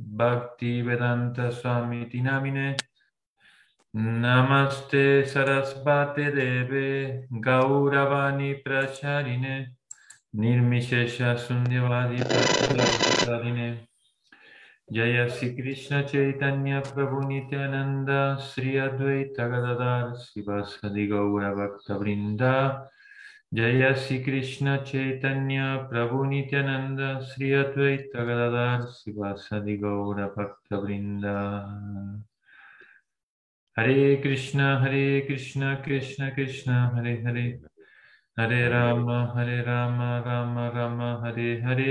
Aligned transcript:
Bhaktivedanta 0.00 1.52
Swami 1.52 2.06
Tinamine. 2.06 2.76
Namaste 3.96 5.24
Sarasvate 5.26 6.32
Deve 6.34 7.26
Gauravani 7.30 8.62
Pracharine. 8.62 9.76
Nirmishesha 10.34 11.36
Sundyavadi 11.36 12.20
Pracharine. 12.24 13.86
Jaya 14.90 15.30
Sri 15.30 15.54
Krishna 15.54 16.02
Chaitanya 16.02 16.82
Prabhu 16.82 17.22
Nityananda 17.28 18.38
Sri 18.40 18.74
Advaita 18.74 19.46
Gadadar 19.46 20.16
Sivasadi 20.16 21.08
Gaura 21.08 21.54
Bhakta 21.54 21.94
Vrinda 21.94 22.88
Jaya 23.52 23.96
Sri 23.96 24.22
Krishna 24.22 24.84
Chaitanya 24.84 25.88
Prabhu 25.90 26.24
Nityananda 26.28 27.20
Sri 27.20 27.50
Advaita 27.50 28.22
Gadadar 28.22 28.86
Sivasadi 28.86 29.76
Gaura 29.80 30.32
Bhakta 30.32 30.78
Vrinda 30.78 31.66
Hare 33.76 34.20
Krishna 34.22 34.78
Hare 34.78 35.26
Krishna 35.26 35.82
Krishna 35.82 36.30
Krishna 36.32 36.92
Hare 36.94 37.20
Hare 37.24 37.58
Hare 38.38 38.70
Rama 38.70 39.32
Hare 39.34 39.64
Rama 39.66 40.22
Rama 40.24 40.70
Rama 40.72 41.20
Hare 41.24 41.60
Hare 41.60 41.90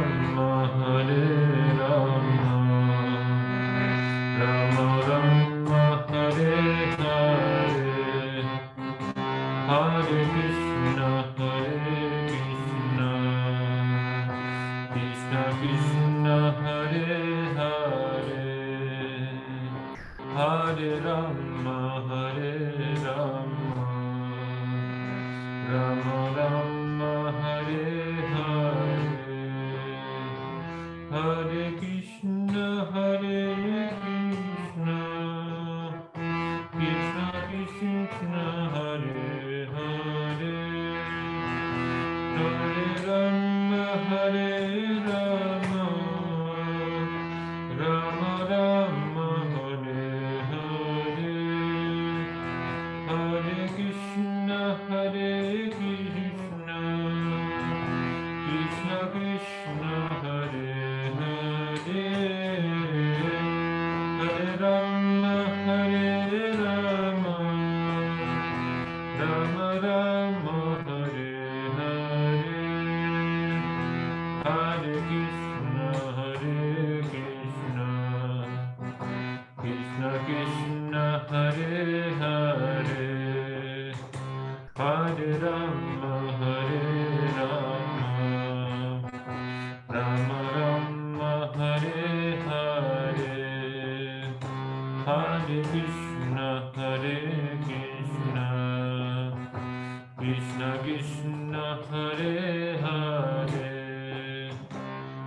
Krishna 100.21 100.77
Krishna 100.83 101.81
Hare 101.89 102.77
Hare 102.77 104.51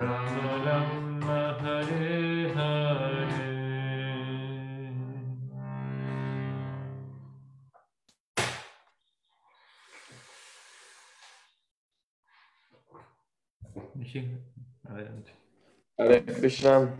Rama 0.00 0.56
Rama 0.64 1.40
Hare 1.60 2.48
Hare 2.54 3.04
adelante. 14.88 15.34
Hare 15.98 16.24
Krishna. 16.24 16.96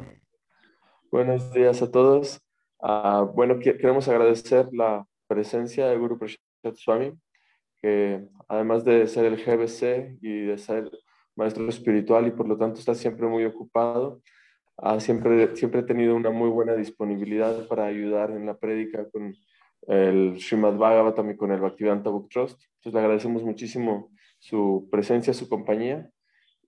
Buenos 1.11 1.51
días 1.51 1.81
a 1.81 1.91
todos. 1.91 2.44
Ah, 2.87 3.27
bueno, 3.35 3.59
que- 3.59 3.79
queremos 3.79 4.07
agradecer 4.09 4.69
la 4.73 5.07
presencia 5.27 5.87
de 5.89 5.97
Guru 5.97 6.19
Prasad 6.19 6.39
Swami, 6.75 7.13
que 7.81 8.27
además 8.47 8.85
de 8.85 9.07
ser 9.07 9.25
el 9.25 9.39
GBC 9.43 10.19
y 10.21 10.41
de 10.47 10.59
ser 10.59 10.91
maestro 11.35 11.67
espiritual 11.69 12.27
y 12.27 12.31
por 12.33 12.47
lo 12.47 12.59
tanto 12.59 12.79
está 12.81 12.95
siempre 12.95 13.27
muy 13.27 13.45
ocupado, 13.47 14.21
ha 14.77 15.01
siempre, 15.01 15.57
siempre 15.57 15.83
tenido 15.83 16.15
una 16.15 16.29
muy 16.31 16.51
buena 16.51 16.75
disponibilidad 16.75 17.67
para 17.69 17.87
ayudar 17.87 18.31
en 18.33 18.45
la 18.45 18.59
prédica 18.59 19.09
con 19.11 19.35
el 19.89 20.39
Srimad 20.39 20.75
Bhagavatam 20.77 21.31
y 21.31 21.37
con 21.37 21.53
el 21.53 21.61
Bhaktivedanta 21.61 22.11
Book 22.11 22.29
Trust. 22.29 22.63
Entonces 22.77 22.93
le 22.95 23.01
agradecemos 23.01 23.43
muchísimo 23.45 24.11
su 24.39 24.89
presencia, 24.91 25.33
su 25.33 25.49
compañía 25.49 26.11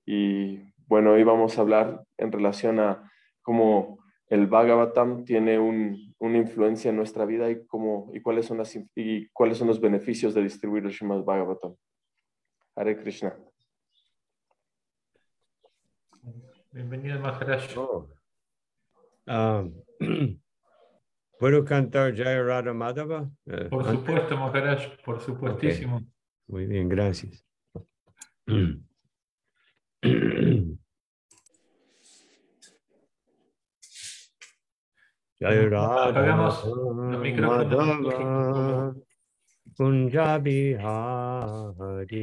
y 0.06 0.60
bueno, 0.86 1.12
hoy 1.12 1.24
vamos 1.24 1.58
a 1.58 1.60
hablar 1.60 2.02
en 2.16 2.32
relación 2.32 2.80
a 2.80 3.10
cómo 3.42 3.98
el 4.28 4.46
Bhagavatam 4.46 5.24
tiene 5.24 5.58
un- 5.58 6.14
una 6.18 6.38
influencia 6.38 6.88
en 6.90 6.96
nuestra 6.96 7.24
vida 7.24 7.50
y, 7.50 7.64
cómo, 7.66 8.10
y, 8.14 8.20
cuáles 8.20 8.46
son 8.46 8.58
las, 8.58 8.76
y 8.94 9.28
cuáles 9.28 9.58
son 9.58 9.68
los 9.68 9.80
beneficios 9.80 10.34
de 10.34 10.42
distribuir 10.42 10.84
el 10.84 10.92
Srimad 10.92 11.22
Bhagavatam. 11.24 11.74
Hare 12.74 12.96
Krishna. 13.00 13.36
Bienvenido 16.72 17.18
Maharaj. 17.20 17.76
Oh. 17.78 18.08
Um, 19.26 19.72
¿Puedo 21.38 21.64
cantar 21.64 22.14
Jaya 22.14 22.42
Radha 22.42 22.72
Madhava? 22.72 23.30
Eh, 23.46 23.68
Por 23.68 23.86
antes? 23.86 24.00
supuesto, 24.00 24.36
Maharaj, 24.36 25.02
por 25.04 25.20
supuestísimo. 25.20 26.00
Muy 26.48 26.66
bien, 26.66 26.88
gracias. 26.88 27.44
Jaya 35.40 35.68
Radha 35.68 36.08
Apagamos 36.08 36.64
los 36.64 37.20
micrófonos. 37.20 37.66
Madhava 37.68 38.94
Punjabi 39.76 40.74
Hari 40.74 42.16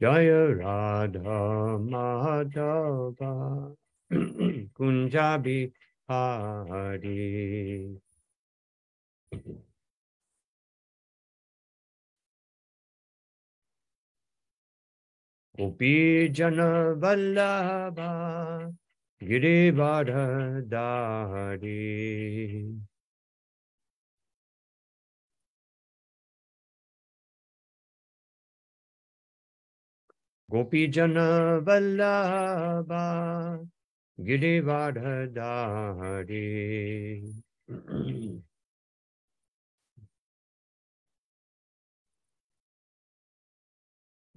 Jaya 0.00 0.54
Radha 0.54 1.78
Madhava 1.82 3.74
Punjabi 4.78 5.72
Hari 6.08 8.00
उपीजन 15.58 16.60
वल्लभा 17.02 18.10
गिरिवर 19.22 20.10
दारी 20.74 21.78
गोपीजन 30.48 31.18
वल्लभा 31.68 33.04
गिरिवर 34.18 35.00
दारी 35.38 36.46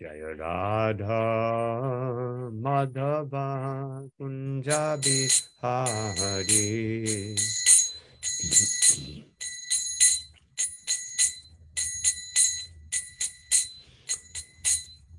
जय 0.01 0.33
राधा 0.41 1.21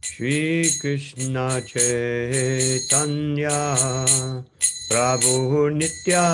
श्रीकृष्ण 0.03 1.35
चेतन्या 1.67 3.57
प्रभु 4.89 5.69
निया 5.69 6.27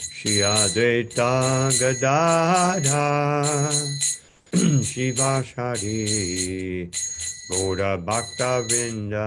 श्रियाद्वैता 0.00 1.32
गदाधा। 1.70 3.06
शिवासाढी 4.82 5.98
बोडबक्तावृन्दा 7.52 9.26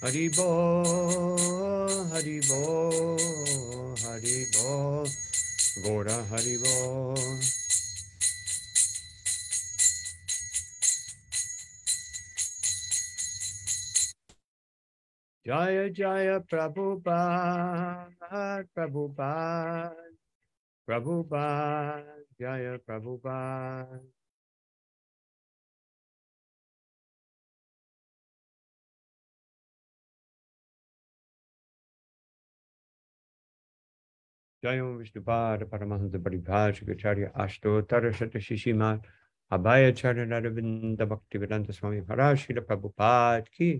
Haribo, 0.00 1.36
Haribo, 2.08 3.18
Haribo, 4.00 5.04
Gora 5.84 6.24
Haribo. 6.32 7.14
Jaya 15.44 15.90
Jaya 15.92 16.40
Prabhupada, 16.40 18.08
Prabhupada, 18.72 19.92
Prabhupada, 20.88 22.04
Jaya 22.40 22.78
Prabhupada. 22.88 24.00
जयो 34.62 34.86
विष्णुपाद 34.94 35.62
परमहंस 35.64 36.14
परिभाष 36.24 36.82
विचार्य 36.82 37.30
अष्टोत्तर 37.34 38.10
शत 38.12 38.36
शिशिमा 38.38 38.90
अभय 39.52 39.90
चरण 39.92 40.28
नरविंद 40.28 41.02
भक्ति 41.02 41.38
विदंत 41.38 41.70
स्वामी 41.70 41.98
हराशील 42.10 42.60
प्रभुपाद 42.60 43.48
की 43.48 43.72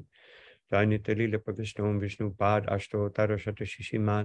जय 0.73 0.87
नितलील 0.87 1.37
प्रविष्णु 1.39 1.93
विष्णुपाद 2.01 2.69
अष्टोत्तर 2.69 3.37
शत 3.39 3.63
शिशिमा 3.65 4.23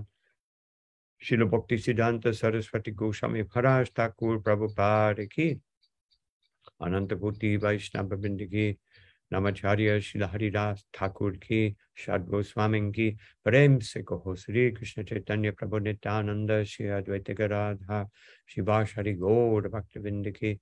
शिल 1.22 1.44
भक्ति 1.46 1.78
सिद्धांत 1.78 2.28
सरस्वती 2.34 2.92
गोस्वामी 2.94 3.44
फराज 3.46 3.92
ठाकुर 3.98 4.42
प्रभुपाद 4.42 5.20
की 5.32 5.52
अनंत 6.82 7.14
कोटि 7.14 7.56
वैष्णव 7.58 8.16
बिंदगी 8.18 8.72
Namacharya 9.32 10.00
श्री 10.01 10.22
हरिदास 10.24 10.86
ठाकुर 10.94 11.38
की 11.38 11.75
Shad 11.96 12.27
Goswami 12.27 12.82
Ki 12.91 13.12
प्रेम 13.46 13.77
से 13.79 14.01
कहो 14.03 14.36
श्री 14.36 14.70
कृष्ण 14.72 15.03
चैतन्य 15.03 15.51
प्रभु 15.51 15.77
नित्यानंद 15.79 16.51
श्री 16.63 16.88
अद्वैत 16.98 17.29
राधा 17.41 18.03
शिवाश 18.50 18.98
हरि 18.98 19.13
गौर 19.15 19.67
भक्त 19.70 19.98
बिंद 19.98 20.29
की 20.38 20.58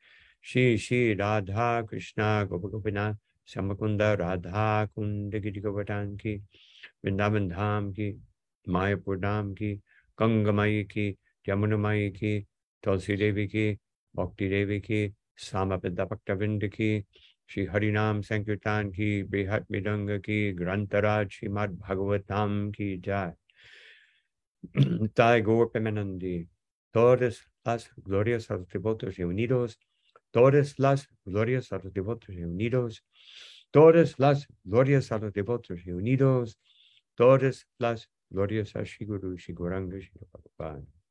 श्री 0.45 0.77
श्री 0.77 1.13
राधा 1.15 1.81
कृष्णा 1.81 2.43
गोप 2.43 2.65
गोपीनाथ 2.71 3.15
समकुंद 3.47 4.01
राधा 4.21 4.85
कुंड 4.95 5.35
गिरी 5.43 5.61
गोवर्धन 5.61 6.15
की 6.21 6.35
वृंदावन 7.05 7.47
धाम 7.49 7.91
की 7.93 8.11
मायापुर 8.65 9.19
धाम 9.19 9.53
की 9.53 9.75
कंगमई 10.19 10.83
की 10.91 11.07
यमुनमई 11.45 12.09
की 12.11 12.39
तुलसी 12.83 13.15
देवी 13.17 13.47
की 13.47 13.71
भक्ति 14.15 14.49
देवी 14.49 14.79
की 14.81 15.07
श्यामा 15.39 15.77
पिता 15.77 16.05
भक्त 16.05 16.31
बिंद 16.39 16.67
की 16.75 16.97
Shri 17.47 17.67
Harinam 17.67 18.23
Sankirtan 18.23 18.91
ki, 18.91 19.23
Brihat 19.23 19.65
Midanga 19.69 20.23
ki, 20.23 20.53
Grantaraj 20.53 21.29
Srimad 21.31 21.77
Bhagavatam 21.77 22.75
ki 22.75 22.97
jai. 22.97 23.33
Tai 25.15 25.41
Gorpemanandi. 25.41 26.47
Todas 26.93 27.45
las 27.65 27.89
glorias 28.03 28.51
a 28.51 28.57
los 28.57 28.67
devotos 28.67 29.17
reunidos, 29.17 29.79
todas 30.31 30.77
las 30.79 31.07
glorias 31.25 31.71
a 31.71 31.79
los 31.79 31.93
devotos 31.93 32.35
reunidos, 32.35 33.03
todas 33.71 34.19
las 34.19 34.47
glorias 34.63 35.11
a 35.11 35.17
los 35.17 35.33
devotos 35.33 35.83
reunidos, 35.85 36.59
todas 37.15 37.67
las 37.79 38.09
glorias 38.29 38.75
a 38.75 38.83
Shiguru, 38.83 39.35
Shiguranga, 39.37 39.97
Shiguranga. 39.99 41.02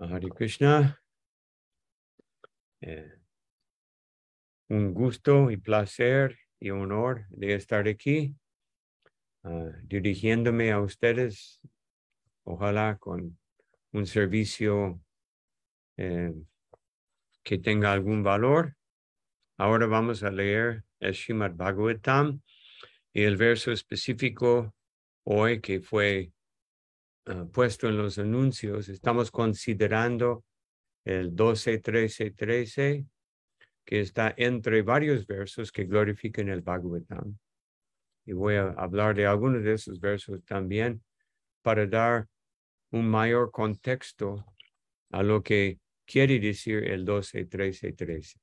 Hare 0.00 0.28
Krishna. 0.28 1.00
Eh, 2.80 3.12
un 4.68 4.94
gusto 4.94 5.50
y 5.50 5.56
placer 5.56 6.38
y 6.60 6.70
honor 6.70 7.26
de 7.30 7.54
estar 7.54 7.88
aquí 7.88 8.36
uh, 9.42 9.72
dirigiéndome 9.82 10.70
a 10.70 10.80
ustedes, 10.80 11.60
ojalá 12.44 12.96
con 12.98 13.38
un 13.92 14.06
servicio 14.06 15.00
eh, 15.96 16.32
que 17.42 17.58
tenga 17.58 17.92
algún 17.92 18.22
valor. 18.22 18.76
Ahora 19.56 19.86
vamos 19.86 20.22
a 20.22 20.30
leer 20.30 20.84
el 21.00 21.14
Srimad 21.14 21.54
Bhagavatam 21.56 22.40
y 23.12 23.22
el 23.24 23.36
verso 23.36 23.72
específico 23.72 24.72
hoy 25.24 25.60
que 25.60 25.80
fue 25.80 26.32
uh, 27.28 27.50
puesto 27.50 27.88
en 27.88 27.96
los 27.96 28.18
anuncios. 28.18 28.88
Estamos 28.88 29.30
considerando 29.30 30.44
el 31.04 31.34
12, 31.34 31.78
13, 31.78 32.30
13, 32.32 33.04
que 33.84 34.00
está 34.00 34.34
entre 34.36 34.82
varios 34.82 35.26
versos 35.26 35.72
que 35.72 35.84
glorifican 35.84 36.48
el 36.48 36.60
Bhagavatam. 36.60 37.38
Y 38.26 38.32
voy 38.32 38.56
a 38.56 38.70
hablar 38.70 39.14
de 39.14 39.26
algunos 39.26 39.62
de 39.62 39.72
esos 39.74 39.98
versos 40.00 40.44
también 40.44 41.02
para 41.62 41.86
dar 41.86 42.26
un 42.90 43.08
mayor 43.08 43.50
contexto 43.50 44.44
a 45.10 45.22
lo 45.22 45.42
que 45.42 45.78
quiere 46.04 46.38
decir 46.38 46.84
el 46.84 47.04
12, 47.04 47.46
13, 47.46 47.92
13. 47.92 48.38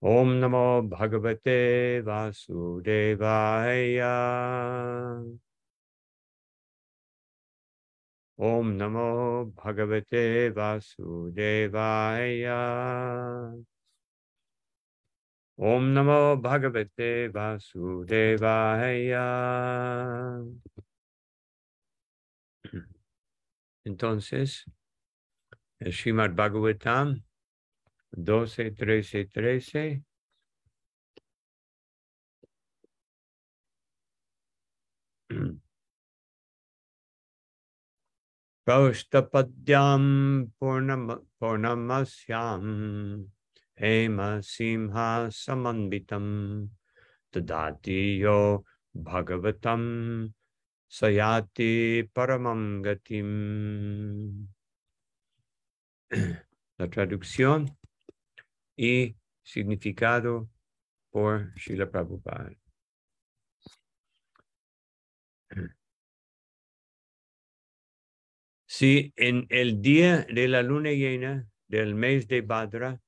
Om 0.00 0.38
Namo 0.38 0.82
Bhagavate 0.82 2.02
Vasudevaya. 2.02 3.18
Om 8.38 8.76
Namo 8.78 9.52
Bhagavate 9.52 10.52
Vasudevaya. 10.54 11.74
Om 15.58 15.92
Namo 15.92 16.36
Bhagavate 16.40 17.28
Vasudevaya. 17.32 19.24
Entonces, 23.84 24.64
el 25.80 25.92
Srimad 25.92 26.36
Bhagavatam 26.36 27.24
12, 28.12 28.70
13, 28.70 29.24
13. 29.26 30.07
Kaustapadyam 38.68 40.52
Purnamasyam 41.40 42.64
Hema 43.80 44.44
Simha 44.44 45.30
Samanvitam 45.32 46.68
Tadati 47.32 48.18
Yo 48.18 48.62
Bhagavatam 48.94 50.34
Sayati 50.86 52.04
Paramam 52.12 52.82
Gatim. 52.84 54.48
La 56.78 56.88
traducción 56.90 57.74
y 58.76 59.16
significado 59.42 60.50
por 61.10 61.54
Srila 61.56 61.90
Prabhupada. 61.90 62.50
Si 68.78 69.12
en 69.16 69.44
el 69.48 69.82
día 69.82 70.24
de 70.32 70.46
la 70.46 70.62
luna 70.62 70.92
llena 70.92 71.48
del 71.66 71.96
mes 71.96 72.28
de 72.28 72.42
Badra, 72.42 73.00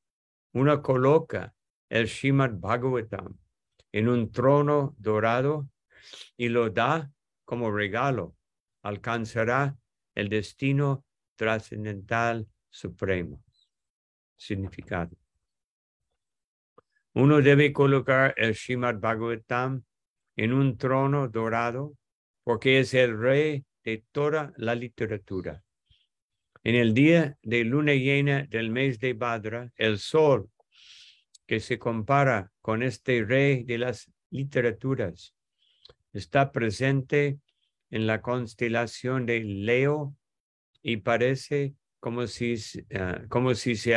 uno 0.53 0.83
coloca 0.83 1.55
el 1.89 2.09
Srimad 2.09 2.55
Bhagavatam 2.55 3.39
en 3.93 4.09
un 4.09 4.33
trono 4.33 4.97
dorado 4.99 5.69
y 6.37 6.49
lo 6.49 6.71
da 6.71 7.12
como 7.45 7.71
regalo, 7.71 8.35
alcanzará 8.83 9.79
el 10.17 10.29
destino 10.29 11.05
trascendental 11.37 12.49
supremo. 12.69 13.41
Significado. 14.37 15.17
Uno 17.15 17.41
debe 17.41 17.73
colocar 17.73 18.35
el 18.37 18.57
Srimad 18.57 18.97
Bhagavatam 18.99 19.85
en 20.35 20.53
un 20.53 20.77
trono 20.77 21.29
dorado 21.29 21.97
porque 22.43 22.81
es 22.81 22.93
el 22.93 23.17
rey 23.17 23.65
de 23.85 24.05
toda 24.13 24.53
la 24.57 24.75
literatura. 24.75 25.63
En 26.63 26.75
el 26.75 26.93
día 26.93 27.39
de 27.43 27.65
luna 27.65 27.95
llena 27.95 28.43
del 28.45 28.71
mes 28.71 28.99
de 28.99 29.15
Badra, 29.15 29.73
el 29.77 29.99
sol, 29.99 30.51
que 31.47 31.59
se 31.61 31.79
compara 31.79 32.53
con 32.61 32.83
este 32.83 33.25
rey 33.25 33.65
de 33.65 33.79
las 33.79 34.11
literaturas, 34.31 35.35
está 36.13 36.53
presente 36.53 37.39
en 37.91 38.07
la 38.07 38.21
constelación 38.21 39.27
de 39.27 39.41
Leo 39.41 40.15
y 40.83 40.99
parece 40.99 41.75
como 41.99 42.27
si, 42.27 42.55
uh, 42.55 43.29
como 43.29 43.55
si 43.55 43.77
se 43.77 43.95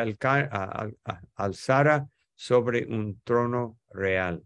alzara 1.35 2.09
sobre 2.35 2.85
un 2.87 3.21
trono 3.23 3.79
real. 3.91 4.43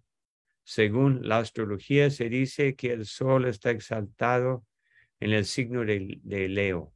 Según 0.63 1.27
la 1.27 1.38
astrología, 1.38 2.10
se 2.10 2.29
dice 2.29 2.75
que 2.75 2.91
el 2.91 3.06
sol 3.06 3.46
está 3.46 3.72
exaltado 3.72 4.65
en 5.19 5.31
el 5.31 5.45
signo 5.45 5.83
de, 5.83 6.19
de 6.24 6.47
Leo. 6.47 6.93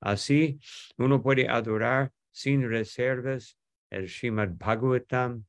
Así, 0.00 0.60
uno 0.98 1.22
puede 1.22 1.48
adorar 1.48 2.12
sin 2.30 2.68
reservas 2.68 3.56
el 3.90 4.08
Srimad 4.08 4.50
Bhagavatam, 4.50 5.44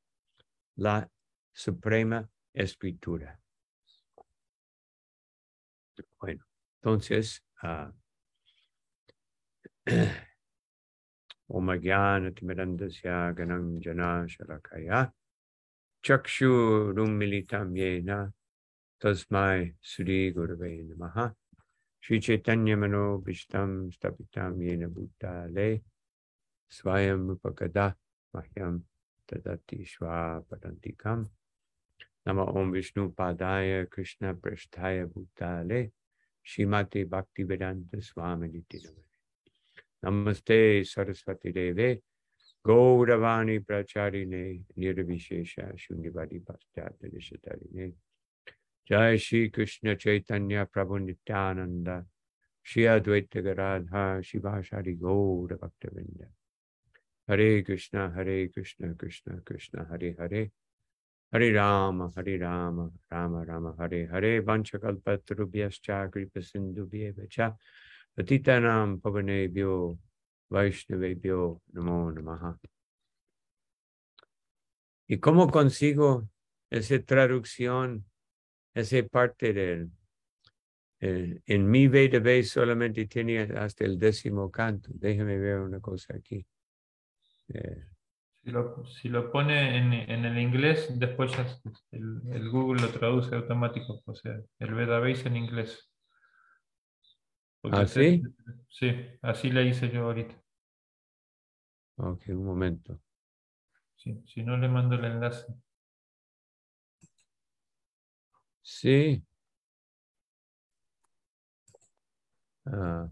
la 0.76 1.10
suprema 1.52 2.30
escritura. 2.54 3.40
Bueno, 6.20 6.46
entonces, 6.82 7.44
uh, 7.64 7.92
Om 11.48 11.68
Jnana 11.80 12.34
Ganam 13.36 13.80
Jana 13.80 14.26
Shalakaya 14.26 15.12
Chakshurum 16.04 17.10
Militam 17.10 17.76
Yena 17.76 18.34
Tasmai 19.00 19.76
Sri 19.80 20.34
Gurave 20.34 20.88
Namaha 20.90 21.36
Shri 22.06 22.20
चैतन्य 22.20 22.76
मनोभिष्टम 22.76 23.90
स्थापितम 23.90 24.62
ये 24.62 24.76
नूताले 24.78 25.70
स्वयं 26.70 27.26
रूपकदा 27.28 27.88
मह्यम 28.34 28.78
तदति 29.30 29.84
स्वापरंतिकम 29.90 31.26
नम 32.28 32.40
ओं 32.42 32.66
विष्णु 32.72 33.08
पादाय 33.18 33.86
कृष्ण 33.94 34.34
पृष्ठाय 34.38 35.04
भूताले, 35.06 35.82
श्रीमती 36.46 37.04
भक्ति 37.10 37.44
वेदांत 37.44 37.96
स्वामी 37.96 38.64
नमस्ते 40.06 40.62
सरस्वती 40.86 41.52
देवे 41.58 41.94
गौरवाणी 42.66 43.58
प्रचारिणे 43.66 44.46
निर्विशेष 44.78 45.60
शून्यवादी 45.80 46.40
पाश्चात्य 46.46 47.10
दिशतारिणे 47.10 47.90
Paschata 48.88 48.94
Dishatarine 48.94 49.14
Jai 49.14 49.18
Shri 49.18 49.50
Krishna 49.50 49.96
Chaitanya 49.96 50.66
Prabhu 50.66 51.00
Nityananda 51.00 52.06
Shri 52.62 52.84
Advaita 52.84 53.42
Garadha 53.44 54.22
Shivashari 54.22 55.00
Gaura 55.00 55.58
Bhaktavinda 55.58 56.28
Hare 57.28 57.64
Krishna 57.64 58.12
Hare 58.16 58.48
Krishna 58.48 58.94
Krishna 58.94 59.42
Krishna 59.44 59.86
Hare 59.90 60.16
Hare 60.18 60.52
Hare 61.32 61.54
Rama 61.54 62.12
Hare 62.16 62.38
Rama 62.40 62.92
Rama 63.12 63.46
Rama 63.46 63.76
Hare 63.80 64.08
Hare 64.08 64.42
Vanchakalpatrubhyascha 64.42 66.12
Kripa 66.12 66.40
Sindhubhyevacha 66.40 67.56
Patitanam 68.18 69.00
Pavanebhyo 69.02 69.98
Vaishnavebhyo 70.52 71.60
Namo 71.74 72.12
Namaha. 72.14 72.58
¿Y 75.08 75.18
cómo 75.18 75.52
consigo 75.52 76.28
esa 76.72 77.00
traducción, 77.00 78.06
esa 78.76 79.02
parte 79.08 79.54
del, 79.54 79.90
eh, 81.00 81.42
en 81.46 81.70
mi 81.70 81.88
Veda 81.88 82.44
solamente 82.44 83.06
tiene 83.06 83.40
hasta 83.40 83.86
el 83.86 83.98
décimo 83.98 84.50
canto. 84.50 84.90
Déjame 84.94 85.38
ver 85.38 85.60
una 85.60 85.80
cosa 85.80 86.16
aquí. 86.16 86.46
Eh, 87.50 87.86
si, 88.44 88.52
lo, 88.52 88.86
si 88.86 89.10
lo 89.10 89.32
pone 89.32 89.78
en, 89.78 89.94
en, 89.94 90.26
el 90.26 90.38
inglés, 90.38 90.90
después 90.98 91.32
ya 91.32 91.46
el, 91.92 92.22
el, 92.32 92.50
Google 92.50 92.82
lo 92.82 92.90
traduce 92.90 93.36
automático. 93.36 94.02
O 94.06 94.16
sea, 94.16 94.40
el 94.60 94.74
Veda 94.74 95.00
Base 95.00 95.28
en 95.28 95.38
inglés. 95.38 95.90
¿Ah, 97.72 97.88
sí? 97.88 98.22
Sí, 98.70 98.94
así 99.22 99.50
le 99.50 99.66
hice 99.66 99.90
yo 99.90 100.04
ahorita. 100.04 100.36
Ok, 101.98 102.24
un 102.28 102.46
momento. 102.46 103.00
Sí, 103.96 104.22
si 104.28 104.44
no 104.44 104.58
le 104.58 104.68
mando 104.68 104.96
el 104.96 105.06
enlace. 105.06 105.48
Sí. 108.66 109.24
Ah, 112.66 113.10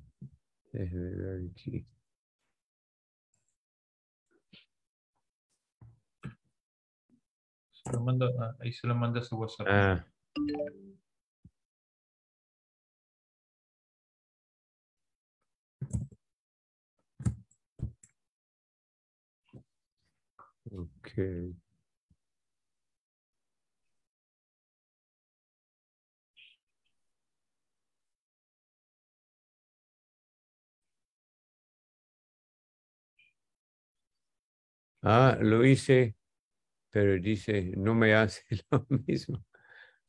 déjeme 0.74 1.16
ver 1.16 1.52
aquí. 1.52 1.86
Se 7.72 7.92
lo 7.92 8.02
mando, 8.02 8.26
ah, 8.42 8.56
ahí 8.62 8.74
se 8.74 8.88
lo 8.88 8.96
manda 8.96 9.20
a 9.20 9.24
su 9.24 9.38
WhatsApp. 9.38 9.68
Ah. 9.70 10.06
Okay. 20.72 21.54
Ah, 35.04 35.38
lo 35.40 35.66
hice, 35.66 36.16
pero 36.90 37.20
dice, 37.20 37.74
no 37.76 37.94
me 37.94 38.16
hace 38.16 38.44
lo 38.72 38.86
mismo. 39.06 39.44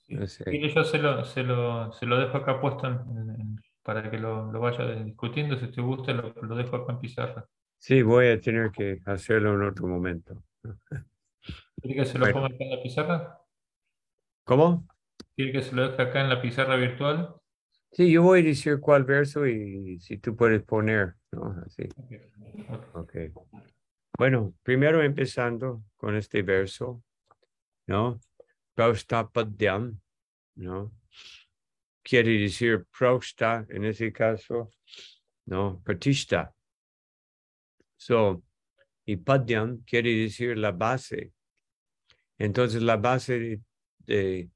No 0.08 0.26
sé. 0.26 0.44
Y 0.54 0.72
yo 0.72 0.84
se 0.84 0.98
lo, 0.98 1.24
se, 1.24 1.42
lo, 1.42 1.92
se 1.92 2.06
lo 2.06 2.18
dejo 2.18 2.36
acá 2.36 2.60
puesto 2.60 2.86
en, 2.86 3.56
para 3.82 4.08
que 4.08 4.18
lo, 4.18 4.52
lo, 4.52 4.60
vaya 4.60 4.84
discutiendo. 5.02 5.56
Si 5.56 5.66
te 5.68 5.80
gusta, 5.80 6.12
lo, 6.12 6.32
lo, 6.40 6.54
dejo 6.54 6.76
acá 6.76 6.92
en 6.92 7.00
pizarra. 7.00 7.44
Sí, 7.78 8.02
voy 8.02 8.28
a 8.28 8.40
tener 8.40 8.70
que 8.70 9.00
hacerlo 9.06 9.54
en 9.54 9.68
otro 9.68 9.88
momento. 9.88 10.42
¿Quiere 11.82 11.96
que 11.96 12.04
se 12.04 12.18
lo 12.18 12.30
ponga 12.30 12.46
acá 12.46 12.56
en 12.60 12.70
la 12.70 12.82
pizarra? 12.82 13.40
¿Cómo? 14.44 14.86
¿Quiere 15.34 15.52
que 15.52 15.62
se 15.62 15.74
lo 15.74 15.88
deje 15.88 16.02
acá 16.02 16.20
en 16.20 16.28
la 16.28 16.40
pizarra 16.40 16.76
virtual? 16.76 17.34
Sí, 17.90 18.12
yo 18.12 18.22
voy 18.22 18.40
a 18.40 18.42
decir 18.42 18.78
cuál 18.80 19.04
verso 19.04 19.46
y 19.46 19.98
si 20.00 20.18
tú 20.18 20.36
puedes 20.36 20.62
poner, 20.62 21.14
¿no? 21.32 21.62
Así. 21.64 21.88
Okay. 21.96 23.32
Okay. 23.32 23.32
Bueno, 24.16 24.54
primero 24.62 25.02
empezando 25.02 25.82
con 25.96 26.14
este 26.14 26.42
verso, 26.42 27.02
¿no? 27.86 28.20
Praustapadyam, 28.74 30.00
¿no? 30.54 30.92
Quiere 32.00 32.38
decir 32.38 32.86
prausta, 32.96 33.66
en 33.70 33.84
ese 33.84 34.12
caso, 34.12 34.70
¿no? 35.46 35.82
Pratishta. 35.82 36.54
So, 37.96 38.44
y 39.04 39.16
padyam 39.16 39.82
quiere 39.84 40.14
decir 40.14 40.56
la 40.58 40.70
base. 40.70 41.32
Entonces, 42.38 42.82
la 42.82 42.96
base 42.96 43.60
de, 43.98 44.50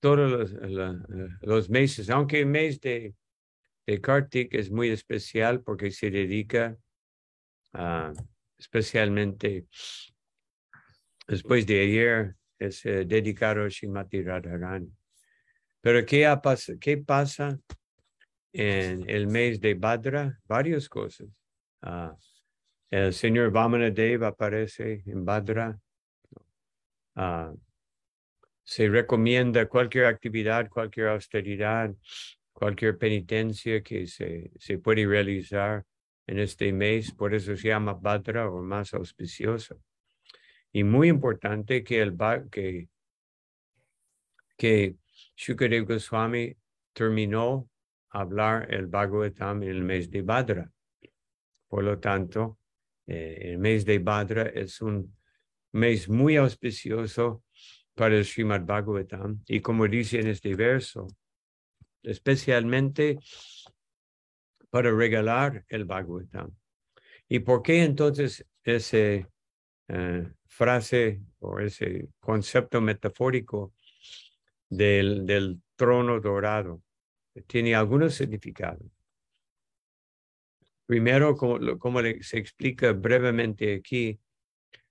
todos 0.00 0.50
los, 1.40 1.70
meses, 1.70 2.10
aunque 2.10 2.40
el 2.40 2.46
mes 2.46 2.80
de, 2.80 3.14
de 3.86 4.00
Kartik 4.00 4.52
es 4.54 4.70
muy 4.70 4.90
especial 4.90 5.62
porque 5.62 5.90
se 5.90 6.10
dedica 6.10 6.76
a 7.72 8.12
especialmente 8.60 9.66
después 11.26 11.66
de 11.66 11.80
ayer, 11.80 12.36
es 12.58 12.84
eh, 12.84 13.04
dedicado 13.06 13.64
a 13.64 13.68
Shimati 13.68 14.22
Radharani. 14.22 14.92
Pero 15.80 16.04
¿qué, 16.04 16.26
ha 16.26 16.40
pas 16.40 16.70
¿qué 16.78 16.98
pasa 16.98 17.58
en 18.52 19.08
el 19.08 19.26
mes 19.28 19.60
de 19.60 19.74
Badra? 19.74 20.38
Varias 20.44 20.88
cosas. 20.88 21.28
Ah, 21.80 22.14
el 22.90 23.14
señor 23.14 23.50
Vamanadev 23.50 24.24
aparece 24.24 25.02
en 25.06 25.24
Badra. 25.24 25.78
Ah, 27.14 27.54
se 28.62 28.88
recomienda 28.88 29.66
cualquier 29.66 30.04
actividad, 30.04 30.68
cualquier 30.68 31.08
austeridad, 31.08 31.94
cualquier 32.52 32.98
penitencia 32.98 33.82
que 33.82 34.06
se, 34.06 34.50
se 34.58 34.78
puede 34.78 35.06
realizar 35.06 35.84
en 36.30 36.38
este 36.38 36.72
mes, 36.72 37.10
por 37.10 37.34
eso 37.34 37.56
se 37.56 37.68
llama 37.68 37.94
Bhadra 37.94 38.48
o 38.48 38.62
más 38.62 38.94
auspicioso. 38.94 39.82
Y 40.72 40.84
muy 40.84 41.08
importante 41.08 41.82
que 41.82 42.00
el 42.00 42.16
que, 42.48 42.88
que 44.56 44.94
Shukadev 45.36 45.86
Goswami 45.86 46.56
terminó 46.92 47.68
hablar 48.10 48.72
el 48.72 48.86
Bhagavatam 48.86 49.64
en 49.64 49.70
el 49.70 49.82
mes 49.82 50.08
de 50.08 50.22
Bhadra. 50.22 50.70
Por 51.66 51.82
lo 51.82 51.98
tanto, 51.98 52.60
eh, 53.08 53.50
el 53.50 53.58
mes 53.58 53.84
de 53.84 53.98
Bhadra 53.98 54.42
es 54.54 54.80
un 54.80 55.12
mes 55.72 56.08
muy 56.08 56.36
auspicioso 56.36 57.42
para 57.92 58.16
el 58.16 58.24
Srimad 58.24 58.64
Bhagavatam. 58.64 59.42
Y 59.48 59.58
como 59.58 59.88
dice 59.88 60.20
en 60.20 60.28
este 60.28 60.54
verso, 60.54 61.08
especialmente 62.04 63.18
para 64.70 64.92
regalar 64.92 65.64
el 65.68 65.84
Bhagavatam. 65.84 66.54
¿Y 67.28 67.40
por 67.40 67.62
qué 67.62 67.82
entonces 67.82 68.46
ese 68.64 69.26
eh, 69.88 70.32
frase 70.46 71.20
o 71.40 71.58
ese 71.58 72.08
concepto 72.20 72.80
metafórico 72.80 73.74
del, 74.68 75.60
trono 75.76 76.20
dorado? 76.20 76.82
Tiene 77.46 77.74
algunos 77.74 78.14
significados. 78.14 78.82
Primero, 80.86 81.36
como, 81.36 82.00
se 82.20 82.38
explica 82.38 82.92
brevemente 82.92 83.74
aquí, 83.76 84.18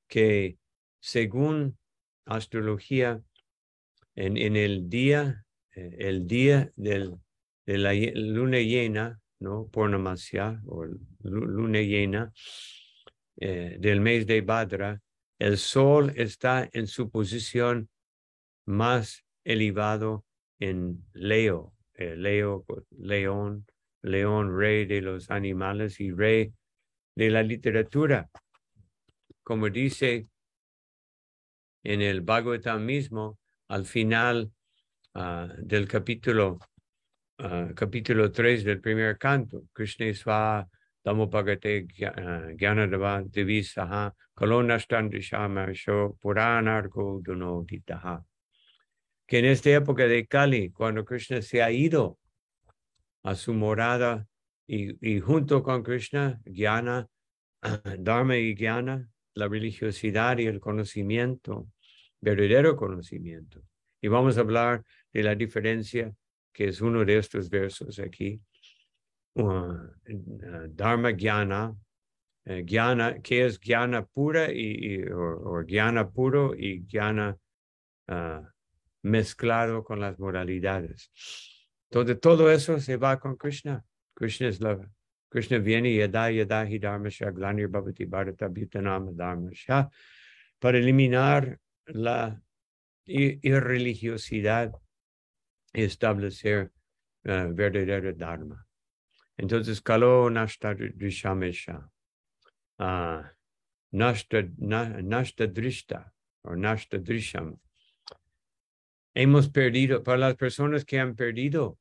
que 0.08 0.58
según 1.02 1.78
astrología, 2.26 3.22
en, 4.16 4.38
en 4.38 4.56
el 4.56 4.90
día, 4.90 5.46
eh, 5.76 5.96
el 6.00 6.26
día 6.26 6.72
del, 6.76 7.16
de 7.66 7.78
la 7.78 7.94
luna 7.94 8.60
llena, 8.60 9.22
¿no? 9.40 9.68
Purnamasya 9.68 10.62
o 10.68 10.86
luna 11.24 11.82
llena 11.82 12.32
eh, 13.38 13.78
del 13.80 14.02
mes 14.02 14.28
de 14.28 14.42
Badra, 14.42 15.02
el 15.40 15.58
sol 15.58 16.12
está 16.16 16.70
en 16.74 16.88
su 16.88 17.10
posición 17.10 17.90
más 18.66 19.24
elevado 19.46 20.26
en 20.60 21.06
Leo, 21.14 21.74
eh, 21.94 22.16
Leo, 22.18 22.64
pues, 22.68 22.84
león, 22.92 23.66
león, 24.02 24.58
rey 24.58 24.86
de 24.86 25.02
los 25.02 25.32
animales 25.32 26.00
y 26.02 26.12
rey 26.12 26.54
de 27.16 27.30
la 27.30 27.44
literatura. 27.44 28.30
Como 29.44 29.70
dice 29.70 30.28
en 31.84 32.02
el 32.02 32.22
Bhagavatam 32.22 32.86
mismo, 32.86 33.40
al 33.70 33.86
final 33.86 34.52
ah, 35.14 35.48
del 35.58 35.88
capítulo 35.88 36.60
uh, 37.40 37.74
capítulo 37.74 38.30
3 38.32 38.64
del 38.64 38.80
primer 38.80 39.18
canto. 39.18 39.66
Krishna 39.74 40.14
Sva 40.14 40.68
Damopagate 41.04 41.86
Gyanadava 42.58 43.24
Divisaha 43.24 44.14
Kalonashtandrishama 44.38 45.74
Sho 45.74 46.18
Puranarko 46.22 47.22
Dunoditaha. 47.22 48.24
Que 49.28 49.40
en 49.40 49.46
esta 49.46 49.70
época 49.70 50.08
de 50.08 50.26
Kali, 50.26 50.72
cuando 50.72 51.06
Krishna 51.06 51.42
se 51.42 51.62
ha 51.62 51.72
ido 51.72 52.18
a 53.24 53.36
su 53.36 53.54
morada 53.54 54.26
y, 54.68 54.96
y 55.08 55.20
junto 55.20 55.62
con 55.62 55.84
Krishna, 55.84 56.42
Gyana, 56.46 57.08
Dharma 58.00 58.38
y 58.38 58.56
Gyana, 58.56 59.08
la 59.36 59.48
religiosidad 59.48 60.40
y 60.40 60.48
el 60.48 60.60
conocimiento, 60.60 61.68
verdadero 62.20 62.76
conocimiento. 62.76 63.62
Y 64.02 64.08
vamos 64.08 64.38
a 64.38 64.42
hablar 64.42 64.84
de 65.14 65.24
la 65.24 65.36
diferencia 65.36 66.14
que 66.54 66.70
es 66.70 66.82
uno 66.82 67.06
de 67.06 67.18
estos 67.18 67.50
versos 67.50 68.00
aquí. 68.00 68.42
Uh, 69.36 69.78
Dharma 70.70 71.12
Gyana, 71.12 71.76
uh, 72.46 72.64
Gyana, 72.66 73.22
que 73.22 73.46
es 73.46 73.60
Gyana 73.60 74.06
pura 74.06 74.52
y, 74.52 75.04
o, 75.12 75.64
Gyana 75.64 76.10
puro 76.10 76.54
y 76.56 76.86
Gyana 76.86 77.38
uh, 78.08 78.46
mezclado 79.04 79.84
con 79.84 80.00
las 80.00 80.20
moralidades. 80.20 81.12
Entonces 81.90 82.20
todo 82.20 82.52
eso 82.52 82.80
se 82.80 82.98
va 82.98 83.20
con 83.20 83.38
Krishna. 83.38 83.84
Krishna 84.14 84.48
es 84.48 84.60
la 84.60 84.78
Krishna 85.30 85.60
viene 85.60 85.94
yada 85.94 86.32
yada 86.32 86.66
hi 86.66 86.80
dharma 86.80 87.10
glanir 87.10 87.70
bhavati 87.70 88.06
bharata 88.06 88.48
bhutanam 88.50 89.16
dharma 89.16 89.52
para 90.60 90.78
eliminar 90.80 91.60
la 91.86 92.42
irreligiosidad 93.06 94.74
establecer 95.74 96.72
uh, 97.26 97.54
verdadero 97.54 98.14
Dharma. 98.14 98.66
Entonces, 99.38 99.82
Kalo 99.82 100.30
Nashta 100.30 100.76
Drishamesha, 100.76 101.90
uh, 102.80 103.24
Nashta, 103.94 104.44
na, 104.58 105.02
nashta 105.02 105.48
Drishta, 105.48 106.12
o 106.44 106.56
Nashta 106.56 106.98
Drisham. 106.98 107.58
Hemos 109.16 109.50
perdido, 109.50 110.04
para 110.04 110.18
las 110.18 110.36
personas 110.36 110.86
que 110.86 111.00
han 111.00 111.16
perdido 111.16 111.78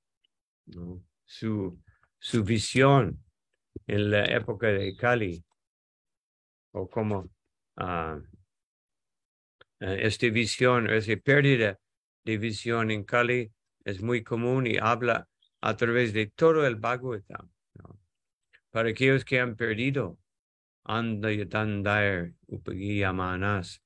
su, 1.25 1.83
su 2.19 2.45
visión 2.45 3.23
en 3.87 4.11
la 4.11 4.25
época 4.25 4.69
de 4.69 4.97
Kali, 4.97 5.45
o 6.73 6.89
como 6.89 7.31
uh, 7.81 8.23
esta 9.81 10.29
visión, 10.29 10.91
esa 10.91 11.17
pérdida 11.17 11.79
de 12.25 12.39
visión 12.39 12.91
en 12.91 13.05
Kali 13.05 13.53
es 13.89 14.03
muy 14.03 14.23
común 14.23 14.67
y 14.67 14.77
habla 14.77 15.27
a 15.63 15.75
través 15.75 16.13
de 16.13 16.27
todo 16.27 16.67
el 16.67 16.77
Bhagavatam. 16.77 17.51
¿no? 17.75 17.99
Para 18.71 18.91
aquellos 18.91 19.25
que 19.25 19.41
han 19.41 19.57
perdido, 19.57 20.19
anda 20.85 21.33
yatandayar 21.33 22.35
upagiyamanas, 22.49 23.83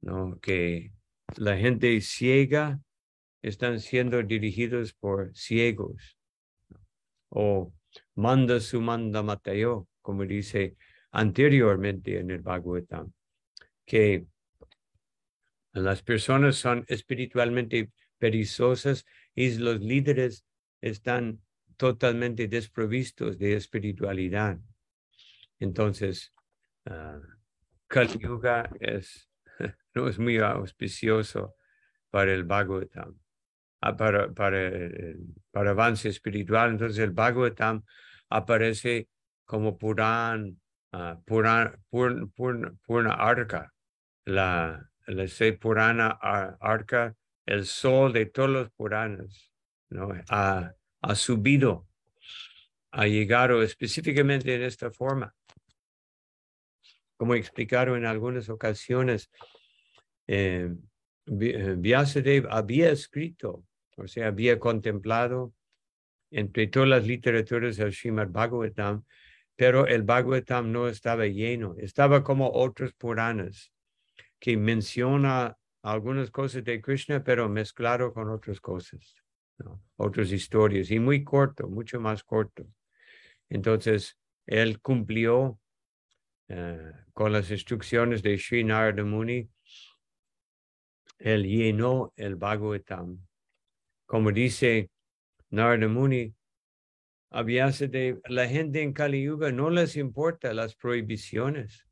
¿no? 0.00 0.38
que 0.40 0.92
la 1.36 1.56
gente 1.56 2.00
ciega 2.00 2.80
están 3.40 3.78
siendo 3.78 4.20
dirigidos 4.24 4.94
por 4.94 5.30
ciegos. 5.32 6.18
O 7.28 7.72
manda 8.16 8.58
su 8.58 8.80
manda 8.80 9.22
mateo, 9.22 9.86
como 10.02 10.24
dice 10.24 10.76
anteriormente 11.12 12.18
en 12.18 12.32
el 12.32 12.40
Bhagavatam, 12.40 13.12
que 13.86 14.26
las 15.72 16.02
personas 16.02 16.56
son 16.56 16.84
espiritualmente 16.88 17.92
perezosas 18.20 19.04
y 19.34 19.56
los 19.56 19.80
líderes 19.80 20.44
están 20.80 21.40
totalmente 21.76 22.46
desprovistos 22.46 23.38
de 23.38 23.54
espiritualidad. 23.54 24.58
Entonces, 25.58 26.32
uh, 26.84 27.20
Kali 27.88 28.20
es, 28.80 29.28
no 29.94 30.06
es 30.08 30.18
muy 30.18 30.36
auspicioso 30.38 31.56
para 32.10 32.32
el 32.32 32.44
Bhagavatam, 32.44 33.18
ah, 33.80 33.96
para, 33.96 34.32
para, 34.32 34.60
para 35.50 35.70
avance 35.70 36.08
espiritual. 36.08 36.70
Entonces, 36.70 36.98
el 36.98 37.12
Bhagavatam 37.12 37.82
aparece 38.28 39.08
como 39.46 39.78
Puran, 39.78 40.60
uh, 40.92 41.22
Puran, 41.24 41.82
Purna, 41.90 43.14
Arca, 43.14 43.72
la, 44.26 44.86
la 45.06 45.26
Purana 45.58 46.18
Arca, 46.60 47.16
el 47.46 47.66
sol 47.66 48.12
de 48.12 48.26
todos 48.26 48.50
los 48.50 48.70
Puranas, 48.70 49.50
¿no? 49.88 50.12
ha, 50.28 50.74
subido, 51.14 51.88
ha 52.90 53.06
llegado 53.06 53.62
específicamente 53.62 54.54
en 54.54 54.62
esta 54.62 54.90
forma. 54.90 55.34
Como 57.16 57.34
explicaron 57.34 57.98
en 57.98 58.06
algunas 58.06 58.48
ocasiones, 58.48 59.30
eh, 60.26 60.72
eh, 61.26 61.74
Vyasadeva 61.76 62.50
había 62.50 62.90
escrito, 62.90 63.64
o 63.96 64.06
sea, 64.06 64.28
había 64.28 64.58
contemplado 64.58 65.52
entre 66.30 66.68
todas 66.68 66.88
las 66.88 67.06
literaturas 67.06 67.76
del 67.76 67.92
Srimad 67.92 68.28
Bhagavatam, 68.28 69.04
pero 69.56 69.86
el 69.86 70.02
Bhagavatam 70.02 70.72
no 70.72 70.88
estaba 70.88 71.26
lleno, 71.26 71.74
estaba 71.78 72.22
como 72.22 72.50
otros 72.50 72.94
Puranas, 72.94 73.72
que 74.38 74.56
menciona 74.56 75.58
algunas 75.82 76.30
cosas 76.30 76.64
de 76.64 76.80
Krishna, 76.80 77.22
pero 77.22 77.48
mezclado 77.48 78.12
con 78.12 78.30
otras 78.30 78.60
cosas, 78.60 79.14
¿no? 79.58 79.82
otras 79.96 80.30
historias, 80.32 80.90
y 80.90 80.98
muy 80.98 81.24
corto, 81.24 81.68
mucho 81.68 82.00
más 82.00 82.22
corto. 82.22 82.66
Entonces, 83.48 84.18
él 84.46 84.80
cumplió 84.80 85.58
uh, 86.48 86.92
con 87.12 87.32
las 87.32 87.50
instrucciones 87.50 88.22
de 88.22 88.36
Sri 88.38 88.64
Narada 88.64 89.04
Muni, 89.04 89.48
él 91.18 91.44
llenó 91.44 92.12
el 92.16 92.36
Bhagavatam. 92.36 93.18
Como 94.06 94.32
dice 94.32 94.90
Narada 95.50 95.86
Muni, 95.86 96.34
de 97.30 98.20
la 98.28 98.48
gente 98.48 98.82
en 98.82 98.92
Kali 98.92 99.22
Yuga 99.22 99.52
no 99.52 99.70
les 99.70 99.96
importa 99.96 100.52
las 100.52 100.74
prohibiciones. 100.74 101.86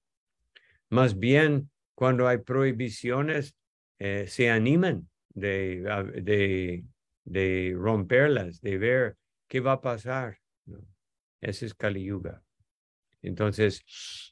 Más 0.91 1.19
bien, 1.19 1.71
cuando 1.95 2.27
hay 2.27 2.39
prohibiciones, 2.39 3.57
eh, 3.99 4.27
se 4.29 4.51
animan 4.51 5.09
de, 5.31 5.81
de, 6.23 6.85
de, 7.25 7.75
romperlas, 7.77 8.61
de 8.61 8.79
ver 8.79 9.17
qué 9.49 9.61
va 9.61 9.73
a 9.73 9.81
pasar. 9.81 10.39
Ese 11.41 11.67
es 11.67 11.75
Kali 11.75 12.05
Yuga. 12.05 12.43
Entonces, 13.23 13.83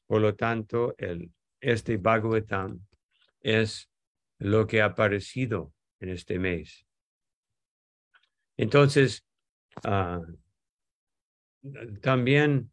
por 0.07 0.21
lo 0.21 0.35
tanto, 0.35 0.95
el, 0.99 1.33
este 1.61 1.97
Bhagavatam 1.97 2.81
es 3.41 3.91
lo 4.39 4.67
que 4.67 4.83
ha 4.83 4.87
aparecido 4.87 5.73
en 6.01 6.11
este 6.11 6.39
mes. 6.39 6.87
Entonces, 8.57 9.25
uh, 9.85 10.23
también 12.01 12.71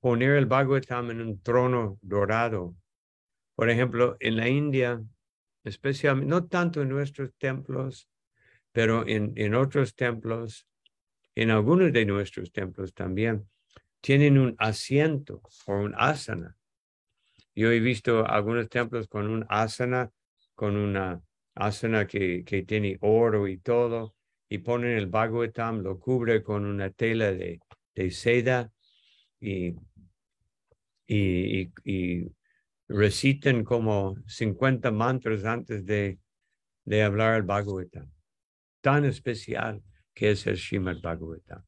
poner 0.00 0.32
el 0.32 0.46
Bhagavatam 0.46 1.10
en 1.10 1.20
un 1.20 1.42
trono 1.42 1.98
dorado. 2.02 2.76
Por 3.54 3.70
ejemplo, 3.70 4.16
en 4.20 4.36
la 4.36 4.48
India, 4.48 5.02
especialmente, 5.64 6.30
no 6.30 6.46
tanto 6.46 6.82
en 6.82 6.90
nuestros 6.90 7.34
templos, 7.36 8.08
pero 8.72 9.06
en, 9.06 9.32
en 9.36 9.54
otros 9.54 9.94
templos, 9.94 10.68
en 11.34 11.50
algunos 11.50 11.92
de 11.92 12.06
nuestros 12.06 12.52
templos 12.52 12.94
también, 12.94 13.48
tienen 14.00 14.38
un 14.38 14.54
asiento 14.58 15.40
o 15.66 15.74
un 15.74 15.94
asana. 15.96 16.56
Yo 17.54 17.70
he 17.70 17.80
visto 17.80 18.26
algunos 18.26 18.68
templos 18.68 19.08
con 19.08 19.28
un 19.28 19.46
asana, 19.48 20.10
con 20.54 20.76
una 20.76 21.22
asana 21.54 22.06
que, 22.06 22.44
que 22.44 22.62
tiene 22.64 22.98
oro 23.00 23.48
y 23.48 23.58
todo, 23.58 24.14
y 24.48 24.58
ponen 24.58 24.96
el 24.98 25.06
Bhagavatam, 25.06 25.80
lo 25.80 25.98
cubre 25.98 26.42
con 26.42 26.64
una 26.66 26.90
tela 26.90 27.32
de, 27.32 27.60
de 27.94 28.10
seda 28.10 28.70
y, 29.40 29.74
reciten 32.88 33.64
como 33.64 34.16
50 34.26 34.90
mantras 34.90 35.44
antes 35.44 35.84
de, 35.84 36.18
de 36.84 37.02
hablar 37.02 37.36
el 37.36 37.42
Bhagavatam. 37.42 38.10
Tan 38.80 39.04
especial 39.04 39.82
que 40.12 40.30
es 40.30 40.46
el 40.46 40.56
Srimad 40.56 41.00
Bhagavatam. 41.00 41.64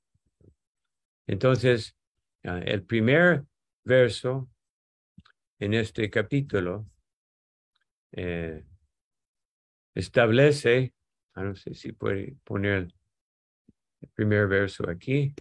Entonces, 1.27 1.97
ah, 2.45 2.61
el 2.65 2.85
primer 2.85 3.45
verso 3.85 4.49
en 5.59 5.75
este 5.75 6.11
capítulo 6.11 6.87
eh, 8.13 8.65
establece, 9.95 10.95
ah, 11.35 11.45
no 11.45 11.57
sé 11.57 11.75
si 11.75 11.93
puede 11.93 12.37
poner 12.45 12.89
el 14.01 14.09
primer 14.11 14.47
verso 14.47 14.89
aquí 14.89 15.35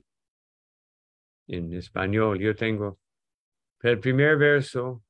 en 1.48 1.74
español, 1.74 2.40
yo 2.40 2.56
tengo, 2.56 3.00
el 3.82 4.00
primer 4.00 4.38
verso 4.38 5.05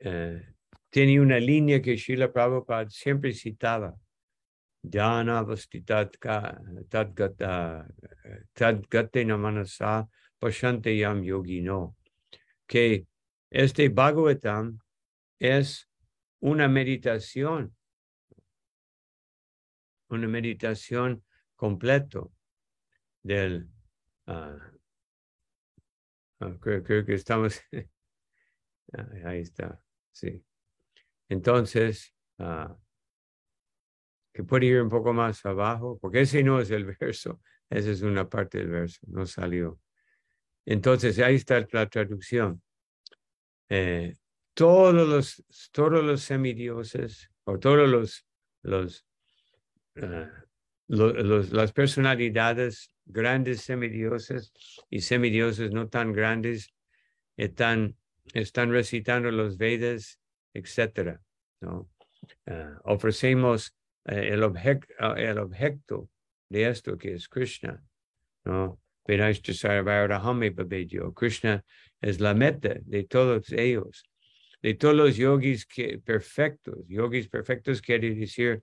eh, 0.00 0.54
tiene 0.90 1.20
una 1.20 1.38
línea 1.38 1.82
que 1.82 1.96
Srila 1.98 2.32
Prabhupada 2.32 2.88
siempre 2.90 3.32
citaba. 3.32 3.94
Dhyana 4.82 5.44
tadgate 8.54 9.24
namanasa 9.24 10.08
pashante 10.40 10.96
yam 10.96 11.22
no 11.64 11.96
Que 12.66 13.06
este 13.50 13.88
Bhagavatam 13.88 14.78
es 15.38 15.88
una 16.40 16.68
meditación, 16.68 17.74
una 20.08 20.28
meditación 20.28 21.24
completo 21.56 22.32
del, 23.22 23.68
uh, 24.26 24.58
creo, 26.60 26.82
creo, 26.84 27.04
que 27.04 27.14
estamos, 27.14 27.60
ahí 29.24 29.40
está. 29.40 29.80
Sí. 30.12 30.42
Entonces, 31.28 32.14
uh, 32.38 32.74
que 34.32 34.44
puede 34.44 34.66
ir 34.66 34.80
un 34.80 34.88
poco 34.88 35.12
más 35.12 35.44
abajo, 35.44 35.98
porque 36.00 36.20
ese 36.22 36.42
no 36.42 36.60
es 36.60 36.70
el 36.70 36.84
verso, 37.00 37.40
esa 37.68 37.90
es 37.90 38.02
una 38.02 38.28
parte 38.28 38.58
del 38.58 38.68
verso, 38.68 39.00
no 39.06 39.26
salió. 39.26 39.80
Entonces, 40.64 41.18
ahí 41.18 41.36
está 41.36 41.66
la 41.72 41.88
traducción. 41.88 42.62
Eh, 43.68 44.16
todos 44.54 44.94
los, 44.94 45.44
todos 45.72 46.04
los 46.04 46.22
semidioses, 46.22 47.30
o 47.44 47.58
todos 47.58 47.88
los, 47.88 48.26
los, 48.62 49.06
uh, 49.96 50.26
los, 50.88 51.50
las 51.50 51.72
personalidades 51.72 52.90
grandes 53.04 53.62
semidioses 53.62 54.52
y 54.90 55.00
semidioses 55.00 55.70
no 55.70 55.88
tan 55.88 56.12
grandes 56.12 56.74
están 57.36 57.96
están 58.34 58.70
recitando 58.70 59.30
los 59.30 59.56
Vedas, 59.56 60.20
etc. 60.54 61.18
¿no? 61.60 61.88
Ah, 62.46 62.80
ofrecemos 62.84 63.76
eh, 64.04 64.30
el, 64.32 64.42
objeto, 64.42 64.86
el 65.16 65.38
objeto 65.38 66.08
de 66.48 66.68
esto 66.68 66.96
que 66.96 67.14
es 67.14 67.28
Krishna 67.28 67.82
¿no? 68.44 68.80
Krishna 71.14 71.64
es 72.00 72.20
la 72.20 72.34
meta 72.34 72.76
de 72.82 73.04
todos 73.04 73.50
ellos, 73.52 74.04
de 74.60 74.74
todos 74.74 74.94
los 74.94 75.16
yogis 75.16 75.66
que, 75.66 75.98
perfectos. 75.98 76.76
Yogis 76.86 77.28
perfectos 77.28 77.80
quiere 77.80 78.14
decir 78.14 78.62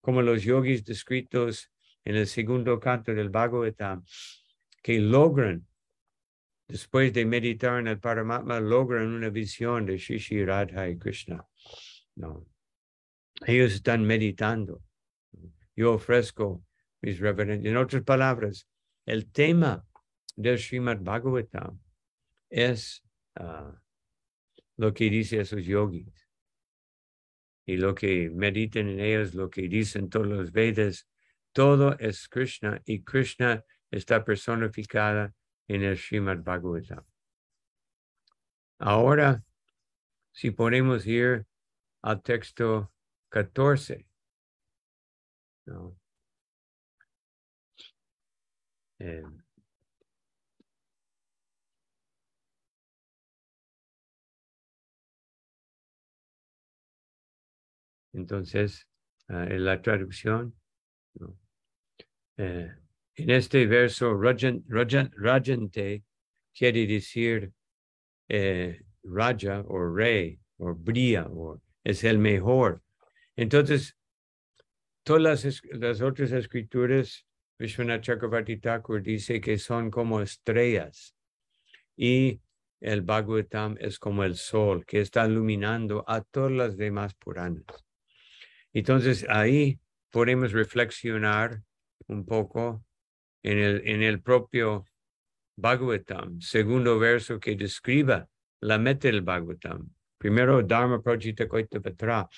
como 0.00 0.22
los 0.22 0.42
yogis 0.42 0.84
descritos 0.84 1.70
en 2.04 2.16
el 2.16 2.26
segundo 2.26 2.78
canto 2.80 3.14
del 3.14 3.30
Bhagavatam, 3.30 4.04
que 4.82 4.98
logran, 5.00 5.66
después 6.74 7.12
de 7.12 7.24
meditar 7.24 7.78
en 7.78 7.86
el 7.86 8.00
Paramatma, 8.00 8.58
logran 8.58 9.06
una 9.06 9.30
visión 9.30 9.86
de 9.86 9.96
Shishi 9.96 10.44
Radha 10.44 10.88
y 10.88 10.98
Krishna. 10.98 11.46
No. 12.16 12.48
Ellos 13.46 13.74
están 13.74 14.04
meditando. 14.04 14.82
Yo 15.76 15.92
ofrezco 15.92 16.64
mis 17.00 17.20
reverencias. 17.20 17.70
En 17.70 17.76
otras 17.76 18.02
palabras, 18.02 18.68
el 19.06 19.30
tema 19.30 19.86
del 20.34 20.58
Srimad 20.58 20.98
Bhagavatam 20.98 21.78
es 22.50 23.04
ah, 23.36 23.80
lo 24.76 24.92
que 24.92 25.08
dice 25.10 25.42
esos 25.42 25.64
yogis. 25.64 26.28
Y 27.66 27.76
lo 27.76 27.94
que 27.94 28.30
meditan 28.30 28.88
en 28.88 28.98
ellos, 28.98 29.32
lo 29.32 29.48
que 29.48 29.68
dicen 29.68 30.08
todos 30.08 30.26
los 30.26 30.50
Vedas, 30.50 31.06
todo 31.52 31.96
es 32.00 32.28
Krishna 32.28 32.82
y 32.84 33.04
Krishna 33.04 33.64
está 33.92 34.24
personificada 34.24 35.32
en 35.68 35.82
el 35.82 35.96
Srimad 35.96 36.38
Bhagavatam. 36.42 37.04
Ahora, 38.78 39.42
si 40.32 40.50
podemos 40.50 41.06
ir 41.06 41.46
al 42.02 42.22
texto 42.22 42.92
14. 43.30 44.06
No. 45.66 45.96
Eh, 48.98 49.22
entonces, 58.12 58.88
uh, 59.28 59.34
en 59.34 59.64
la 59.64 59.80
traducción, 59.82 60.54
no. 61.14 61.36
eh, 62.36 62.74
en 63.16 63.30
este 63.30 63.66
verso, 63.66 64.14
Rajan, 64.14 64.64
Rajan, 64.68 65.10
Rajante 65.16 66.02
quiere 66.52 66.86
decir 66.86 67.52
eh, 68.28 68.80
Raja 69.02 69.62
o 69.66 69.94
rey 69.94 70.38
o 70.58 70.74
bria 70.74 71.26
o 71.28 71.60
es 71.84 72.04
el 72.04 72.18
mejor. 72.18 72.82
Entonces, 73.36 73.96
todas 75.02 75.22
las, 75.44 75.62
las 75.72 76.00
otras 76.00 76.32
escrituras, 76.32 77.26
Vishwanath 77.58 78.02
Chakravarti 78.02 78.56
Thakur 78.56 79.02
dice 79.02 79.40
que 79.40 79.58
son 79.58 79.90
como 79.90 80.20
estrellas 80.20 81.14
y 81.96 82.40
el 82.80 83.02
Bhagavatam 83.02 83.76
es 83.80 83.98
como 83.98 84.24
el 84.24 84.36
sol 84.36 84.84
que 84.84 85.00
está 85.00 85.26
iluminando 85.26 86.04
a 86.06 86.20
todas 86.20 86.52
las 86.52 86.76
demás 86.76 87.14
Puranas. 87.14 87.64
Entonces, 88.72 89.24
ahí 89.28 89.78
podemos 90.10 90.52
reflexionar 90.52 91.62
un 92.08 92.26
poco 92.26 92.84
en 93.44 93.58
el, 93.58 93.82
en 93.86 94.02
el 94.02 94.20
propio 94.20 94.86
Bhagavatam, 95.56 96.40
segundo 96.40 96.98
verso 96.98 97.38
que 97.38 97.54
describa 97.54 98.26
la 98.60 98.78
meta 98.78 99.06
del 99.08 99.22
Bhagavatam. 99.22 99.88
Primero, 100.18 100.62
Dharma 100.62 101.00
Projita 101.00 101.46
Patra, 101.46 102.28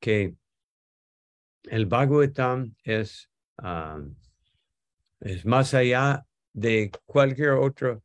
que 0.00 0.34
el 1.62 1.86
Bhagavatam 1.86 2.74
es, 2.82 3.30
um, 3.62 4.14
es 5.20 5.46
más 5.46 5.72
allá 5.72 6.26
de 6.52 6.90
cualquier 7.06 7.50
otro 7.50 8.02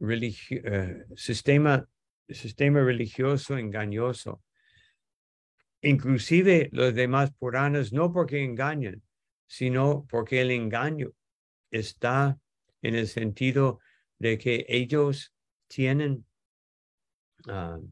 uh, 0.00 1.16
sistema, 1.16 1.88
sistema 2.28 2.80
religioso 2.82 3.56
engañoso. 3.56 4.42
Inclusive 5.80 6.70
los 6.72 6.94
demás 6.94 7.32
Puranas, 7.32 7.92
no 7.92 8.12
porque 8.12 8.42
engañan, 8.42 9.00
sino 9.46 10.06
porque 10.10 10.40
el 10.40 10.50
engaño 10.50 11.12
está 11.74 12.38
en 12.82 12.94
el 12.94 13.08
sentido 13.08 13.80
de 14.18 14.38
que 14.38 14.64
ellos 14.68 15.34
tienen 15.66 16.24
um, 17.48 17.90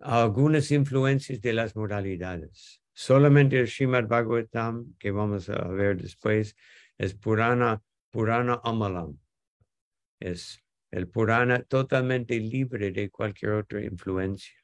algunas 0.00 0.70
influencias 0.70 1.40
de 1.40 1.52
las 1.52 1.74
moralidades. 1.74 2.80
Solamente 2.92 3.58
el 3.58 3.66
Srimad 3.66 4.06
Bhagavatam, 4.06 4.94
que 4.98 5.10
vamos 5.10 5.48
a 5.48 5.66
ver 5.68 6.00
después, 6.00 6.54
es 6.96 7.14
Purana, 7.14 7.82
Purana 8.10 8.60
Amalam. 8.62 9.18
Es 10.20 10.62
el 10.90 11.08
Purana 11.08 11.64
totalmente 11.64 12.38
libre 12.38 12.92
de 12.92 13.10
cualquier 13.10 13.52
otra 13.52 13.82
influencia. 13.82 14.54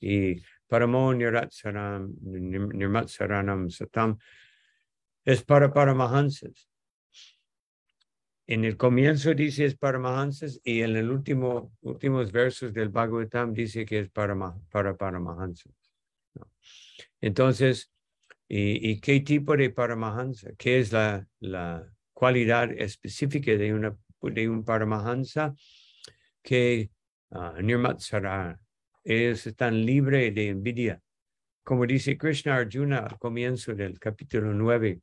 Y 0.00 0.40
Paramo 0.66 1.12
Nirmatsaranam 1.12 3.70
Satam 3.70 4.18
es 5.24 5.42
para 5.42 5.72
Paramahansas 5.72 6.68
en 8.46 8.64
el 8.64 8.76
comienzo 8.76 9.34
dice 9.34 9.64
es 9.64 9.76
para 9.76 9.98
Mahansas 9.98 10.60
y 10.62 10.82
en 10.82 10.96
el 10.96 11.10
último 11.10 11.72
últimos 11.80 12.30
versos 12.30 12.72
del 12.72 12.90
Bhagavatam 12.90 13.52
dice 13.52 13.84
que 13.84 14.00
es 14.00 14.10
para 14.10 14.36
para 14.70 14.96
Paramahansas. 14.96 15.72
Entonces, 17.20 17.90
¿y, 18.48 19.00
qué 19.00 19.20
tipo 19.20 19.56
de 19.56 19.70
Paramahansa? 19.70 20.50
¿Qué 20.56 20.78
es 20.78 20.92
la, 20.92 21.26
la 21.40 21.84
cualidad 22.12 22.70
específica 22.72 23.52
de, 23.52 23.74
una, 23.74 23.96
de 24.22 24.48
un 24.48 24.64
Paramahansa? 24.64 25.54
Que 26.42 26.90
uh, 27.30 27.60
Nirmatsara, 27.60 28.60
ellos 29.02 29.46
están 29.46 29.84
libres 29.84 30.34
de 30.34 30.48
envidia. 30.48 31.00
Como 31.64 31.84
dice 31.86 32.16
Krishna 32.16 32.56
Arjuna 32.56 32.98
al 32.98 33.18
comienzo 33.18 33.74
del 33.74 33.98
capítulo 33.98 34.52
9, 34.52 35.00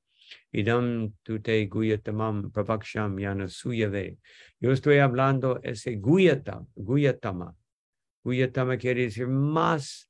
Idam 0.54 1.13
tute 1.24 1.67
guyatamam 1.67 2.52
pravaksham 2.52 3.19
yana 3.19 3.48
suyave. 3.48 4.17
Yo 4.60 4.72
estoy 4.72 5.00
hablando 5.00 5.60
ese 5.63 6.00
guyatam, 6.00 6.67
guyatama. 6.76 7.56
Guyatama 8.24 8.78
quiere 8.78 9.04
decir 9.04 9.28
más, 9.28 10.10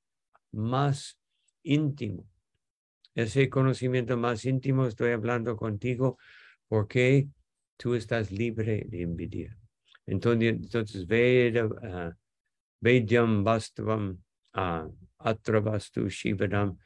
más 0.51 1.17
íntimo. 1.63 2.25
Ese 3.15 3.49
conocimiento 3.49 4.17
más 4.17 4.45
íntimo 4.45 4.85
estoy 4.85 5.11
hablando 5.11 5.55
contigo 5.55 6.17
porque 6.67 7.27
tú 7.77 7.95
estás 7.95 8.31
libre 8.31 8.85
de 8.87 9.01
envidia. 9.03 9.57
Entonces, 10.05 10.49
entonces 10.53 11.07
Veda, 11.07 11.65
uh, 11.65 12.11
Vedyam 12.81 13.43
Vastavam, 13.43 14.17
uh, 14.55 14.89
Atravastu 15.19 16.09
Shivadam, 16.09 16.77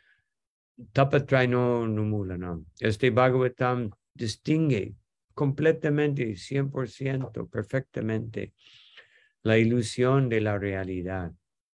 Tapatraino 0.91 1.87
Numulanam. 1.87 2.65
Este 2.79 3.09
Bhagavatam 3.09 3.89
distingue 4.13 4.95
completamente, 5.33 6.35
100%, 6.35 7.49
perfectamente, 7.49 8.53
la 9.43 9.57
ilusión 9.57 10.29
de 10.29 10.41
la 10.41 10.57
realidad 10.57 11.31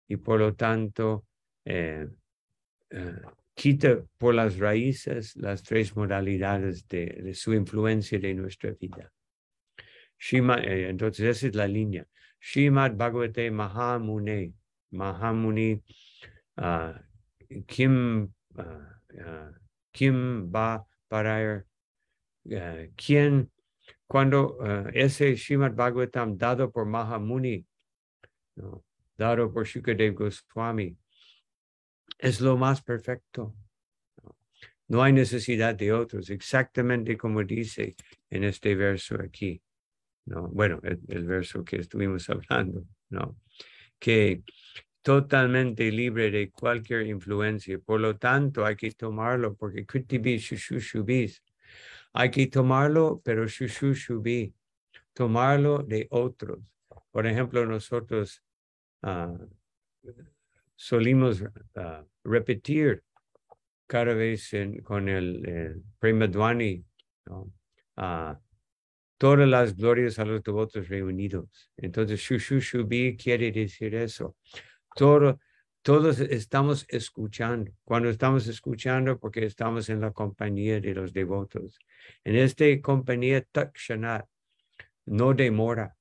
y 0.07 0.17
por 0.17 0.39
lo 0.39 0.55
tanto 0.55 1.25
eh, 1.63 2.07
eh, 2.89 3.21
quita 3.53 4.03
por 4.17 4.35
las 4.35 4.57
raíces 4.57 5.35
las 5.35 5.63
tres 5.63 5.95
modalidades 5.95 6.87
de, 6.87 7.33
su 7.33 7.53
influencia 7.53 8.19
de 8.19 8.33
nuestra 8.33 8.71
vida. 8.71 9.11
Eh, 10.31 10.87
entonces 10.89 11.37
esa 11.37 11.47
es 11.47 11.55
la 11.55 11.67
línea. 11.67 12.05
Shimad 12.39 12.95
Bhagavate 12.95 13.51
Mahamuni, 13.51 14.53
uh, 16.57 16.93
Kim 17.65 18.33
quién 19.91 20.51
va 20.51 20.85
para 21.07 21.65
uh, 22.45 22.93
quién 22.95 23.51
cuando 24.07 24.57
uh, 24.59 24.89
ese 24.93 25.37
Srimad 25.37 25.73
Bhagavatam 25.73 26.37
dado 26.37 26.71
por 26.71 26.85
Mahamuni, 26.85 27.65
¿no? 28.55 28.83
dado 29.17 29.51
por 29.53 29.65
Shukadev 29.65 30.13
Goswami, 30.15 30.97
es 32.17 32.41
lo 32.41 32.57
más 32.57 32.81
perfecto. 32.81 33.55
No 34.87 35.01
hay 35.01 35.13
necesidad 35.13 35.75
de 35.75 35.93
otros, 35.93 36.29
exactamente 36.29 37.15
como 37.17 37.43
dice 37.43 37.95
en 38.29 38.43
este 38.43 38.75
verso 38.75 39.15
aquí. 39.15 39.61
¿no? 40.25 40.49
Bueno, 40.49 40.79
el, 40.83 40.99
el 41.07 41.25
verso 41.25 41.63
que 41.63 41.77
estuvimos 41.77 42.29
hablando, 42.29 42.85
¿no? 43.09 43.37
Que 43.97 44.43
totalmente 45.01 45.91
libre 45.91 46.29
de 46.31 46.51
cualquier 46.51 47.07
influencia. 47.07 47.79
Por 47.79 47.99
lo 47.99 48.17
tanto, 48.17 48.65
hay 48.65 48.75
que 48.75 48.91
tomarlo 48.91 49.55
porque 49.55 49.85
Kritibi 49.85 50.37
Shushushubis. 50.37 51.43
Hay 52.13 52.29
que 52.29 52.47
tomarlo, 52.47 53.21
pero 53.23 53.47
Shushushubi. 53.47 54.53
Tomarlo 55.13 55.79
de 55.83 56.07
otros. 56.11 56.59
Por 57.11 57.27
ejemplo, 57.27 57.65
nosotros 57.65 58.43
uh, 59.03 59.37
solimos 60.75 61.41
uh, 61.41 62.05
repetir 62.23 63.03
cada 63.87 64.13
vez 64.13 64.53
en, 64.53 64.81
con 64.81 65.09
el, 65.09 65.45
el 65.47 65.83
Premadwani, 65.99 66.85
¿no? 67.25 67.51
uh, 67.97 68.35
todas 69.17 69.47
las 69.47 69.75
glorias 69.75 70.17
a 70.19 70.25
los 70.25 70.41
devotos 70.41 70.87
reunidos. 70.87 71.71
Entonces, 71.75 72.19
Shushushubi 72.19 73.17
quiere 73.17 73.51
decir 73.51 73.93
eso. 73.95 74.37
Todo, 74.95 75.39
todos 75.81 76.19
estamos 76.19 76.85
escuchando. 76.89 77.71
Cuando 77.83 78.09
estamos 78.09 78.47
escuchando, 78.47 79.19
porque 79.19 79.45
estamos 79.45 79.89
en 79.89 80.01
la 80.01 80.11
compañía 80.11 80.79
de 80.79 80.93
los 80.93 81.13
devotos. 81.13 81.79
En 82.23 82.35
esta 82.35 82.65
compañía, 82.81 83.41
Takshanat, 83.41 84.25
no 85.05 85.33
demora. 85.33 85.95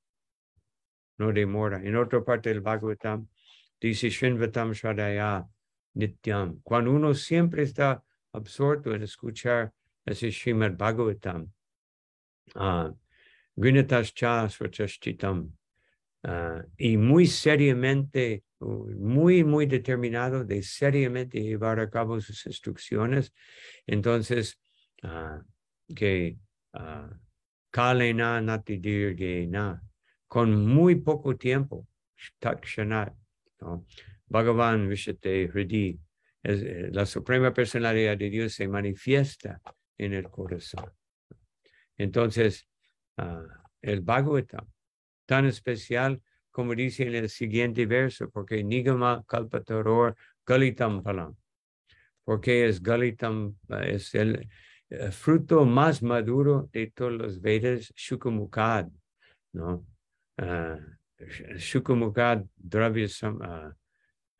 No 1.18 1.32
demora. 1.32 1.80
En 1.84 1.96
otra 1.96 2.24
parte 2.24 2.48
del 2.48 2.60
Bhagavatam, 2.60 3.28
dice 3.80 4.10
Shinvatam 4.10 4.72
Shradaya 4.72 5.46
Nityam. 5.94 6.60
Cuando 6.62 6.92
uno 6.92 7.14
siempre 7.14 7.62
está 7.62 8.02
absorto 8.32 8.94
en 8.94 9.02
escuchar 9.02 9.72
ese 10.04 10.30
Srimad 10.30 10.76
Bhagavatam, 10.76 11.52
uh, 12.54 12.94
y 16.76 16.96
muy 16.96 17.26
seriamente, 17.26 18.44
muy, 18.60 19.42
muy 19.44 19.66
determinado 19.66 20.44
de 20.44 20.62
seriamente 20.62 21.40
llevar 21.40 21.80
a 21.80 21.88
cabo 21.88 22.20
sus 22.20 22.46
instrucciones. 22.46 23.32
Entonces, 23.86 24.60
uh, 25.02 25.42
que 25.94 26.36
uh, 26.74 27.14
kalena 27.70 28.40
natidirgena, 28.40 29.82
con 30.28 30.66
muy 30.66 30.96
poco 30.96 31.36
tiempo, 31.36 31.88
takshanat, 32.38 33.14
¿no? 33.60 33.86
Bhagavan 34.26 34.88
Vishate 34.88 35.48
Hridi, 35.48 35.98
eh, 36.44 36.90
la 36.92 37.04
suprema 37.04 37.52
personalidad 37.52 38.16
de 38.16 38.30
Dios 38.30 38.54
se 38.54 38.68
manifiesta 38.68 39.60
en 39.98 40.14
el 40.14 40.30
corazón. 40.30 40.92
Entonces, 41.96 42.68
uh, 43.16 43.48
el 43.82 44.02
Bhagavatam, 44.02 44.66
tan 45.26 45.46
especial 45.46 46.22
como 46.50 46.74
dice 46.74 47.04
en 47.04 47.14
el 47.14 47.28
siguiente 47.28 47.86
verso, 47.86 48.28
porque 48.30 48.62
Nigama 48.64 49.24
Kalpataror 49.26 50.16
Galitam 50.44 51.02
Palam, 51.02 51.36
porque 52.24 52.66
es 52.66 52.82
Galitam, 52.82 53.56
es 53.82 54.14
el 54.14 54.48
uh, 54.90 55.10
fruto 55.10 55.64
más 55.64 56.02
maduro 56.02 56.68
de 56.72 56.90
todos 56.90 57.12
los 57.12 57.40
Vedas, 57.40 57.92
Shukamukad, 57.94 58.88
¿no? 59.52 59.86
Uh, 60.40 60.78
Dravya 62.56 63.08
Sam, 63.08 63.38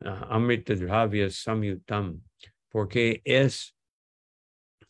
Amrita 0.03 0.75
Dravya 0.75 1.29
Samyutam, 1.29 2.21
porque 2.69 3.21
es, 3.23 3.75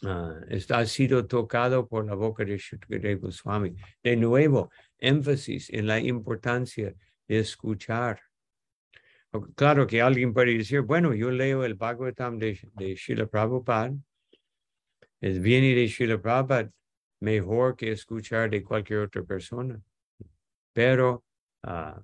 uh, 0.04 0.44
está, 0.50 0.80
ha 0.80 0.86
sido 0.86 1.28
tocado 1.28 1.88
por 1.88 2.06
la 2.06 2.16
boca 2.16 2.46
de 2.46 2.58
Shukadeva 2.58 3.20
Goswami. 3.20 3.76
De 4.02 4.16
nuevo, 4.16 4.72
énfasis 4.98 5.70
en 5.70 5.88
la 5.88 6.00
importancia 6.00 6.96
escuchar. 7.40 8.22
Claro 9.56 9.88
que 9.88 10.02
alguien 10.02 10.34
puede 10.34 10.58
decir, 10.58 10.82
bueno, 10.82 11.14
yo 11.14 11.32
leo 11.32 11.64
el 11.64 11.76
Bhagavatam 11.76 12.38
de, 12.38 12.60
de 12.74 12.98
Srila 12.98 13.28
Prabhupada, 13.28 13.94
es 15.22 15.40
viene 15.40 15.74
de 15.74 15.88
Srila 15.88 16.22
Prabhupada 16.22 16.70
mejor 17.22 17.76
que 17.76 17.92
escuchar 17.92 18.50
de 18.50 18.64
cualquier 18.64 19.00
otra 19.00 19.24
persona. 19.24 19.80
Pero 20.74 21.24
uh, 21.64 22.02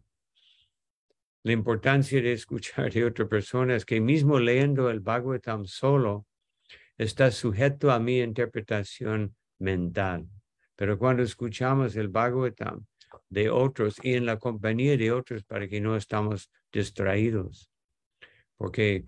la 1.43 1.51
importancia 1.51 2.21
de 2.21 2.33
escuchar 2.33 2.91
de 2.93 3.03
otra 3.03 3.27
persona 3.27 3.75
es 3.75 3.83
que 3.83 3.99
mismo 3.99 4.39
leyendo 4.39 4.89
el 4.89 5.01
Bhagavatam 5.01 5.65
solo, 5.65 6.25
está 6.97 7.29
sujeto 7.31 7.91
a 7.91 7.99
mi 7.99 8.21
interpretación 8.21 9.35
mental. 9.59 10.27
Pero 10.75 10.97
cuando 10.97 11.23
escuchamos 11.23 11.95
el 11.95 12.07
Bhagavatam 12.07 12.85
de 13.29 13.49
otros 13.49 13.97
y 14.03 14.13
en 14.13 14.25
la 14.25 14.37
compañía 14.37 14.97
de 14.97 15.11
otros 15.11 15.43
para 15.43 15.67
que 15.67 15.81
no 15.81 15.95
estamos 15.95 16.51
distraídos, 16.71 17.69
porque 18.57 19.03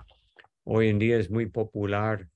hoy 0.64 0.90
en 0.90 1.00
día 1.00 1.18
es 1.18 1.30
muy 1.30 1.48
popular 1.48 2.28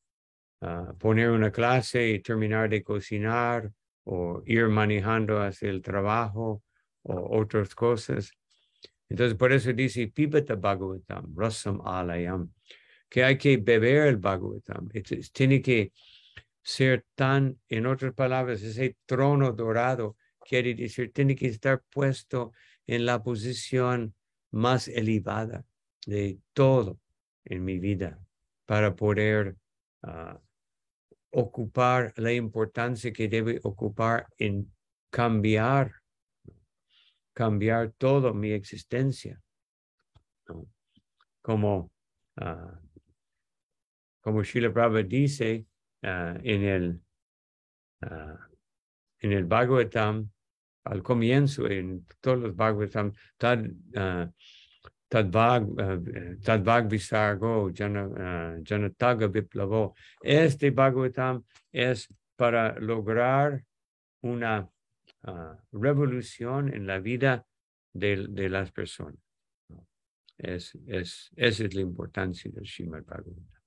ah, 0.62 0.94
poner 1.00 1.30
una 1.30 1.52
clase 1.52 2.10
y 2.10 2.20
terminar 2.20 2.70
de 2.70 2.84
cocinar 2.84 3.72
o 4.06 4.42
ir 4.46 4.68
manejando 4.68 5.42
hacia 5.42 5.70
el 5.70 5.82
trabajo 5.82 6.64
o 7.04 7.40
otras 7.40 7.74
cosas 7.76 8.32
entonces, 9.14 9.38
por 9.38 9.52
eso 9.52 9.72
dice, 9.74 10.08
pibata 10.08 10.56
Bhagavatam, 10.56 11.36
rasam 11.36 11.80
alayam, 11.86 12.52
que 13.08 13.24
hay 13.24 13.38
que 13.38 13.58
beber 13.58 14.08
el 14.08 14.18
Bhagavatam. 14.18 14.90
tiene 15.32 15.62
que 15.62 15.92
ser 16.64 17.06
tan, 17.14 17.60
en 17.70 17.86
otras 17.86 18.16
palabras, 18.16 18.64
ese 18.64 18.98
trono 19.06 19.52
dorado, 19.52 20.18
quiere 20.46 20.74
decir, 20.76 21.12
tiene 21.12 21.36
que 21.36 21.48
estar 21.48 21.84
puesto 21.90 22.52
en 22.86 23.06
la 23.06 23.24
posición 23.24 24.14
más 24.52 24.88
elevada 24.88 25.66
de 26.06 26.40
todo 26.54 27.00
en 27.46 27.64
mi 27.64 27.80
vida 27.80 28.20
para 28.66 28.96
poder 28.96 29.56
ah, 30.04 30.40
ocupar 31.32 32.14
la 32.18 32.32
importancia 32.32 33.12
que 33.12 33.28
debe 33.28 33.60
ocupar 33.64 34.28
en 34.38 34.72
cambiar 35.10 36.04
cambiar 37.34 37.92
toda 37.98 38.32
mi 38.34 38.52
existencia. 38.52 39.42
Como, 41.42 41.92
uh, 42.40 42.78
como 44.22 44.44
Srila 44.44 44.72
Prabhupada 44.72 45.04
dice 45.04 45.66
uh, 46.04 46.40
en, 46.42 46.64
el, 46.64 47.02
en 49.20 49.32
el 49.32 49.46
Bhagavatam, 49.46 50.32
al 50.84 51.02
comienzo, 51.02 51.68
en 51.68 52.06
todos 52.20 52.40
los 52.40 52.56
Bhagavatam, 52.56 53.14
tad, 53.38 53.66
Tadvag, 55.08 56.42
Tadvag 56.42 56.90
Visargo, 56.90 57.72
Janataga 57.74 59.28
Viplavo. 59.28 59.96
Este 60.22 60.72
Bhagavatam 60.72 61.44
es 61.72 62.08
para 62.36 62.80
lograr 62.80 63.64
una 64.22 64.68
Ah, 65.26 65.58
revolución 65.72 66.74
en 66.74 66.86
la 66.86 67.00
vida 67.00 67.48
de, 67.94 68.28
de 68.30 68.50
las 68.50 68.74
personas. 68.74 69.20
Es, 70.38 70.78
es, 70.86 71.32
esa 71.38 71.64
es 71.64 71.74
la 71.74 71.82
importancia 71.82 72.52
del 72.52 72.68
Srimad 72.68 73.06
Bhagavatam. 73.06 73.62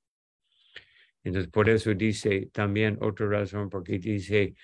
Entonces, 1.25 1.51
por 1.51 1.71
eso 1.71 1.95
dice 1.95 2.51
también 2.53 2.99
otra 3.01 3.27
razón, 3.27 3.71
porque 3.71 3.99
dice 3.99 4.55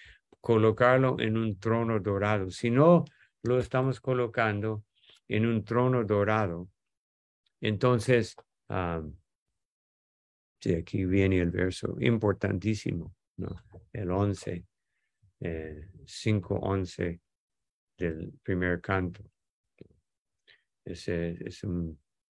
colocarlo 0.42 1.16
en 1.20 1.38
un 1.38 1.58
trono 1.58 2.00
dorado. 2.00 2.50
Si 2.50 2.68
no 2.68 3.04
lo 3.44 3.58
estamos 3.58 4.00
colocando 4.00 4.84
en 5.28 5.46
un 5.46 5.64
trono 5.64 6.04
dorado, 6.04 6.68
entonces, 7.60 8.34
um, 8.68 9.16
sí, 10.60 10.74
aquí 10.74 11.04
viene 11.04 11.38
el 11.38 11.50
verso 11.50 11.96
importantísimo, 12.00 13.14
¿no? 13.36 13.54
el 13.92 14.10
11 14.10 14.64
eh, 15.40 15.88
5.11 16.04 17.20
del 17.96 18.32
primer 18.42 18.80
canto. 18.80 19.22
Es, 20.84 21.06
es 21.06 21.62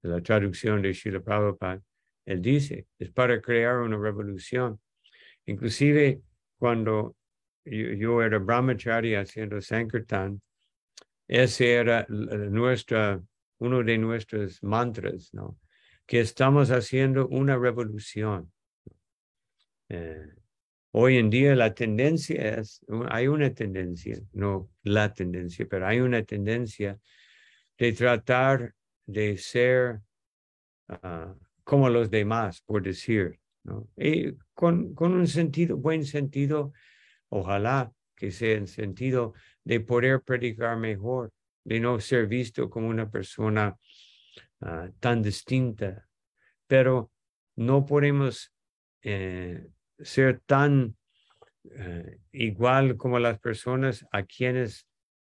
la 0.02 0.22
traducción 0.22 0.82
de 0.82 0.93
Srila 0.93 1.20
Prabhupada. 1.20 1.82
Él 2.26 2.41
dice, 2.41 2.88
es 2.98 3.12
para 3.12 3.41
crear 3.41 3.80
una 3.80 3.98
revolución. 3.98 4.80
Inclusive 5.46 6.22
cuando 6.58 7.16
yo, 7.69 8.21
era 8.21 8.39
brahmachari 8.39 9.15
haciendo 9.15 9.62
Sankirtan, 9.62 10.41
ese 11.27 11.73
era 11.73 12.06
nuestra, 12.10 13.21
uno 13.60 13.84
de 13.84 13.97
nuestros 13.97 14.63
mantras, 14.63 15.34
¿no? 15.34 15.58
Que 16.06 16.21
estamos 16.21 16.71
haciendo 16.71 17.27
una 17.27 17.58
revolución. 17.58 18.51
Eh, 19.89 20.27
Hoy 21.00 21.17
en 21.17 21.29
día 21.29 21.56
la 21.56 21.75
tendencia 21.75 22.58
es, 22.58 22.83
hay 23.10 23.27
una 23.27 23.54
tendencia, 23.54 24.19
no 24.33 24.71
la 24.81 25.13
tendencia, 25.13 25.67
pero 25.69 25.85
hay 25.85 26.00
una 26.00 26.23
tendencia 26.23 27.00
de 27.77 27.94
tratar 27.94 28.73
de 29.06 29.37
ser 29.37 30.00
ah, 30.87 31.35
como 31.63 31.89
los 31.89 32.10
demás, 32.10 32.62
por 32.62 32.81
decir, 32.81 33.39
¿no? 33.63 33.87
Y 33.96 34.33
con, 34.56 34.96
con 34.96 35.13
un 35.13 35.27
sentido, 35.27 35.77
buen 35.77 36.04
sentido, 36.04 36.73
ojalá 37.30 37.92
que 38.15 38.32
sea 38.32 38.56
en 38.56 38.67
sentido 38.67 39.34
de 39.63 39.80
poder 39.80 40.21
predicar 40.21 40.78
mejor, 40.78 41.32
de 41.63 41.80
no 41.80 42.00
ser 42.00 42.28
visto 42.28 42.69
como 42.69 42.88
una 42.88 43.10
persona 43.10 43.78
ah, 44.62 44.90
tan 45.00 45.21
distinta, 45.21 46.08
pero 46.65 47.12
no 47.56 47.86
podemos 47.86 48.52
eh, 49.04 49.67
ser 50.00 50.42
tan 50.46 50.96
eh, 51.75 52.19
igual 52.32 52.98
como 52.98 53.19
las 53.19 53.40
personas 53.40 54.06
a 54.12 54.23
quienes 54.23 54.88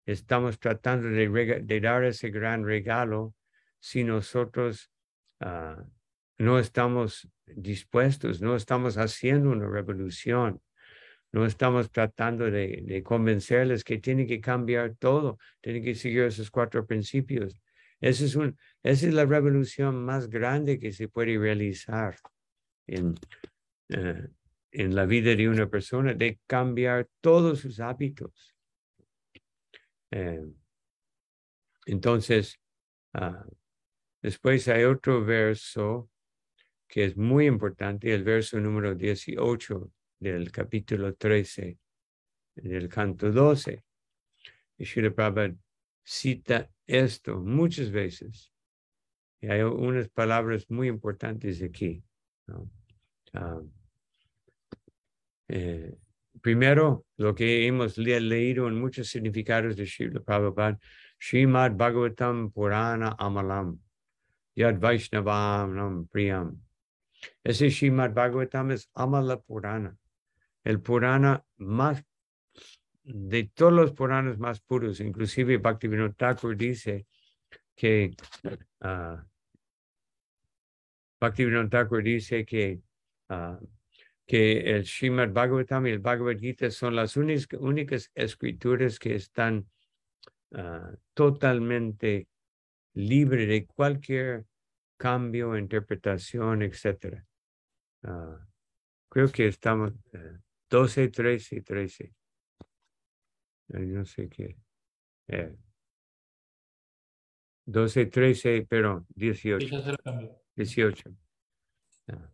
estamos 0.06 0.58
tratando 0.58 1.08
de, 1.08 1.80
dar 1.80 2.04
ese 2.04 2.30
gran 2.30 2.64
regalo 2.64 3.34
si 3.78 4.04
nosotros 4.04 4.90
ah, 5.40 5.84
no 6.38 6.58
estamos 6.58 7.28
dispuestos, 7.46 8.40
no 8.40 8.56
estamos 8.56 8.96
haciendo 8.96 9.50
una 9.50 9.68
revolución. 9.68 10.60
No 11.32 11.46
estamos 11.46 11.90
tratando 11.90 12.50
de, 12.50 13.02
convencerles 13.02 13.84
que 13.84 13.98
tienen 13.98 14.26
que 14.26 14.40
cambiar 14.40 14.96
todo, 14.96 15.38
tienen 15.62 15.82
que 15.82 15.94
seguir 15.94 16.24
esos 16.24 16.50
cuatro 16.50 16.86
principios. 16.86 17.58
Esa 18.00 18.52
es 18.82 19.14
la 19.14 19.24
revolución 19.24 20.04
más 20.04 20.28
grande 20.28 20.78
que 20.78 20.92
se 20.92 21.08
puede 21.08 21.38
realizar 21.38 22.16
en, 22.86 23.14
eh, 23.88 24.28
la 24.72 25.06
vida 25.06 25.34
de 25.34 25.48
una 25.48 25.68
persona, 25.68 26.12
de 26.12 26.38
cambiar 26.46 27.08
todos 27.22 27.60
sus 27.60 27.80
hábitos. 27.80 28.54
Eh, 30.10 30.42
entonces, 31.86 32.60
ah, 33.14 33.46
después 34.20 34.68
hay 34.68 34.84
otro 34.84 35.24
verso 35.24 36.10
que 36.86 37.06
es 37.06 37.16
muy 37.16 37.46
importante, 37.46 38.12
el 38.12 38.22
verso 38.22 38.60
número 38.60 38.94
18 38.94 39.90
del 40.22 40.52
capítulo 40.52 41.14
13 41.14 41.76
del 42.54 42.88
canto 42.88 43.32
12. 43.32 43.82
Y 44.78 44.84
Srila 44.84 45.56
cita 46.04 46.70
esto 46.86 47.40
muchas 47.40 47.90
veces. 47.90 48.52
Y 49.40 49.48
hay 49.48 49.62
unas 49.62 50.08
palabras 50.08 50.70
muy 50.70 50.86
importantes 50.86 51.60
aquí. 51.62 52.04
Ah, 53.34 53.60
eh, 55.48 55.98
primero, 56.40 57.04
lo 57.16 57.34
que 57.34 57.66
hemos 57.66 57.98
leído 57.98 58.68
en 58.68 58.78
muchos 58.78 59.08
significados 59.08 59.76
de 59.76 59.86
Srila 59.86 60.20
Prabhupada, 60.20 60.78
Srimad 61.18 61.72
Bhagavatam 61.72 62.52
Purana 62.52 63.16
Amalam, 63.18 63.78
Yad 64.54 64.78
Vaishnavam 64.78 66.06
Priyam. 66.08 66.60
Ese 67.42 67.70
Srimad 67.70 68.12
Bhagavatam 68.12 68.70
es 68.70 68.88
Amala 68.94 69.40
Purana, 69.40 69.96
el 70.64 70.80
Purana 70.80 71.44
más, 71.56 72.04
de 73.04 73.50
todos 73.54 73.72
los 73.72 73.92
Puranas 73.92 74.38
más 74.38 74.60
puros, 74.60 75.00
inclusive 75.00 75.58
Bhaktivinoda 75.58 76.12
Thakur 76.12 76.56
dice 76.56 77.06
que, 77.74 78.14
uh, 78.80 79.16
Bhaktivinoda 81.20 81.68
Thakur 81.68 82.02
dice 82.02 82.44
que, 82.44 82.80
uh, 83.30 83.56
que 84.26 84.60
el 84.60 84.86
Srimad 84.86 85.30
Bhagavatam 85.30 85.86
y 85.86 85.90
el 85.90 85.98
Bhagavad 85.98 86.38
Gita 86.38 86.70
son 86.70 86.94
las 86.94 87.16
únicas, 87.16 87.60
únicas 87.60 88.10
escrituras 88.14 88.98
que 88.98 89.16
están 89.16 89.66
uh, 90.50 90.96
totalmente 91.12 92.28
libres 92.94 93.48
de 93.48 93.66
cualquier 93.66 94.44
cambio, 94.96 95.56
interpretación, 95.56 96.62
etc. 96.62 97.24
Creo 99.08 99.30
que 99.32 99.48
estamos 99.48 99.92
uh, 100.14 100.38
12, 100.72 101.08
13 101.08 101.56
y 101.56 101.60
13. 101.60 102.14
No 103.68 104.06
sé 104.06 104.28
qué. 104.30 104.56
Eh, 105.28 105.54
12, 107.66 108.06
13, 108.06 108.66
perdón, 108.66 109.06
18. 109.14 109.66
18. 110.56 111.10
Ah, 112.08 112.30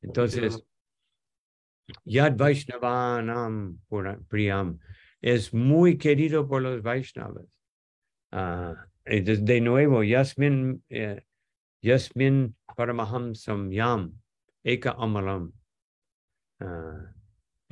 entonces, 0.00 0.64
Yad 2.06 2.34
Vaishnavanam 2.34 3.78
Priyam 4.26 4.80
es 5.20 5.52
muy 5.52 5.98
querido 5.98 6.48
por 6.48 6.62
los 6.62 6.80
Vaishnavas. 6.82 7.46
Ah, 8.30 8.86
de 9.04 9.60
nuevo, 9.60 10.02
Yasmin 10.02 10.82
eh, 10.88 11.22
Yasmin 11.82 12.56
Paramahamsam 12.74 13.70
Yam, 13.70 14.18
Eka 14.64 14.96
Amalam. 14.96 15.52
Uh, 16.58 17.21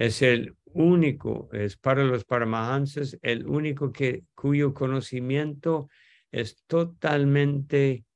es 0.00 0.22
el 0.22 0.56
único, 0.72 1.50
es 1.52 1.76
para 1.76 2.04
los 2.04 2.24
Paramahamsas, 2.24 3.18
el 3.20 3.46
único 3.46 3.92
que, 3.92 4.24
cuyo 4.34 4.72
conocimiento 4.72 5.90
es 6.32 6.64
totalmente 6.66 8.06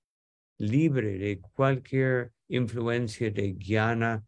libre 0.57 1.18
de 1.18 1.41
cualquier 1.41 2.32
influencia 2.49 3.30
de 3.30 3.53
guiana 3.53 4.24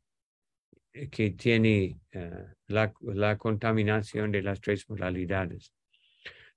que 1.11 1.31
tiene 1.31 1.99
uh, 2.15 2.45
la, 2.67 2.93
la, 3.01 3.39
contaminación 3.39 4.33
de 4.33 4.43
las 4.43 4.61
tres 4.61 4.87
modalidades. 4.91 5.73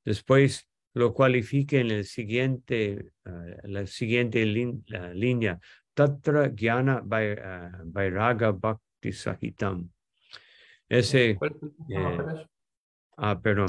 Después, 0.04 0.68
lo 0.94 1.14
cualifica 1.14 1.78
en 1.78 1.92
el 1.92 2.04
siguiente, 2.04 3.14
uh, 3.26 3.68
la 3.70 3.88
siguiente 3.88 4.46
línea, 4.46 5.62
Tatra 5.94 6.52
Jnana 6.54 7.02
Vairaga 7.06 8.52
Bhakti 8.52 9.14
Sahitam. 9.14 9.90
Ese, 10.90 11.38
eh, 11.90 12.46
ah, 13.18 13.40
perdón. 13.40 13.68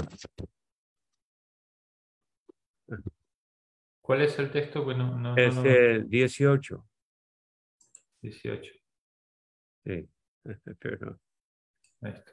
¿Cuál 4.00 4.22
es 4.22 4.38
el 4.38 4.50
texto? 4.50 4.82
Bueno, 4.82 5.18
no, 5.18 5.36
es 5.36 5.54
no, 5.54 5.64
el 5.64 6.08
18. 6.08 6.88
18. 8.22 8.72
Sí, 9.84 10.08
perdón. 10.80 11.20
Ahí 12.00 12.12
está. 12.12 12.32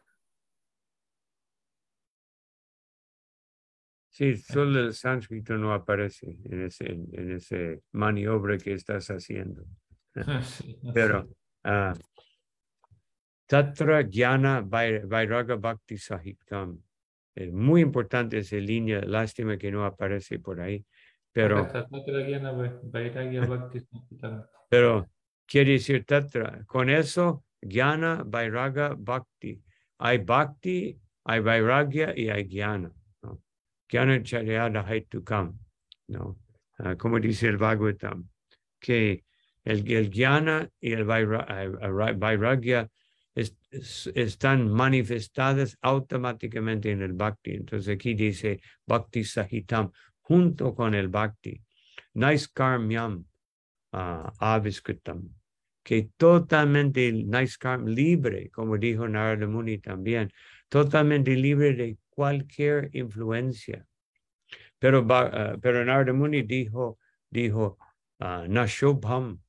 Sí, 4.09 4.37
solo 4.37 4.79
el 4.79 4.93
sánscrito 4.93 5.57
no 5.57 5.73
aparece 5.73 6.39
en 6.45 6.63
ese, 6.63 6.85
en 6.87 7.31
ese 7.33 7.83
maniobra 7.91 8.57
que 8.57 8.73
estás 8.73 9.09
haciendo. 9.09 9.65
Sí, 10.41 10.79
no 10.81 10.93
Pero, 10.93 11.27
sé. 11.27 12.03
Tatra 13.47 14.03
Jnana 14.03 14.61
Vai- 14.61 15.01
Vairaga 15.05 15.55
Bhakti 15.55 15.97
Sahitam. 15.97 16.79
Es 17.33 17.51
muy 17.51 17.81
importante 17.81 18.39
esa 18.39 18.57
línea, 18.57 19.01
lástima 19.01 19.57
que 19.57 19.71
no 19.71 19.85
aparece 19.85 20.39
por 20.39 20.59
ahí. 20.59 20.85
Pero, 21.31 21.67
pero 24.69 25.09
quiere 25.45 25.71
decir 25.73 26.03
Tatra. 26.03 26.63
Con 26.65 26.89
eso, 26.89 27.45
Jnana 27.61 28.23
Vairaga 28.25 28.95
Bhakti. 28.97 29.61
Hay 29.99 30.17
Bhakti, 30.19 30.99
hay 31.25 31.39
Vairagya 31.39 32.13
y 32.15 32.29
hay 32.29 32.47
Jnana. 32.49 32.91
¿no? 33.21 33.41
Jnana 33.87 34.21
Charyada 34.23 34.81
Haitukam. 34.81 35.57
¿no? 36.07 36.37
Ah, 36.79 36.95
como 36.95 37.19
dice 37.19 37.47
el 37.47 37.57
Bhagavatam, 37.57 38.27
que 38.79 39.23
el, 39.63 39.89
el 39.91 40.11
Jnana 40.11 40.69
y 40.79 40.93
el 40.93 41.01
eh, 41.09 42.13
Vairagya 42.15 42.89
están 43.69 44.71
manifestadas 44.71 45.77
automáticamente 45.81 46.91
en 46.91 47.01
el 47.01 47.13
Bhakti. 47.13 47.51
Entonces 47.51 47.95
aquí 47.95 48.13
dice 48.13 48.61
Bhakti 48.85 49.23
Sahitam, 49.23 49.91
junto 50.21 50.73
con 50.73 50.93
el 50.93 51.09
Bhakti. 51.09 51.61
Naiskarmyam 52.13 53.25
uh, 53.93 54.29
Aviskritam, 54.39 55.29
que 55.83 56.09
totalmente 56.17 57.11
Naiskar 57.11 57.79
libre, 57.81 58.49
como 58.49 58.77
dijo 58.77 59.07
Narada 59.07 59.47
Muni 59.47 59.77
también, 59.77 60.31
totalmente 60.67 61.35
libre 61.35 61.73
de 61.73 61.97
cualquier 62.09 62.89
influencia. 62.93 63.85
Pero, 64.79 65.05
ah, 65.09 65.57
pero 65.61 65.85
Narada 65.85 66.11
Muni 66.13 66.41
dijo, 66.41 66.97
dijo, 67.29 67.77
ah, 68.19 68.45
Nashobham, 68.49 69.39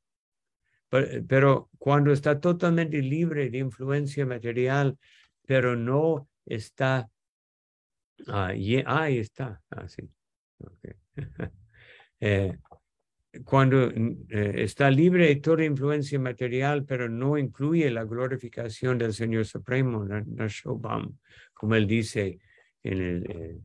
pero, 0.88 1.26
pero 1.26 1.70
cuando 1.78 2.12
está 2.12 2.40
totalmente 2.40 3.00
libre 3.02 3.50
de 3.50 3.58
influencia 3.58 4.26
material, 4.26 4.98
pero 5.46 5.76
no 5.76 6.28
está, 6.46 7.08
ah, 8.28 8.52
ye- 8.54 8.84
ahí 8.86 9.18
está, 9.18 9.62
ah, 9.70 9.88
sí. 9.88 10.02
ok. 10.60 10.96
Eh, 12.20 12.58
cuando 13.44 13.90
mm, 13.94 14.26
eh, 14.30 14.52
está 14.64 14.90
libre 14.90 15.26
de 15.28 15.36
toda 15.36 15.64
influencia 15.64 16.18
material, 16.18 16.84
pero 16.84 17.08
no 17.08 17.38
incluye 17.38 17.90
la 17.90 18.04
glorificación 18.04 18.98
del 18.98 19.14
Señor 19.14 19.44
Supremo, 19.46 20.04
Na- 20.04 20.24
Nashobham, 20.26 21.18
como 21.54 21.74
él 21.76 21.86
dice 21.86 22.40
en 22.82 23.02
el, 23.02 23.26
eh, 23.30 23.58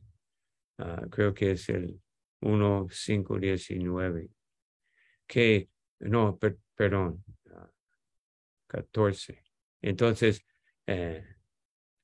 ah, 0.78 1.02
creo 1.10 1.34
que 1.34 1.52
es 1.52 1.68
el 1.68 2.00
1.5.19, 2.42 4.28
que, 5.26 5.68
no, 6.00 6.36
per- 6.38 6.58
perdón, 6.74 7.24
ah, 7.50 7.70
14. 8.66 9.42
Entonces, 9.82 10.44
eh, 10.86 11.24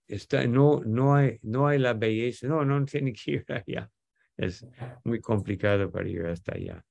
está, 0.06 0.46
no, 0.46 0.80
no, 0.84 1.14
hay, 1.14 1.38
no 1.42 1.66
hay 1.68 1.78
la 1.78 1.94
belleza, 1.94 2.46
no, 2.48 2.64
no 2.64 2.84
tiene 2.84 3.12
que 3.12 3.32
ir 3.32 3.44
allá. 3.48 3.90
Es 4.36 4.66
muy 5.04 5.20
complicado 5.20 5.90
para 5.90 6.08
ir 6.08 6.26
hasta 6.26 6.54
allá. 6.54 6.84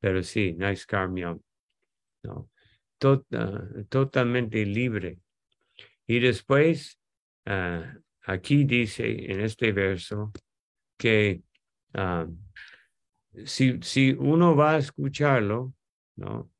Pero 0.00 0.22
sí, 0.22 0.54
nice 0.54 0.84
karmiam. 0.86 1.40
No. 2.22 2.50
Tot- 2.98 3.26
ah, 3.34 3.62
totalmente 3.88 4.64
libre. 4.64 5.18
Y 6.06 6.20
después, 6.20 6.98
ah, 7.46 7.94
aquí 8.26 8.64
dice 8.64 9.32
en 9.32 9.40
este 9.40 9.72
verso 9.72 10.32
que 10.98 11.42
ah, 11.94 12.26
si, 13.44 13.78
si 13.82 14.12
uno 14.12 14.56
va 14.56 14.72
a 14.74 14.78
escucharlo, 14.78 15.74
¿no? 16.16 16.50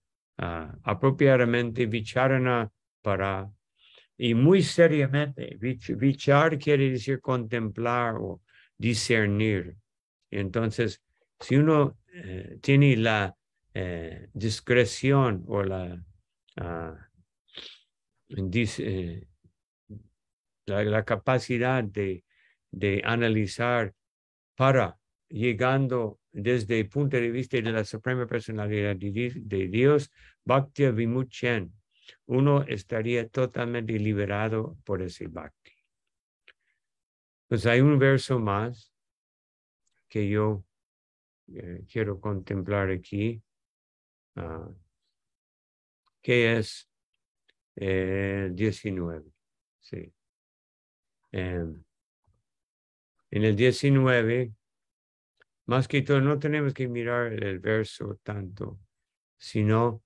Ah, 0.42 0.74
apropiadamente, 0.84 1.84
vicharana 1.86 2.70
para 3.02 3.50
y 4.18 4.34
muy 4.34 4.62
seriamente. 4.62 5.58
Vich- 5.58 5.96
Vichar 5.98 6.58
quiere 6.58 6.90
decir 6.92 7.20
contemplar 7.20 8.16
o 8.18 8.42
discernir. 8.78 9.76
Entonces, 10.30 11.02
si 11.40 11.56
uno 11.56 11.98
eh, 12.14 12.58
tiene 12.62 12.96
la 12.96 13.36
eh, 13.74 14.28
discreción 14.34 15.44
o 15.48 15.62
la, 15.62 16.02
ah, 16.58 16.96
eh, 18.78 19.26
la, 20.66 20.84
la 20.84 21.04
capacidad 21.04 21.82
de, 21.84 22.24
de 22.70 23.02
analizar 23.04 23.94
para 24.56 24.99
llegando 25.30 26.20
desde 26.32 26.80
el 26.80 26.88
punto 26.88 27.16
de 27.16 27.30
vista 27.30 27.56
de 27.56 27.72
la 27.72 27.84
suprema 27.84 28.26
personalidad 28.26 28.96
de, 28.96 29.10
Di- 29.10 29.40
de 29.40 29.68
Dios, 29.68 30.10
Bhakti 30.44 30.90
Vimuchen, 30.90 31.72
uno 32.26 32.62
estaría 32.62 33.28
totalmente 33.28 33.92
liberado 33.98 34.76
por 34.84 35.02
ese 35.02 35.28
Bhakti. 35.28 35.72
Pues 37.48 37.66
hay 37.66 37.80
un 37.80 37.98
verso 37.98 38.38
más 38.38 38.92
que 40.08 40.28
yo 40.28 40.64
eh, 41.54 41.84
quiero 41.90 42.20
contemplar 42.20 42.90
aquí, 42.90 43.42
ah, 44.36 44.68
que 46.22 46.56
es 46.58 46.88
eh, 47.76 48.50
19. 48.52 49.30
Sí. 49.80 50.12
Em, 51.32 51.82
en 53.30 53.44
el 53.44 53.56
19, 53.56 54.52
más 55.70 55.86
que 55.86 56.02
todo, 56.02 56.20
no 56.20 56.36
tenemos 56.36 56.74
que 56.74 56.88
mirar 56.88 57.32
el 57.32 57.60
verso 57.60 58.18
tanto, 58.24 58.80
sino 59.38 60.02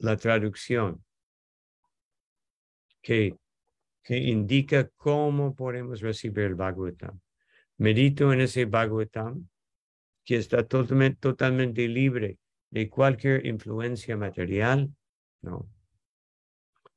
la 0.00 0.18
traducción 0.18 1.02
que, 3.00 3.38
que 4.02 4.18
indica 4.18 4.86
cómo 4.96 5.54
podemos 5.54 6.02
recibir 6.02 6.44
el 6.44 6.56
Bhagavatam. 6.56 7.18
Medito 7.78 8.34
en 8.34 8.42
ese 8.42 8.66
Bhagavatam 8.66 9.48
que 10.26 10.36
está 10.36 10.66
totalmente, 10.66 11.88
libre 11.88 12.36
de 12.68 12.90
cualquier 12.90 13.46
influencia 13.46 14.14
material, 14.14 14.94
¿no? 15.40 15.70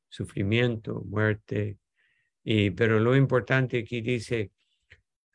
sufrimiento, 0.09 1.01
muerte, 1.05 1.77
y, 2.43 2.71
pero 2.71 2.99
lo 2.99 3.15
importante 3.15 3.79
aquí 3.79 4.01
dice, 4.01 4.51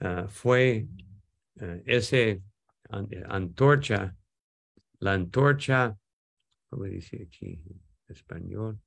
ah, 0.00 0.26
fue 0.28 0.88
ese 1.56 2.42
an- 2.90 3.08
antorcha, 3.28 4.16
la 5.00 5.12
antorcha, 5.12 5.96
¿cómo 6.68 6.84
dice 6.84 7.26
aquí 7.26 7.62
en 7.66 7.80
español? 8.08 8.80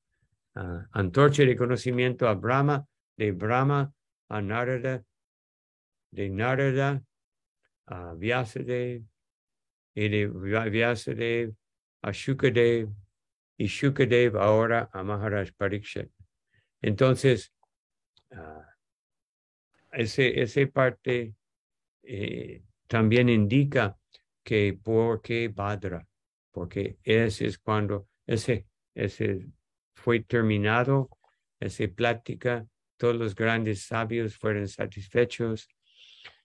Ah, 0.55 0.87
antorcha 0.91 1.43
de 1.43 1.55
conocimiento 1.55 2.27
a 2.27 2.33
Brahma, 2.33 2.85
de 3.15 3.31
Brahma 3.31 3.93
a 4.29 4.41
Narada, 4.41 5.03
de 6.11 6.29
Narada 6.29 7.03
a 7.85 8.13
Vyasadeva, 8.15 9.05
y 9.93 10.09
de 10.09 10.29
Vya- 10.29 10.69
Vyasadeva 10.69 11.53
a 12.01 12.11
Shukadev, 12.11 12.89
y 13.57 13.65
Shukadev 13.65 14.37
ahora 14.37 14.89
a 14.91 15.03
Maharaj 15.03 15.51
Pariksit. 15.57 16.11
Entonces, 16.81 17.53
ese, 19.91 20.41
ese 20.41 20.67
parte 20.67 21.33
eh, 22.09 22.63
también 22.87 23.27
indica 23.27 23.97
que 24.43 24.79
por 24.81 25.21
qué 25.21 25.49
Badra, 25.49 26.07
porque 26.51 26.97
ese 27.03 27.47
es 27.47 27.57
cuando 27.59 28.07
ese, 28.25 28.65
ese 28.95 29.45
fue 29.93 30.21
terminado, 30.21 31.09
esa 31.59 31.85
plática, 31.89 32.65
todos 32.95 33.15
los 33.17 33.35
grandes 33.35 33.83
sabios 33.83 34.37
fueron 34.37 34.69
satisfechos. 34.69 35.67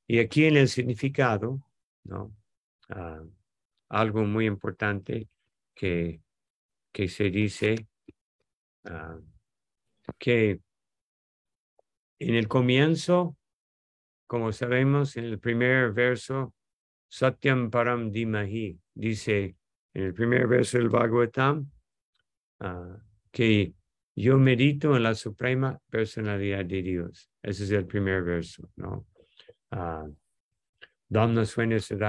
Y 0.07 0.19
aquí 0.19 0.47
en 0.47 0.57
el 0.57 0.69
significado, 0.69 1.61
¿no? 2.03 2.35
Ah, 2.89 3.23
algo 3.89 4.25
muy 4.25 4.47
importante 4.47 5.29
que, 5.75 6.21
que 6.91 7.09
se 7.09 7.31
dice 7.31 7.87
ah, 8.85 9.19
que 10.19 10.61
en 12.19 12.35
el 12.35 12.49
comienzo, 12.49 13.37
como 14.33 14.51
sabemos, 14.51 15.19
en 15.19 15.25
el 15.25 15.39
primer 15.39 15.93
verso, 15.93 16.55
Satyam 17.07 17.71
Param 17.71 18.11
Dimahi, 18.11 18.81
dice 18.95 19.57
en 19.93 20.05
el 20.05 20.15
primer 20.15 20.47
verso 20.47 20.79
del 20.79 20.89
Bhagavatam, 20.89 21.71
ah, 22.61 22.97
que 23.31 23.75
yo 24.17 24.39
medito 24.39 24.97
en 24.97 25.03
la 25.03 25.15
suprema 25.15 25.79
personalidad 25.91 26.65
de 26.65 26.81
Dios. 26.81 27.29
Ese 27.43 27.65
es 27.65 27.73
el 27.73 27.85
primer 27.85 28.23
verso, 28.23 28.71
¿no? 28.77 29.07
Ah, 29.71 30.07
Dhamma 31.11 31.45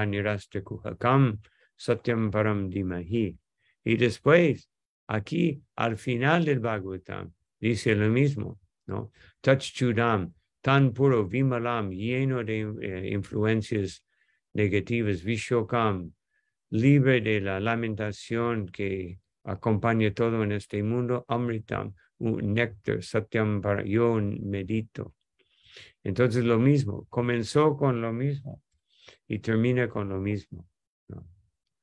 Nirasta 0.05 0.61
Kuhakam 0.61 1.41
Satyam 1.75 2.31
Param 2.31 2.69
Dimahi. 2.69 3.37
Y 3.83 3.97
después, 3.97 4.69
aquí, 5.07 5.61
al 5.75 5.97
final 5.97 6.45
del 6.45 6.61
Bhagavatam, 6.61 7.33
dice 7.59 7.93
lo 7.95 8.07
mismo, 8.07 8.61
¿no? 8.85 9.11
Tachchudam, 9.41 10.33
tan 10.63 10.93
puro, 10.93 11.27
Vimalam, 11.27 11.91
lleno 11.91 12.41
de 12.41 12.61
eh, 12.61 13.09
influencias 13.11 14.05
negativas, 14.53 15.21
Vishokam, 15.21 16.13
libre 16.69 17.19
de 17.19 17.41
la 17.41 17.59
lamentación 17.59 18.67
que 18.69 19.19
acompaña 19.43 20.13
todo 20.13 20.41
en 20.41 20.53
este 20.53 20.81
mundo, 20.81 21.25
Amritam, 21.27 21.93
un 22.19 22.53
néctar, 22.53 23.03
Satyam 23.03 23.59
para 23.59 23.83
yo 23.83 24.15
medito. 24.15 25.13
Entonces 26.01 26.45
lo 26.45 26.57
mismo, 26.59 27.07
comenzó 27.09 27.75
con 27.75 28.01
lo 28.01 28.13
mismo 28.13 28.61
y 29.27 29.39
termina 29.39 29.89
con 29.89 30.07
lo 30.07 30.21
mismo. 30.21 30.65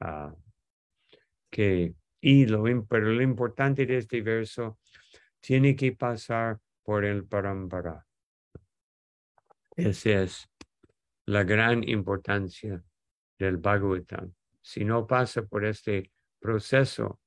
Ah, 0.00 0.34
que, 1.50 1.92
y 2.18 2.46
lo, 2.46 2.64
pero 2.88 3.12
lo 3.12 3.20
importante 3.20 3.84
de 3.84 3.98
este 3.98 4.22
verso 4.22 4.78
tiene 5.38 5.76
que 5.76 5.92
pasar 5.92 6.58
por 6.82 7.04
el 7.04 7.26
parampara. 7.26 8.06
Esa 9.76 10.22
es 10.22 10.48
la 11.26 11.44
gran 11.44 11.88
importancia 11.88 12.82
del 13.38 13.56
Bhagavatam. 13.56 14.34
Si 14.60 14.84
no 14.84 15.06
pasa 15.06 15.42
por 15.42 15.64
este 15.64 16.10
proceso, 16.38 17.20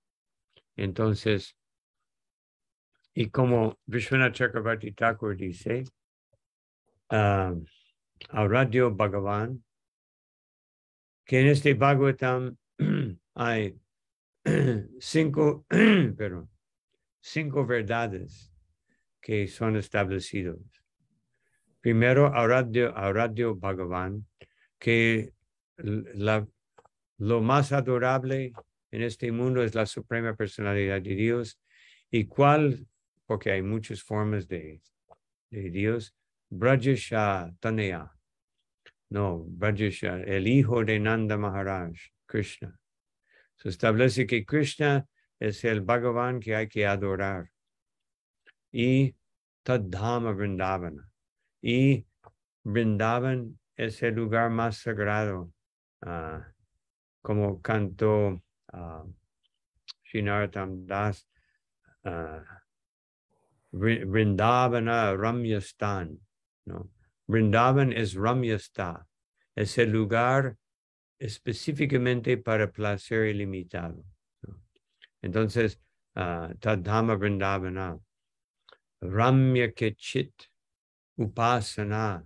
entonces, 0.76 1.56
y 3.14 3.30
como 3.30 3.80
Vishwanath 3.86 4.34
Chakravarti 4.34 4.92
Thakur 4.92 5.36
dice, 5.36 5.84
ah, 7.10 7.54
Aradyo 8.30 8.92
Bhagavan, 8.92 9.64
que 11.26 11.40
en 11.40 11.48
este 11.48 11.74
Bhagavatam 11.74 12.58
hay 13.36 13.80
cinco, 15.00 15.66
perdón, 15.70 16.50
cinco 17.22 17.66
verdades 17.66 18.52
que 19.22 19.48
son 19.48 19.78
establecidos. 19.78 20.83
Primero, 21.84 22.34
Aradyo, 22.34 22.96
Aradyo 22.96 23.56
Bhagavan, 23.56 24.26
que 24.80 25.34
la, 25.76 26.48
lo 27.18 27.42
más 27.42 27.74
adorable 27.74 28.54
en 28.90 29.02
este 29.02 29.34
mundo 29.34 29.62
es 29.62 29.76
la 29.76 29.86
suprema 29.86 30.34
personalidad 30.34 31.02
de 31.02 31.14
Dios. 31.14 31.60
¿Y 32.10 32.24
cuál? 32.24 32.88
Porque 33.26 33.52
hay 33.52 33.62
muchas 33.62 34.02
formas 34.02 34.48
de, 34.48 34.82
de 35.50 35.70
Dios. 35.72 36.16
Brajesha 36.50 37.54
Tanaya. 37.60 38.10
No, 39.10 39.44
Brajesha, 39.46 40.22
el 40.22 40.48
hijo 40.48 40.86
de 40.86 40.98
Nanda 41.02 41.38
Maharaj, 41.38 42.00
Krishna. 42.26 42.80
Se 43.58 43.68
establece 43.68 44.26
que 44.26 44.46
Krishna 44.46 45.06
es 45.38 45.66
el 45.66 45.82
Bhagavan 45.82 46.40
que 46.40 46.56
hay 46.56 46.70
que 46.70 46.88
adorar. 46.88 47.52
Y 48.72 49.14
Tadhama 49.64 50.32
Vrindavana. 50.32 51.13
Y 51.66 52.06
Vrindavan 52.66 53.58
es 53.78 54.04
el 54.04 54.16
lugar 54.16 54.50
más 54.50 54.80
sagrado, 54.80 55.54
ah, 56.02 56.46
como 57.22 57.62
cantó 57.62 58.44
uh, 58.74 59.14
Shinaratam 60.04 60.86
Das, 60.86 61.26
ah, 62.04 62.44
Vri- 63.72 64.06
Vrindavana 64.06 65.16
Ramyastan. 65.16 66.20
¿no? 66.66 66.90
Vrindavan 67.28 67.94
es 67.94 68.14
Ramyasta, 68.14 69.08
es 69.56 69.78
el 69.78 69.90
lugar 69.92 70.58
específicamente 71.18 72.38
para 72.38 72.70
placer 72.70 73.28
ilimitado. 73.28 74.04
Entonces, 75.22 75.80
ah, 76.16 76.54
Tadhama 76.60 77.16
Vrindavana, 77.16 77.98
Ramya 79.02 79.72
Kechit, 79.72 80.34
Upasana, 81.20 82.24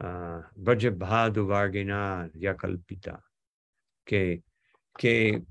uh, 0.00 0.42
Vrajabhadu 0.58 1.46
Vargina 1.46 2.30
Yakalpita, 2.36 3.20
que, 4.04 4.42
que 4.98 5.42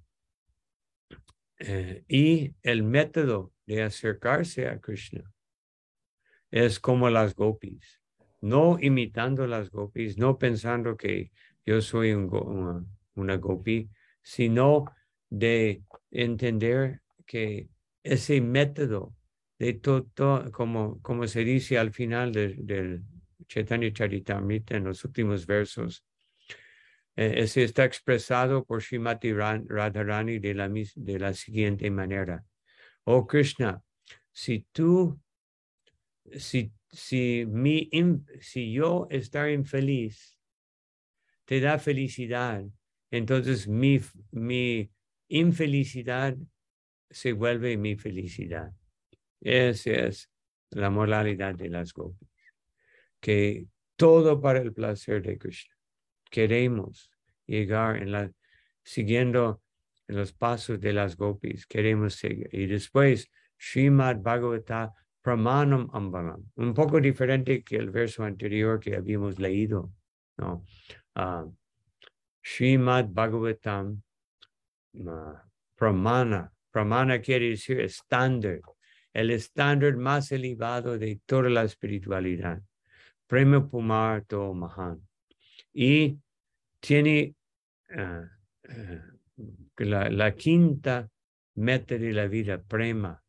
Eh, 1.59 2.05
y 2.07 2.55
el 2.63 2.83
método 2.83 3.51
de 3.65 3.83
acercarse 3.83 4.67
a 4.69 4.79
Krishna 4.79 5.29
es 6.51 6.79
como 6.79 7.09
las 7.09 7.35
gopis, 7.35 8.01
no 8.39 8.77
imitando 8.79 9.45
las 9.45 9.69
gopis, 9.69 10.17
no 10.17 10.37
pensando 10.37 10.95
que 10.95 11.31
yo 11.65 11.81
soy 11.81 12.13
un 12.13 12.87
una, 13.15 13.35
gopi, 13.35 13.89
sino 14.21 14.85
de 15.29 15.83
entender 16.11 17.01
que 17.25 17.69
ese 18.03 18.39
método 18.39 19.13
de 19.59 19.73
todo, 19.73 20.51
como, 20.51 21.01
como 21.01 21.27
se 21.27 21.43
dice 21.43 21.77
al 21.77 21.91
final 21.91 22.31
del 22.31 23.03
Chaitanya 23.47 23.91
Charitamrita 23.91 24.77
en 24.77 24.85
los 24.85 25.03
últimos 25.03 25.45
versos, 25.45 26.05
eh, 27.17 27.45
está 27.53 27.83
expresado 27.83 28.63
por 28.63 28.81
Srimati 28.81 29.33
Radharani 29.33 30.39
de 30.39 30.53
la, 30.53 30.69
de 30.69 31.19
la 31.19 31.33
siguiente 31.33 31.91
manera. 31.91 32.45
Oh 33.03 33.27
Krishna, 33.27 33.83
si 34.31 34.65
tú, 34.71 35.19
si, 36.37 36.71
si, 36.89 37.45
mi, 37.45 37.89
si 38.39 38.71
yo 38.71 39.07
estar 39.09 39.49
infeliz 39.49 40.37
te 41.43 41.59
da 41.59 41.79
felicidad, 41.79 42.63
entonces 43.11 43.67
mi, 43.67 43.99
mi 44.31 44.89
infelicidad 45.27 46.37
se 47.09 47.33
vuelve 47.33 47.75
mi 47.75 47.95
felicidad. 47.97 48.71
Esa 49.41 49.91
es 49.91 50.29
la 50.71 50.89
moralidad 50.89 51.55
de 51.55 51.69
las 51.69 51.93
gopis, 51.93 52.29
que 53.19 53.67
todo 53.95 54.39
para 54.39 54.59
el 54.59 54.73
placer 54.73 55.21
de 55.21 55.37
Krishna. 55.37 55.75
Queremos 56.29 57.11
llegar 57.45 57.97
en 57.97 58.11
la, 58.11 58.31
siguiendo 58.83 59.61
en 60.07 60.17
los 60.17 60.33
pasos 60.33 60.79
de 60.79 60.93
las 60.93 61.15
gopis, 61.15 61.65
queremos 61.65 62.15
seguir. 62.15 62.49
Y 62.51 62.65
después, 62.67 63.29
Srimad 63.57 64.17
Bhagavata 64.17 64.93
Pramanam 65.21 65.89
Ambalam, 65.91 66.51
un 66.55 66.73
poco 66.73 66.99
diferente 66.99 67.63
que 67.63 67.75
el 67.75 67.89
verso 67.89 68.23
anterior 68.23 68.79
que 68.79 68.95
habíamos 68.95 69.37
leído, 69.37 69.91
¿no? 70.37 70.65
Uh, 71.15 71.51
Srimad 72.41 73.09
Bhagavatam 73.09 74.01
uh, 74.93 75.33
Pramana. 75.75 76.51
Pramana 76.71 77.19
quiere 77.19 77.49
decir 77.49 77.79
estándar 77.81 78.61
el 79.19 79.31
estándar 79.31 79.97
más 79.97 80.31
elevado 80.31 80.97
de 80.97 81.19
toda 81.25 81.49
la 81.49 81.63
espiritualidad. 81.63 82.61
Premio 83.27 83.67
Pumar 83.67 84.23
To 84.25 84.53
Mahan. 84.53 85.05
Y 85.73 86.17
tiene 86.79 87.35
ah, 87.97 88.23
ah, 88.69 89.03
la, 89.77 90.35
quinta 90.35 91.09
meta 91.55 91.97
de 91.97 92.13
la 92.13 92.27
vida, 92.27 92.61
Prema 92.61 93.21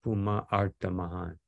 Puma 0.00 0.46
Arta 0.50 0.90
Mahan. 0.90 1.38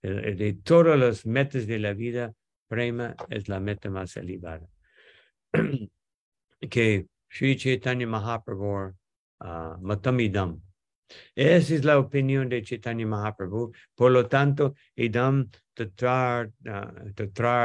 De, 0.00 0.54
todas 0.64 0.98
las 0.98 1.26
metas 1.26 1.66
de 1.66 1.78
la 1.78 1.92
vida, 1.92 2.32
Prema 2.68 3.14
es 3.28 3.48
la 3.48 3.60
meta 3.60 3.90
más 3.90 4.16
elevada. 4.16 4.66
que 6.70 7.06
Sri 7.30 7.56
Chaitanya 7.56 8.06
Mahaprabhu 8.06 8.94
uh, 9.40 9.76
Matamidam 9.80 10.58
esa 11.34 11.74
es 11.74 11.84
la 11.84 11.98
opinión 11.98 12.48
de 12.48 12.62
Chaitanya 12.62 13.06
Mahaprabhu. 13.06 13.72
Por 13.94 14.12
lo 14.12 14.26
tanto, 14.26 14.74
idam 14.94 15.48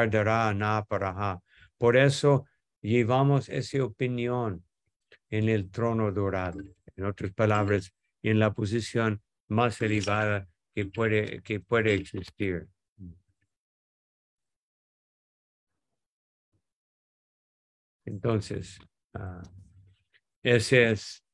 dará 0.09 0.53
na 0.53 0.83
paraha. 0.83 1.41
Por 1.77 1.95
eso 1.95 2.45
llevamos 2.81 3.49
esa 3.49 3.83
opinión 3.83 4.63
en 5.29 5.49
el 5.49 5.69
trono 5.69 6.11
dorado. 6.11 6.61
En 6.95 7.05
otras 7.05 7.31
palabras, 7.33 7.93
en 8.23 8.39
la 8.39 8.53
posición 8.53 9.21
más 9.49 9.81
elevada 9.81 10.47
que 10.73 10.85
puede, 10.85 11.41
que 11.41 11.59
puede 11.59 11.93
existir. 11.93 12.67
Entonces, 18.05 18.79
uh, 19.15 19.41
ese 20.41 20.91
es 20.91 21.26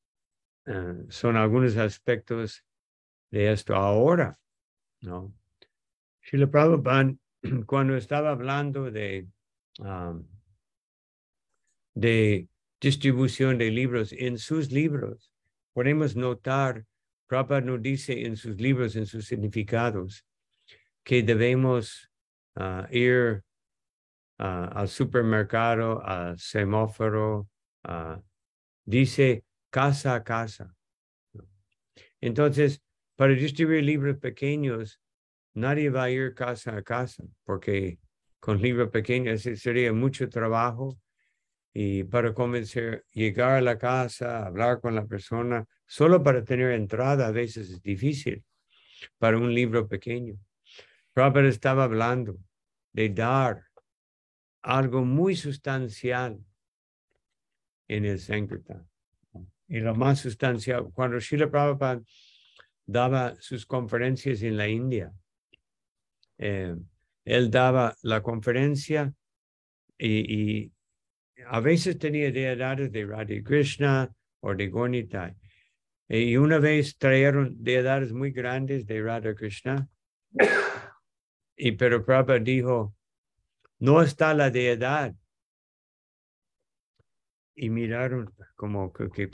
eh, 0.66 1.04
son 1.08 1.36
algunos 1.36 1.76
aspectos 1.76 2.64
de 3.30 3.52
esto 3.52 3.74
ahora, 3.74 4.38
¿no? 5.00 5.34
Srila 6.22 6.46
Prabhupada, 6.46 7.14
cuando 7.66 7.96
estaba 7.96 8.30
hablando 8.30 8.90
de, 8.90 9.26
de 11.94 12.48
distribución 12.80 13.58
de 13.58 13.70
libros, 13.70 14.12
en 14.12 14.38
sus 14.38 14.72
libros, 14.72 15.30
podemos 15.72 16.16
notar, 16.16 16.86
Prabhupada 17.26 17.60
nos 17.60 17.82
dice 17.82 18.26
en 18.26 18.36
sus 18.36 18.60
libros, 18.60 18.96
en 18.96 19.06
sus 19.06 19.26
significados, 19.26 20.24
que 21.02 21.22
debemos 21.22 22.10
ah, 22.56 22.88
ir 22.90 23.42
ah, 24.38 24.70
al 24.74 24.88
supermercado, 24.88 26.02
al 26.02 26.38
semáforo, 26.38 27.48
uh, 27.86 28.20
dice 28.84 29.44
casa 29.74 30.14
a 30.14 30.22
casa. 30.22 30.72
Entonces, 32.20 32.80
para 33.16 33.32
distribuir 33.32 33.82
libros 33.82 34.18
pequeños, 34.18 35.00
nadie 35.54 35.90
va 35.90 36.04
a 36.04 36.10
ir 36.10 36.32
casa 36.32 36.76
a 36.76 36.82
casa, 36.82 37.24
porque 37.42 37.98
con 38.38 38.62
libros 38.62 38.90
pequeños 38.90 39.42
sería 39.42 39.92
mucho 39.92 40.28
trabajo 40.28 40.96
y 41.72 42.04
para 42.04 42.32
convencer, 42.32 43.04
llegar 43.10 43.56
a 43.56 43.60
la 43.60 43.76
casa, 43.76 44.46
hablar 44.46 44.80
con 44.80 44.94
la 44.94 45.06
persona, 45.06 45.66
solo 45.86 46.22
para 46.22 46.44
tener 46.44 46.70
entrada 46.70 47.26
a 47.26 47.32
veces 47.32 47.68
es 47.68 47.82
difícil 47.82 48.44
para 49.18 49.38
un 49.38 49.52
libro 49.52 49.88
pequeño. 49.88 50.38
Prabhupada 51.12 51.48
estaba 51.48 51.82
hablando 51.82 52.38
de 52.92 53.08
dar 53.08 53.64
algo 54.62 55.04
muy 55.04 55.34
sustancial 55.34 56.38
en 57.88 58.04
el 58.04 58.20
Sankirtan 58.20 58.88
y 59.68 59.80
lo 59.80 59.94
más 59.94 60.20
sustancial. 60.20 60.90
Cuando 60.92 61.20
Srila 61.20 61.50
Prabhupada 61.50 62.02
daba 62.86 63.34
sus 63.40 63.66
conferencias 63.66 64.42
en 64.42 64.56
la 64.56 64.68
India, 64.68 65.12
eh, 66.38 66.74
él 67.24 67.50
daba 67.50 67.96
la 68.02 68.22
conferencia 68.22 69.12
y, 69.98 70.70
a 71.46 71.60
veces 71.60 71.98
tenía 71.98 72.30
deidades 72.30 72.90
de 72.90 73.04
Radha 73.04 73.42
Krishna 73.42 74.10
o 74.40 74.54
de 74.54 74.68
Gornitai. 74.68 75.34
Y 76.08 76.36
una 76.36 76.58
vez 76.58 76.96
trajeron 76.96 77.56
deidades 77.58 78.12
muy 78.12 78.30
grandes 78.30 78.86
de 78.86 79.02
Radha 79.02 79.34
Krishna. 79.34 79.88
Y 81.56 81.72
pero 81.72 82.04
Prabhupada 82.04 82.38
dijo, 82.38 82.94
no 83.78 84.00
está 84.00 84.32
la 84.32 84.50
deidad 84.50 85.14
y 87.54 87.70
miraron 87.70 88.32
como 88.56 88.92
que, 88.92 89.10
que, 89.10 89.30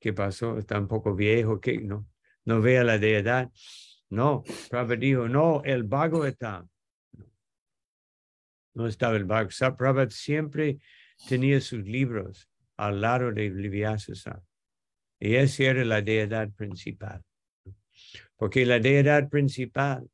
¿qué 0.00 0.12
pasó? 0.12 0.58
Está 0.58 0.78
un 0.78 0.88
poco 0.88 1.14
viejo, 1.14 1.60
que 1.60 1.78
no, 1.78 2.06
no 2.44 2.60
vea 2.60 2.84
la 2.84 2.98
deidad. 2.98 3.50
No, 4.10 4.42
Prabhupada 4.70 4.98
dijo, 4.98 5.28
no, 5.28 5.62
el 5.64 5.82
Bhagavatam. 5.82 6.68
No 8.74 8.86
estaba 8.86 9.16
el 9.16 9.24
Bhagavatam. 9.24 9.76
Prabhupada 9.76 10.10
siempre 10.10 10.78
tenía 11.28 11.60
sus 11.60 11.80
libros 11.80 12.48
al 12.76 13.00
lado 13.00 13.32
de 13.32 13.50
Livyasasa. 13.50 14.42
Y 15.20 15.34
esa 15.34 15.64
era 15.64 15.84
la 15.84 16.00
deidad 16.00 16.50
principal. 16.52 17.22
Porque 18.36 18.64
la 18.64 18.78
deidad 18.78 19.28
principal 19.28 20.08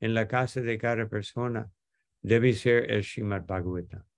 en 0.00 0.14
la 0.14 0.26
casa 0.26 0.60
de 0.62 0.78
cada 0.78 1.08
persona 1.08 1.70
debe 2.22 2.52
ser 2.54 2.90
el 2.90 3.04
Srimad 3.04 3.44
Bhagavatam. 3.46 4.09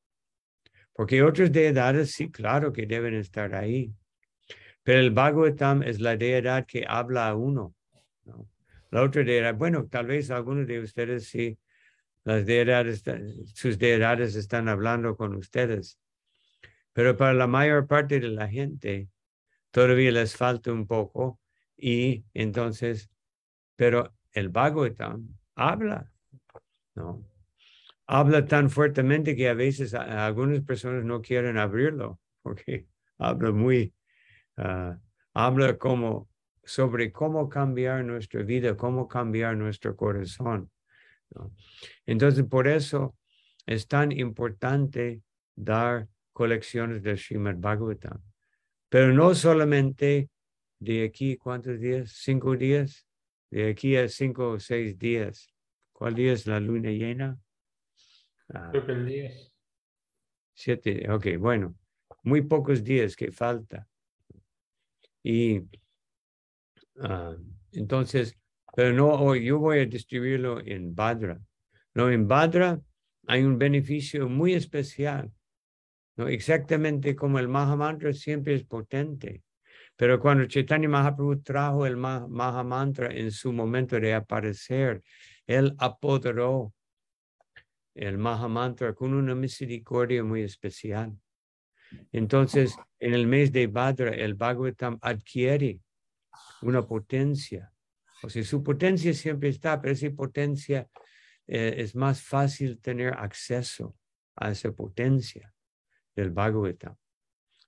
Porque 0.95 1.23
otras 1.23 1.51
deidades 1.51 2.13
sí, 2.13 2.31
claro 2.31 2.73
que 2.73 2.87
deben 2.87 3.15
estar 3.15 3.55
ahí. 3.55 3.93
Pero 4.83 5.01
el 5.01 5.11
Bhagavatam 5.11 5.83
es 5.83 6.01
la 6.01 6.17
deidad 6.17 6.67
que 6.67 6.85
habla 6.87 7.29
a 7.29 7.35
uno. 7.35 7.75
La 8.91 9.03
otra 9.03 9.25
deidad, 9.25 9.55
bueno, 9.55 9.87
tal 9.87 10.07
vez 10.07 10.31
algunos 10.31 10.67
de 10.67 10.81
ustedes 10.81 11.29
sí, 11.29 11.59
las 12.25 12.45
deidades, 12.45 13.03
sus 13.55 13.79
deidades 13.79 14.35
están 14.35 14.69
hablando 14.69 15.17
con 15.17 15.35
ustedes. 15.35 15.99
Pero 16.93 17.17
para 17.17 17.33
la 17.33 17.47
mayor 17.47 17.87
parte 17.87 18.21
de 18.21 18.29
la 18.29 18.49
gente 18.49 19.09
todavía 19.71 20.13
les 20.13 20.37
falta 20.37 20.73
un 20.73 20.87
poco 20.87 21.41
y 21.77 22.25
entonces, 22.35 23.11
pero 23.77 24.15
el 24.33 24.51
Bhagavatam 24.51 25.27
habla, 25.55 26.13
¿no? 26.95 27.32
Habla 28.07 28.45
tan 28.45 28.71
fuertemente 28.71 29.37
que 29.37 29.49
a 29.49 29.55
veces 29.55 29.95
algunas 29.95 30.61
personas 30.63 31.05
no 31.05 31.23
quieren 31.23 31.59
abrirlo 31.59 32.21
porque 32.43 32.87
habla 33.19 33.53
muy, 33.53 33.95
ah, 34.57 34.99
habla 35.35 35.79
como 35.79 36.29
sobre 36.65 37.11
cómo 37.13 37.49
cambiar 37.49 38.05
nuestra 38.05 38.43
vida, 38.43 38.77
cómo 38.77 39.09
cambiar 39.09 39.57
nuestro 39.57 39.97
corazón. 39.97 40.71
Entonces, 42.07 42.45
por 42.45 42.69
eso 42.69 43.17
es 43.67 43.89
tan 43.89 44.13
importante 44.13 45.23
dar 45.55 46.09
colecciones 46.33 47.03
de 47.03 47.17
Srimad 47.17 47.57
Bhagavatam. 47.57 48.23
Pero 48.89 49.13
no 49.13 49.35
solamente 49.35 50.29
de 50.79 51.05
aquí, 51.05 51.37
¿cuántos 51.37 51.81
días? 51.81 52.13
¿Cinco 52.13 52.57
días? 52.57 53.07
De 53.51 53.71
aquí 53.71 53.97
a 53.97 54.09
cinco 54.09 54.51
o 54.51 54.61
seis 54.61 54.99
días. 54.99 55.53
¿Cuál 55.93 56.15
día 56.15 56.33
es 56.33 56.47
la 56.47 56.61
luna 56.61 56.91
llena? 56.91 57.39
Ah, 58.55 58.69
Creo 58.71 58.87
que 58.87 58.93
el 58.93 59.07
10. 59.07 59.53
Siete, 60.55 61.11
ok, 61.11 61.27
bueno, 61.39 61.75
muy 62.23 62.43
pocos 62.43 62.85
días 62.85 63.17
que 63.17 63.33
falta. 63.33 63.87
Y 65.23 65.63
ah, 67.01 67.37
entonces, 67.73 68.37
pero 68.75 68.93
no, 68.93 69.35
yo 69.37 69.59
voy 69.59 69.81
a 69.81 69.87
distribuirlo 69.87 70.61
en 70.61 70.95
Badra. 70.95 71.41
No, 71.95 72.11
en 72.11 72.27
Badra 72.27 72.81
hay 73.27 73.43
un 73.43 73.59
beneficio 73.59 74.29
muy 74.29 74.55
especial. 74.55 75.31
¿no? 76.17 76.29
Exactamente 76.29 77.17
como 77.17 77.39
el 77.39 77.49
Mahamantra 77.49 78.13
siempre 78.13 78.55
es 78.55 78.65
potente. 78.65 79.43
Pero 79.97 80.19
cuando 80.19 80.47
Chaitanya 80.47 80.89
Mahaprabhu 80.89 81.43
trajo 81.43 81.87
el 81.87 81.97
Mahamantra 81.97 83.15
en 83.15 83.31
su 83.31 83.53
momento 83.53 84.01
de 84.01 84.15
aparecer, 84.15 85.03
él 85.47 85.75
apoderó 85.79 86.73
el 87.95 88.19
Mahamantra 88.19 88.95
con 88.95 89.15
una 89.15 89.35
misericordia 89.35 90.25
muy 90.25 90.43
especial. 90.43 91.17
Entonces, 92.11 92.77
en 92.99 93.15
el 93.15 93.27
mes 93.27 93.53
de 93.53 93.67
Badra, 93.67 94.11
el 94.11 94.35
Bhagavatam 94.35 94.99
adquiere 95.03 95.81
una 96.63 96.87
potencia. 96.87 97.71
O 98.23 98.31
sea, 98.31 98.43
su 98.45 98.63
potencia 98.63 99.13
siempre 99.13 99.51
está, 99.51 99.81
pero 99.81 99.93
esa 99.93 100.11
potencia 100.11 100.89
eh, 101.47 101.75
es 101.79 101.95
más 101.95 102.23
fácil 102.23 102.81
tener 102.81 103.15
acceso 103.15 103.97
a 104.37 104.51
esa 104.51 104.73
potencia 104.73 105.53
del 106.15 106.31
Bhagavatam. 106.31 106.97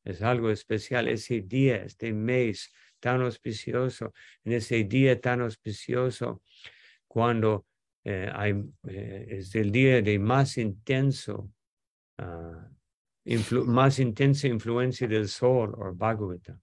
Es 0.04 0.22
algo 0.22 0.50
especial 0.50 1.08
ese 1.08 1.40
día, 1.40 1.76
este 1.76 2.12
mes 2.12 2.72
tan 3.00 3.22
auspicioso, 3.22 4.12
en 4.44 4.52
ese 4.52 4.84
día 4.84 5.20
tan 5.20 5.40
auspicioso, 5.40 6.42
cuando 7.06 7.66
eh, 8.04 8.30
hay, 8.34 8.52
eh, 8.86 9.26
es 9.30 9.54
el 9.54 9.72
día 9.72 10.02
de 10.02 10.18
más 10.18 10.58
intenso, 10.58 11.50
uh, 12.18 13.64
más 13.64 13.98
intensa 13.98 14.46
influencia 14.46 15.08
del 15.08 15.28
sol 15.28 15.74
o 15.78 15.94
Bhagavatam. 15.94 16.60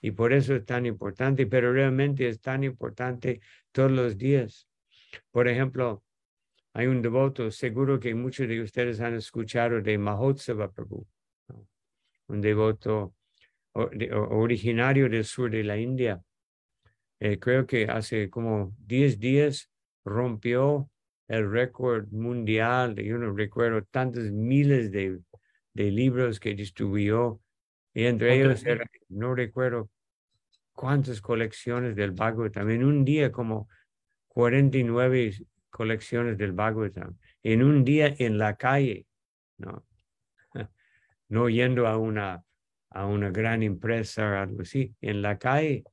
Y 0.00 0.12
por 0.12 0.32
eso 0.32 0.54
es 0.54 0.64
tan 0.64 0.86
importante, 0.86 1.46
pero 1.46 1.72
realmente 1.72 2.28
es 2.28 2.40
tan 2.40 2.62
importante 2.64 3.40
todos 3.72 3.90
los 3.90 4.16
días. 4.16 4.68
Por 5.30 5.48
ejemplo, 5.48 6.04
hay 6.74 6.86
un 6.86 7.02
devoto, 7.02 7.50
seguro 7.50 7.98
que 8.00 8.14
muchos 8.14 8.48
de 8.48 8.62
ustedes 8.62 9.00
han 9.00 9.14
escuchado 9.14 9.80
de 9.80 9.98
Mahotsava 9.98 10.70
Prabhu, 10.72 11.06
un 12.28 12.40
devoto 12.40 13.14
originario 13.74 15.08
del 15.08 15.24
sur 15.24 15.50
de 15.50 15.64
la 15.64 15.76
India. 15.76 16.22
Eh, 17.20 17.38
creo 17.38 17.66
que 17.66 17.84
hace 17.84 18.28
como 18.30 18.74
10 18.78 19.18
días 19.18 19.71
rompió 20.04 20.88
el 21.28 21.50
récord 21.50 22.08
mundial, 22.10 22.96
yo 22.96 23.18
no 23.18 23.32
recuerdo 23.32 23.82
tantos 23.84 24.30
miles 24.30 24.90
de, 24.90 25.18
de 25.72 25.90
libros 25.90 26.38
que 26.38 26.54
distribuyó, 26.54 27.40
y 27.94 28.04
entre 28.04 28.34
ellos 28.34 28.64
no 29.08 29.34
recuerdo 29.34 29.90
cuántas 30.72 31.20
colecciones 31.20 31.94
del 31.96 32.12
Bhagavatam, 32.12 32.70
en 32.70 32.84
un 32.84 33.04
día 33.04 33.30
como 33.30 33.68
49 34.28 35.32
colecciones 35.70 36.36
del 36.38 36.52
Bhagavatam, 36.52 37.16
en 37.42 37.62
un 37.62 37.84
día 37.84 38.14
en 38.18 38.38
la 38.38 38.56
calle, 38.56 39.06
¿no? 39.58 39.86
no 41.28 41.48
yendo 41.48 41.86
a 41.86 41.96
una, 41.96 42.42
a 42.90 43.06
una 43.06 43.30
gran 43.30 43.62
empresa 43.62 44.30
o 44.30 44.36
algo 44.36 44.62
así, 44.62 44.94
en 45.00 45.22
la 45.22 45.38
calle, 45.38 45.84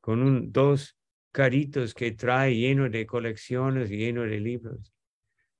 con 0.00 0.22
un, 0.22 0.52
dos 0.52 0.96
caritos 1.32 1.94
que 1.94 2.12
trae 2.12 2.54
lleno 2.54 2.88
de 2.88 3.06
colecciones, 3.06 3.90
lleno 3.90 4.22
de 4.22 4.38
libros. 4.38 4.92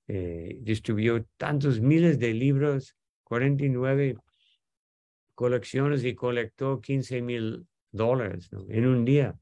Eh, 0.06 0.58
distribuyó 0.60 1.24
tantos 1.36 1.80
miles 1.80 2.18
de 2.18 2.34
libros, 2.34 2.94
49 3.24 4.16
colecciones 5.34 6.04
y 6.04 6.14
colectó 6.14 6.80
15 6.80 7.22
mil 7.22 7.66
dólares 7.90 8.50
en 8.68 8.86
un 8.86 9.04
día. 9.04 9.34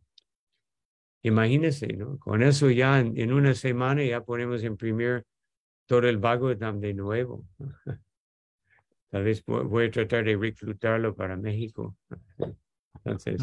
Imagínense, 1.23 1.89
¿no? 1.89 2.19
Con 2.19 2.43
eso 2.43 2.71
ya 2.71 3.01
en, 3.01 3.33
una 3.33 3.55
semana 3.55 4.05
ya 4.05 4.25
podemos 4.25 4.63
imprimir 4.63 5.25
todo 5.87 6.09
el 6.09 6.19
Bhagavatam 6.19 6.81
de 6.81 6.95
nuevo. 6.95 7.45
Tal 9.11 9.25
vez 9.25 9.45
voy 9.45 9.87
a 9.87 9.91
tratar 9.91 10.25
de 10.25 10.37
reclutarlo 10.37 11.17
para 11.17 11.37
México. 11.37 11.97
Entonces, 12.95 13.43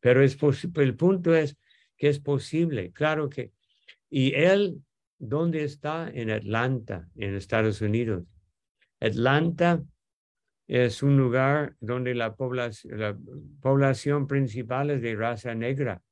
pero 0.00 0.22
es 0.22 0.38
el 0.76 0.96
punto 0.96 1.34
es 1.34 1.56
que 2.02 2.08
es 2.08 2.18
posible, 2.18 2.90
claro 2.90 3.28
que. 3.28 3.52
Y 4.10 4.34
él, 4.34 4.82
¿dónde 5.20 5.62
está? 5.62 6.10
En 6.12 6.32
Atlanta, 6.32 7.08
en 7.14 7.36
Estados 7.36 7.80
Unidos. 7.80 8.24
Atlanta 8.98 9.80
es 10.66 11.04
un 11.04 11.16
lugar 11.16 11.76
donde 11.78 12.16
la 12.16 12.34
población, 12.34 12.98
la 12.98 13.16
población 13.60 14.26
principal 14.26 14.90
es 14.90 15.00
de 15.00 15.14
raza 15.14 15.54
negra 15.54 16.02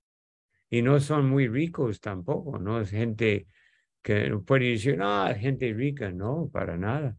y 0.70 0.80
no 0.80 1.00
son 1.00 1.28
muy 1.28 1.48
ricos 1.48 2.00
tampoco, 2.00 2.60
no 2.60 2.80
es 2.80 2.90
gente 2.90 3.48
que 4.00 4.30
puede 4.46 4.70
decir, 4.70 4.96
no, 4.96 5.26
gente 5.34 5.72
rica, 5.72 6.12
no, 6.12 6.48
para 6.52 6.76
nada. 6.76 7.16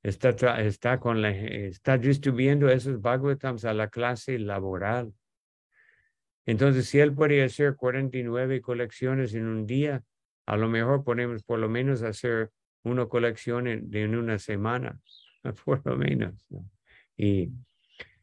Está, 0.00 0.60
está, 0.60 1.00
con 1.00 1.22
la, 1.22 1.32
está 1.32 1.98
distribuyendo 1.98 2.68
esos 2.68 3.00
Bhagavatams 3.00 3.64
a 3.64 3.74
la 3.74 3.88
clase 3.88 4.38
laboral. 4.38 5.12
Entonces, 6.46 6.88
si 6.88 7.00
él 7.00 7.12
puede 7.12 7.42
hacer 7.42 7.74
49 7.76 8.60
colecciones 8.60 9.34
en 9.34 9.46
un 9.46 9.66
día, 9.66 10.02
a 10.46 10.56
lo 10.56 10.68
mejor 10.68 11.04
podemos 11.04 11.42
por 11.42 11.58
lo 11.58 11.68
menos 11.68 12.02
hacer 12.02 12.50
una 12.84 13.06
colección 13.06 13.66
en, 13.66 14.14
una 14.14 14.38
semana, 14.38 14.98
por 15.64 15.84
lo 15.84 15.96
menos. 15.96 16.46
Y 17.16 17.50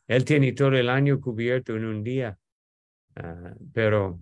él 0.08 0.26
tiene 0.26 0.54
todo 0.54 0.76
el 0.76 0.90
año 0.90 1.20
cubierto 1.20 1.76
en 1.76 1.86
un 1.86 2.04
día, 2.04 2.38
ah, 3.16 3.54
pero 3.74 4.22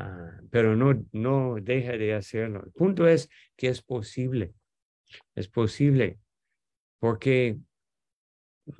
Ah, 0.00 0.40
pero 0.50 0.76
no, 0.76 1.04
no 1.10 1.56
deja 1.60 1.92
de 1.92 2.14
hacerlo. 2.14 2.62
El 2.64 2.72
punto 2.72 3.08
es 3.08 3.28
que 3.56 3.66
es 3.66 3.82
posible, 3.82 4.54
es 5.34 5.48
posible, 5.48 6.20
porque 7.00 7.58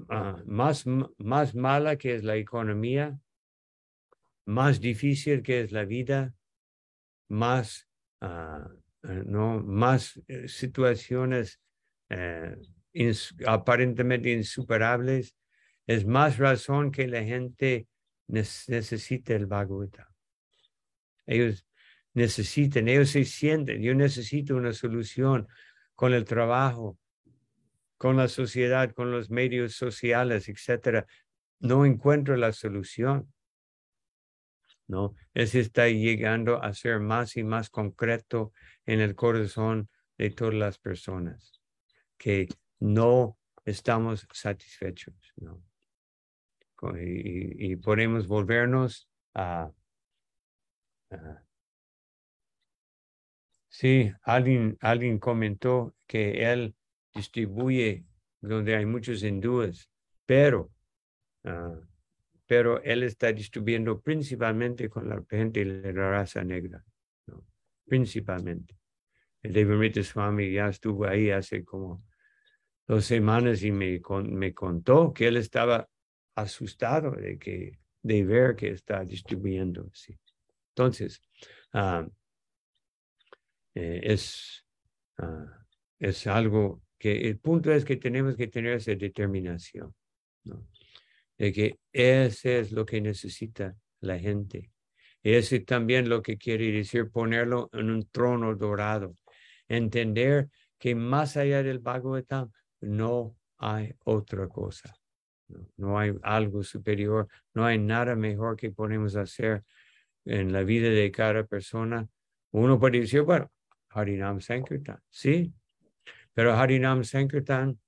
ah, 0.08 0.40
más, 0.46 0.84
más 1.18 1.56
mala 1.56 1.96
que 1.96 2.14
es 2.14 2.22
la 2.22 2.36
economía, 2.36 3.18
más 4.48 4.80
difícil 4.80 5.42
que 5.42 5.60
es 5.60 5.72
la 5.72 5.84
vida, 5.84 6.32
más, 7.28 7.86
ah, 8.22 8.66
no, 9.02 9.62
más 9.62 10.18
eh, 10.26 10.48
situaciones 10.48 11.60
eh, 12.08 12.56
aparentemente 13.46 14.32
insuperables, 14.32 15.36
es 15.86 16.06
más 16.06 16.38
razón 16.38 16.90
que 16.90 17.06
la 17.06 17.22
gente 17.22 17.88
necesite 18.26 19.34
el 19.36 19.44
Bhagavatam. 19.44 20.06
Ellos 21.26 21.66
necesitan, 22.14 22.88
ellos 22.88 23.10
se 23.10 23.26
sienten, 23.26 23.82
yo 23.82 23.94
necesito 23.94 24.56
una 24.56 24.72
solución 24.72 25.46
con 25.94 26.14
el 26.14 26.24
trabajo, 26.24 26.98
con 27.98 28.16
la 28.16 28.28
sociedad, 28.28 28.92
con 28.92 29.10
los 29.10 29.28
medios 29.28 29.74
sociales, 29.74 30.48
etcétera. 30.48 31.06
No 31.60 31.84
encuentro 31.84 32.34
la 32.38 32.52
solución. 32.52 33.30
¿No? 34.88 35.14
Eso 35.34 35.58
está 35.58 35.88
llegando 35.88 36.62
a 36.62 36.72
ser 36.74 37.00
más 37.00 37.36
y 37.36 37.44
más 37.44 37.70
concreto 37.70 38.52
en 38.86 39.00
el 39.00 39.14
corazón 39.14 39.88
de 40.16 40.30
todas 40.30 40.54
las 40.54 40.78
personas, 40.78 41.62
que 42.16 42.48
no 42.80 43.38
estamos 43.64 44.26
satisfechos, 44.32 45.14
¿no? 45.36 45.62
Y, 47.00 47.72
y 47.72 47.76
podemos 47.76 48.26
volvernos 48.26 49.08
a 49.34 49.70
Sí, 53.68 54.10
alguien, 54.22 54.76
alguien 54.80 55.18
comentó 55.18 55.94
que 56.06 56.50
él 56.52 56.74
distribuye 57.14 58.04
donde 58.40 58.76
hay 58.76 58.86
muchos 58.86 59.22
hindúes, 59.22 59.90
pero, 60.26 60.70
ah, 61.44 61.78
pero 62.48 62.82
él 62.82 63.02
está 63.02 63.30
distribuyendo 63.30 64.00
principalmente 64.00 64.88
con 64.88 65.06
la 65.06 65.22
gente 65.28 65.62
de 65.66 65.92
la 65.92 66.10
raza 66.10 66.42
negra, 66.42 66.82
principalmente. 67.84 68.74
El 69.42 69.52
Devarita 69.52 70.02
Swami 70.02 70.50
ya 70.50 70.68
estuvo 70.68 71.06
ahí 71.06 71.30
hace 71.30 71.62
como 71.62 72.02
dos 72.86 73.04
semanas 73.04 73.62
y 73.62 73.70
me, 73.70 74.00
me 74.24 74.54
contó 74.54 75.12
que 75.12 75.28
él 75.28 75.36
estaba 75.36 75.86
asustado 76.36 77.10
de, 77.10 77.38
que, 77.38 77.78
de 78.02 78.24
ver 78.24 78.56
que 78.56 78.70
está 78.70 79.04
distribuyendo. 79.04 79.90
Sí. 79.92 80.18
Entonces, 80.70 81.20
ah, 81.74 82.08
eh, 83.74 84.00
es, 84.04 84.64
ah, 85.18 85.66
es 85.98 86.26
algo 86.26 86.82
que 86.98 87.28
el 87.28 87.38
punto 87.38 87.70
es 87.70 87.84
que 87.84 87.96
tenemos 87.96 88.36
que 88.36 88.46
tener 88.46 88.72
esa 88.72 88.94
determinación, 88.94 89.94
¿no? 90.44 90.66
De 91.38 91.52
que 91.52 91.78
ese 91.92 92.58
es 92.58 92.72
lo 92.72 92.84
que 92.84 93.00
necesita 93.00 93.74
la 94.00 94.18
gente. 94.18 94.72
Y 95.22 95.32
eso 95.34 95.56
es 95.56 95.64
también 95.64 96.08
lo 96.08 96.22
que 96.22 96.36
quiere 96.36 96.70
decir 96.72 97.10
ponerlo 97.10 97.70
en 97.72 97.90
un 97.90 98.08
trono 98.08 98.54
dorado. 98.54 99.14
Entender 99.68 100.48
que 100.78 100.94
más 100.94 101.36
allá 101.36 101.62
del 101.62 101.78
Bhagavatam 101.78 102.50
no 102.80 103.36
hay 103.58 103.94
otra 104.04 104.48
cosa. 104.48 104.94
No, 105.76 105.98
hay 105.98 106.12
algo 106.22 106.62
superior, 106.62 107.26
no 107.54 107.64
hay 107.64 107.78
nada 107.78 108.14
mejor 108.14 108.56
que 108.56 108.70
podemos 108.70 109.16
hacer 109.16 109.64
en 110.24 110.52
la 110.52 110.62
vida 110.62 110.90
de 110.90 111.10
cada 111.10 111.44
persona. 111.44 112.06
Uno 112.50 112.78
puede 112.78 113.00
decir, 113.00 113.22
bueno, 113.22 113.50
Harinam 113.90 114.40
Sankirtan, 114.40 115.00
sí, 115.08 115.54
pero 116.34 116.52
Harinam 116.52 117.02
Sankirtan, 117.02 117.80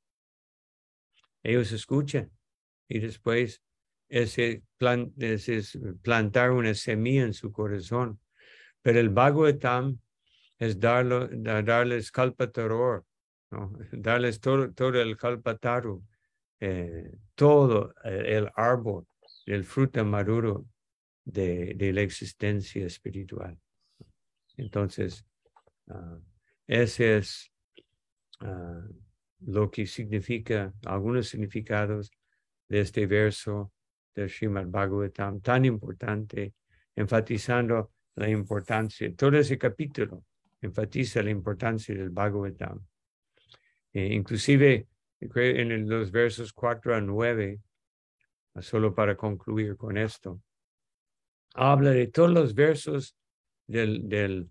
ellos 1.42 1.70
escuchan 1.72 2.30
y 2.90 2.98
después 2.98 3.62
ese, 4.08 4.64
plan, 4.76 5.12
es 5.16 5.78
plantar 6.02 6.50
una 6.50 6.74
semilla 6.74 7.22
en 7.22 7.32
su 7.32 7.52
corazón. 7.52 8.20
Pero 8.82 8.98
el 8.98 9.10
Bhagavatam 9.10 10.00
es 10.58 10.80
darlo, 10.80 11.28
darles 11.28 12.10
kalpataror, 12.10 13.06
darles 13.92 14.40
todo, 14.40 14.72
todo 14.72 15.00
el 15.00 15.16
kalpataru, 15.16 16.04
eh, 16.58 17.12
todo 17.36 17.94
el 18.02 18.50
árbol, 18.56 19.06
el 19.46 19.64
fruto 19.64 20.04
maduro 20.04 20.66
de, 21.24 21.74
de 21.76 21.92
la 21.92 22.00
existencia 22.00 22.84
espiritual. 22.84 23.56
Entonces, 24.56 25.24
uh, 25.86 26.20
ese 26.66 27.18
es 27.18 27.52
uh, 28.40 28.92
lo 29.38 29.70
que 29.70 29.86
significa, 29.86 30.74
algunos 30.84 31.28
significados 31.28 32.10
de 32.70 32.80
este 32.80 33.06
verso 33.06 33.72
del 34.14 34.30
Srimad 34.30 34.66
Bhagavatam 34.68 35.40
tan 35.40 35.64
importante, 35.64 36.54
enfatizando 36.94 37.92
la 38.14 38.28
importancia, 38.28 39.12
todo 39.14 39.36
ese 39.36 39.58
capítulo 39.58 40.24
enfatiza 40.60 41.22
la 41.22 41.30
importancia 41.30 41.94
del 41.94 42.10
Bhagavatam. 42.10 42.86
Eh, 43.92 44.14
inclusive 44.14 44.86
en 45.20 45.88
los 45.88 46.12
versos 46.12 46.52
4 46.52 46.94
a 46.94 47.00
9, 47.00 47.60
solo 48.60 48.94
para 48.94 49.16
concluir 49.16 49.76
con 49.76 49.96
esto, 49.96 50.40
habla 51.54 51.90
de 51.90 52.06
todos 52.06 52.30
los 52.30 52.54
versos 52.54 53.16
del, 53.66 54.08
del, 54.08 54.48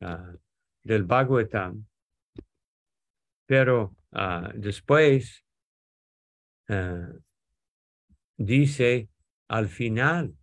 uh, 0.00 0.36
del 0.82 1.04
Bhagavatam, 1.04 1.86
pero 3.46 3.96
uh, 4.12 4.50
después 4.54 5.44
uh, 6.68 7.18
dice 8.36 9.08
al 9.48 9.68
final, 9.68 10.34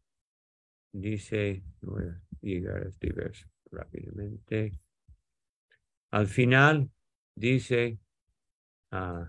dice, 0.93 1.63
voy 1.81 2.03
a 2.03 2.21
llegar 2.41 2.83
a 2.83 2.89
este 2.89 3.11
verso 3.11 3.47
rápidamente, 3.71 4.79
al 6.11 6.27
final 6.27 6.91
dice, 7.35 7.97
uh, 8.91 9.25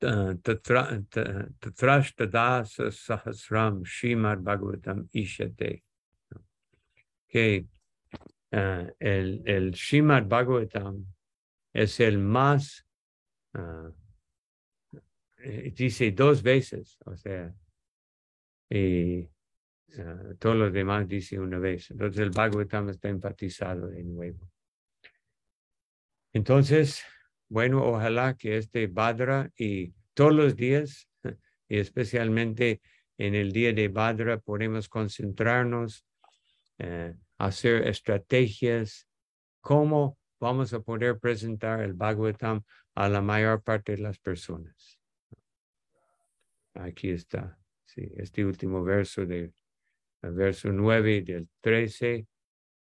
Tatrashtadasa 0.00 2.92
Sahasram 2.92 3.84
Srimad 3.84 4.42
Bhagavatam 4.42 5.08
Ishate. 5.12 5.82
Que 7.28 7.66
uh, 8.52 8.86
el, 9.00 9.42
el 9.44 9.74
Srimad 9.74 10.28
Bhagavatam 10.28 11.04
es 11.72 11.98
el 12.00 12.18
más 12.18 12.84
uh, 13.54 13.90
dice 15.38 16.10
dos 16.12 16.42
veces, 16.42 16.98
o 17.04 17.16
sea, 17.16 17.54
y 18.70 19.20
uh, 19.96 20.34
todos 20.38 20.56
los 20.56 20.72
demás 20.72 21.08
dice 21.08 21.38
una 21.38 21.58
vez. 21.58 21.90
Entonces 21.90 22.20
el 22.20 22.30
Bhagavatam 22.30 22.90
está 22.90 23.08
enfatizado 23.08 23.88
de 23.88 24.04
nuevo. 24.04 24.50
Entonces, 26.32 27.02
bueno, 27.48 27.84
ojalá 27.84 28.34
que 28.34 28.58
este 28.58 28.86
Badra 28.86 29.50
y 29.56 29.94
todos 30.14 30.34
los 30.34 30.56
días, 30.56 31.08
y 31.68 31.78
especialmente 31.78 32.80
en 33.16 33.34
el 33.34 33.52
día 33.52 33.72
de 33.72 33.88
Badra, 33.88 34.38
podemos 34.38 34.88
concentrarnos, 34.88 36.04
eh, 36.78 37.14
hacer 37.38 37.88
estrategias, 37.88 39.08
cómo 39.60 40.18
vamos 40.38 40.72
a 40.72 40.80
poder 40.80 41.18
presentar 41.18 41.80
el 41.80 41.94
Bhagavatam 41.94 42.62
a 42.94 43.08
la 43.08 43.22
mayor 43.22 43.62
parte 43.62 43.96
de 43.96 44.02
las 44.02 44.18
personas. 44.18 44.97
Aquí 46.78 47.10
está, 47.10 47.58
sí, 47.84 48.08
este 48.16 48.44
último 48.44 48.84
verso 48.84 49.26
del 49.26 49.52
verso 50.22 50.70
9 50.70 51.22
del 51.22 51.48
13, 51.60 52.26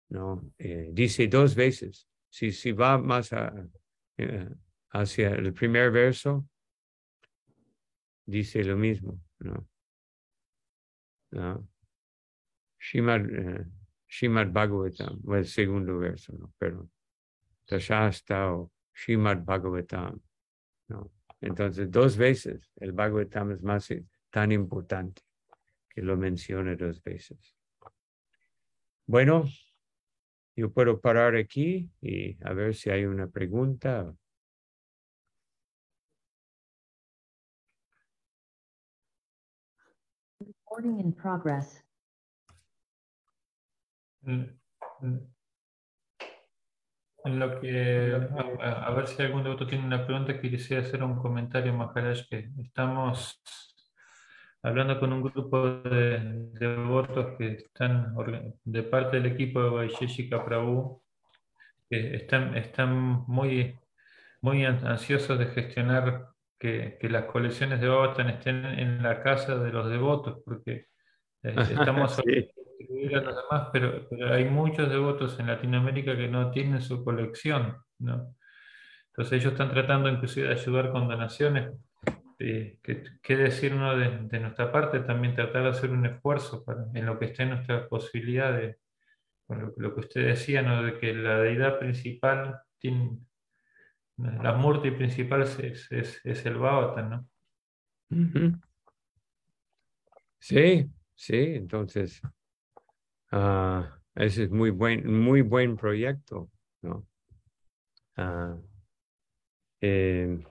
¿no? 0.10 0.52
Eh, 0.58 0.90
dice 0.92 1.28
dos 1.28 1.56
veces, 1.56 2.06
si, 2.30 2.52
si 2.52 2.74
va 2.74 2.98
más 2.98 3.32
eh, 4.18 4.50
hacia 4.90 5.30
el 5.30 5.54
primer 5.54 5.92
verso, 5.92 6.46
dice 8.26 8.66
lo 8.66 8.76
mismo, 8.76 9.22
¿no? 9.40 9.66
¿No? 11.32 11.70
Shimad, 12.80 13.26
eh, 13.30 13.66
Shimad 14.10 14.52
Bhagavatam, 14.52 15.22
o 15.26 15.36
el 15.36 15.46
segundo 15.46 16.00
verso, 16.00 16.34
¿no? 16.34 16.54
Perdón. 16.58 16.92
Tashasta 17.66 18.54
o 18.54 18.74
Shimad 18.94 19.44
Bhagavatam, 19.46 20.20
¿no? 20.90 21.12
Entonces, 21.42 21.90
dos 21.90 22.18
veces 22.18 22.72
el 22.78 22.92
Bhagavatam 22.92 23.52
es 23.52 23.62
más 23.64 23.94
tan 24.30 24.52
importante 24.52 25.22
que 25.90 26.02
lo 26.02 26.18
mencione 26.18 26.76
dos 26.76 27.02
veces. 27.02 27.56
Bueno, 29.06 29.46
yo 30.56 30.72
puedo 30.72 31.00
parar 31.00 31.36
aquí 31.36 31.90
y 32.02 32.38
a 32.44 32.54
ver 32.54 32.76
si 32.76 32.90
hay 32.90 33.06
una 33.06 33.28
pregunta. 33.28 34.14
Recording 40.42 41.00
in 41.00 41.14
progress. 41.14 41.84
Mm, 44.26 44.46
mm. 45.02 45.39
En 47.26 47.38
lo 47.40 47.60
que, 47.60 48.18
a, 48.62 48.92
ver 48.92 49.08
si 49.08 49.22
algún 49.22 49.44
devoto 49.44 49.68
tiene 49.68 49.86
una 49.86 50.06
pregunta, 50.06 50.40
quisiera 50.40 50.84
hacer 50.84 51.04
un 51.04 51.18
comentario, 51.18 51.74
Maharaj, 51.74 52.28
que 52.30 52.50
estamos 52.62 53.42
hablando 54.62 55.00
con 55.00 55.12
un 55.12 55.22
grupo 55.22 55.70
de, 55.82 56.50
devotos 56.54 57.38
que 57.38 57.54
están 57.54 58.16
de 58.64 58.84
parte 58.84 59.18
del 59.18 59.34
equipo 59.34 59.62
de 59.62 59.70
Vaisheshika 59.70 60.46
Prabhu, 60.46 61.02
que 61.90 62.16
están, 62.16 62.56
están 62.56 63.24
muy, 63.28 63.78
muy 64.42 64.66
ansiosos 64.66 65.38
de 65.40 65.48
gestionar 65.48 66.28
que, 66.58 66.98
que 67.00 67.10
las 67.10 67.26
colecciones 67.26 67.82
de 67.82 67.88
Bhavatan 67.88 68.30
estén 68.30 68.66
en 68.66 69.02
la 69.02 69.22
casa 69.24 69.58
de 69.58 69.72
los 69.72 69.90
devotos, 69.90 70.42
porque 70.46 70.88
eh, 71.44 71.56
demás, 72.88 73.70
pero, 73.72 74.08
pero, 74.10 74.34
hay 74.34 74.46
muchos 74.46 74.90
devotos 74.90 75.40
en 75.40 75.48
Latinoamérica 75.48 76.16
que 76.16 76.28
no 76.28 76.52
tienen 76.52 76.82
su 76.82 77.04
colección, 77.04 77.78
¿no? 78.00 78.36
Entonces 79.08 79.42
ellos 79.42 79.54
están 79.54 79.72
tratando 79.72 80.10
inclusive 80.10 80.48
de 80.48 80.54
ayudar 80.54 80.92
con 80.92 81.08
donaciones. 81.08 81.74
Eh, 82.40 82.78
¿Qué 82.82 83.36
decir 83.36 83.74
uno 83.74 83.98
de, 83.98 84.40
nuestra 84.40 84.72
parte? 84.72 85.02
También 85.02 85.36
tratar 85.36 85.64
de 85.64 85.70
hacer 85.70 85.92
un 85.92 86.06
esfuerzo 86.06 86.64
para, 86.64 86.86
en 86.94 87.06
lo 87.06 87.20
que 87.20 87.26
esté 87.26 87.44
en 87.44 87.50
nuestra 87.50 87.88
posibilidad 87.90 88.54
de, 88.54 88.78
lo, 89.50 89.94
que 89.94 90.00
usted 90.00 90.26
decía, 90.28 90.62
¿no? 90.62 90.84
de 90.84 90.98
que 90.98 91.14
la 91.14 91.40
deidad 91.40 91.80
principal 91.80 92.62
la 94.18 94.54
muerte 94.54 94.92
principal 94.92 95.44
es, 95.44 95.92
es, 95.92 96.22
es 96.24 96.46
el 96.46 96.58
Bhavatan, 96.58 97.10
¿no? 97.10 97.30
Sí, 100.40 100.90
sí, 101.16 101.38
entonces 101.56 102.22
Ah, 103.32 104.00
ese 104.16 104.44
es 104.44 104.50
muy 104.52 104.72
buen, 104.72 105.12
muy 105.12 105.42
buen 105.42 105.78
proyecto, 105.78 106.50
¿no? 106.82 107.06
Ah, 108.16 108.58
em, 109.82 110.44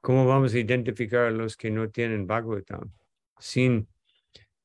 ¿Cómo 0.00 0.26
vamos 0.26 0.54
a 0.54 0.58
identificar 0.58 1.26
a 1.26 1.30
los 1.30 1.56
que 1.56 1.70
no 1.70 1.90
tienen 1.90 2.26
Bhagavatam? 2.26 2.92
Sin, 3.38 3.88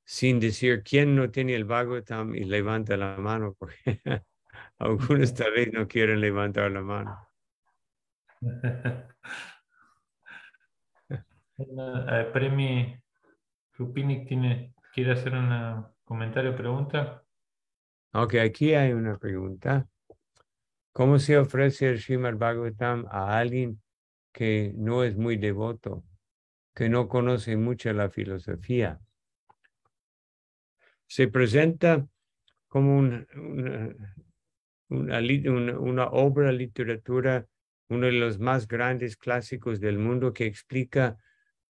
sin 0.04 0.40
decir 0.40 0.84
quién 0.84 1.16
no 1.16 1.30
tiene 1.30 1.56
el 1.56 1.66
Bhagavatam 1.66 2.36
y 2.36 2.44
levanta 2.44 2.98
la 2.98 3.18
mano, 3.18 3.56
porque 3.58 3.76
algunos 4.80 5.34
tal 5.34 5.52
vez 5.52 5.72
no 5.74 5.88
quieren 5.88 6.22
levantar 6.22 6.72
la 6.72 6.82
mano. 6.82 7.28
Eh, 11.60 12.30
Premi 12.32 12.96
Rupini 13.74 14.26
tiene, 14.26 14.76
quiere 14.94 15.14
hacer 15.14 15.34
una 15.34 15.92
¿Comentario, 16.10 16.56
pregunta? 16.56 17.24
Ok, 18.14 18.36
aquí 18.36 18.74
hay 18.74 18.94
una 18.94 19.18
pregunta. 19.18 19.88
¿Cómo 20.92 21.20
se 21.20 21.38
ofrece 21.38 21.90
el 21.90 22.00
Srimad 22.02 22.36
Bhagavatam 22.38 23.06
a 23.10 23.38
alguien 23.38 23.82
que 24.34 24.74
no 24.76 25.04
es 25.04 25.16
muy 25.16 25.38
devoto, 25.38 26.04
que 26.76 26.90
no 26.90 27.08
conoce 27.08 27.58
mucho 27.58 27.94
la 27.94 28.10
filosofía? 28.10 29.02
se 31.08 31.28
presenta 31.28 32.08
como 32.68 32.98
una- 32.98 33.26
una 34.90 36.08
obra 36.08 36.52
literatura, 36.52 37.48
uno 37.90 38.06
de 38.08 38.14
los 38.14 38.40
más 38.40 38.68
grandes 38.68 39.18
clásicos 39.18 39.80
del 39.80 39.98
mundo 40.00 40.34
que 40.34 40.46
explica, 40.46 41.18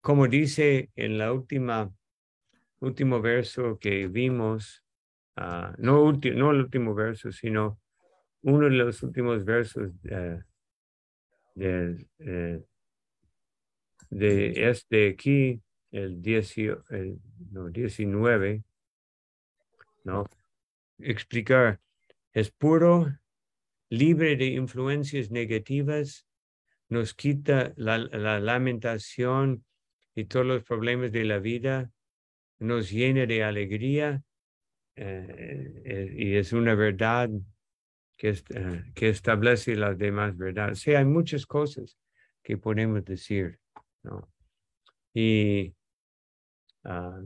como 0.02 0.28
dice 0.28 0.92
en 0.96 1.18
la 1.18 1.34
última, 1.34 1.94
último 2.86 3.22
verso 3.22 3.78
que 3.80 4.08
vimos, 4.08 4.84
ah, 5.36 5.74
no, 5.78 6.04
ulti- 6.04 6.34
no 6.36 6.52
el 6.52 6.62
último 6.62 6.94
verso, 6.94 7.32
sino 7.32 7.80
uno 8.42 8.66
de 8.66 8.76
los 8.76 9.02
últimos 9.04 9.44
versos 9.44 9.92
eh, 10.04 10.40
del, 11.56 12.08
eh, 12.20 12.64
de 14.10 14.70
este 14.70 15.10
aquí, 15.10 15.62
el, 15.92 16.22
18 16.22 16.84
el 16.90 17.20
no, 17.52 17.70
19, 17.70 18.64
¿no? 20.04 20.26
Explicar, 21.00 21.80
es 22.34 22.52
puro, 22.52 23.08
libre 23.90 24.36
de 24.36 24.46
influencias 24.48 25.32
negativas, 25.32 26.28
nos 26.90 27.14
quita 27.14 27.74
la, 27.78 27.98
la 27.98 28.40
lamentación 28.40 29.66
y 30.14 30.26
todos 30.26 30.46
los 30.46 30.64
problemas 30.64 31.12
de 31.12 31.24
la 31.26 31.40
vida, 31.40 31.92
nos 32.60 32.92
llena 32.92 33.26
de 33.26 33.44
alegría 33.44 34.22
eh, 34.96 35.82
eh, 35.84 36.14
y 36.16 36.36
es 36.36 36.54
una 36.54 36.76
verdad 36.76 37.30
que, 38.18 38.30
eh, 38.30 38.84
que 38.94 39.10
establece 39.10 39.76
las 39.76 39.98
demás 39.98 40.38
verdades. 40.38 40.80
Sí, 40.80 40.94
hay 40.94 41.06
muchas 41.06 41.46
cosas 41.46 41.98
que 42.42 42.58
podemos 42.58 43.04
decir, 43.04 43.60
¿no? 44.04 44.30
Y 45.14 45.74
ah, 46.84 47.22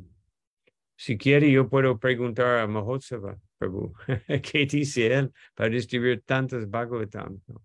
si 0.96 1.18
quiere, 1.18 1.52
yo 1.52 1.70
puedo 1.70 2.00
preguntar 2.00 2.60
a 2.60 2.68
Mahotsava, 2.68 3.40
Prabhu, 3.58 3.94
¿qué 4.44 4.66
dice 4.66 5.14
él 5.14 5.34
para 5.54 5.70
distribuir 5.70 6.22
tantos 6.22 6.70
Bhagavatam? 6.70 7.42
¿no? 7.48 7.64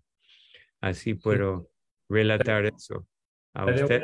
Así 0.81 1.15
puedo 1.15 1.69
relatar 2.09 2.65
eso 2.65 3.07
a 3.55 3.65
usted. 3.65 4.03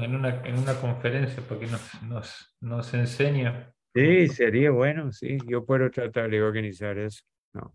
en 0.00 0.14
una, 0.14 0.46
en 0.46 0.58
una 0.58 0.74
conferencia 0.74 1.42
porque 1.48 1.66
nos, 1.66 2.02
nos, 2.02 2.56
nos 2.60 2.94
enseña. 2.94 3.72
Sí, 3.94 4.28
sería 4.28 4.70
bueno, 4.70 5.12
sí, 5.12 5.38
yo 5.46 5.64
puedo 5.64 5.90
tratar 5.90 6.30
de 6.30 6.42
organizar 6.42 6.96
eso. 6.98 7.22
¿no? 7.52 7.74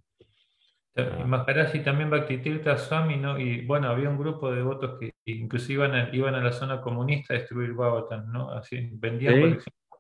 Y 0.95 1.24
Maharaj 1.24 1.74
y 1.76 1.80
también 1.80 2.09
Bhaktitirtha 2.09 2.78
Swami, 2.78 3.16
¿no? 3.16 3.39
Y 3.39 3.66
bueno, 3.66 3.88
había 3.88 4.09
un 4.09 4.18
grupo 4.18 4.51
de 4.51 4.57
devotos 4.57 4.99
que 4.99 5.14
inclusive 5.26 5.86
iban 5.86 5.95
a, 5.95 6.16
iban 6.16 6.36
a 6.36 6.43
la 6.43 6.51
zona 6.51 6.82
comunista 6.82 7.34
a 7.34 7.38
distribuir 7.38 7.74
Bhagavatam, 7.74 8.32
¿no? 8.32 8.51
Así, 8.51 8.89
vendían 8.93 9.59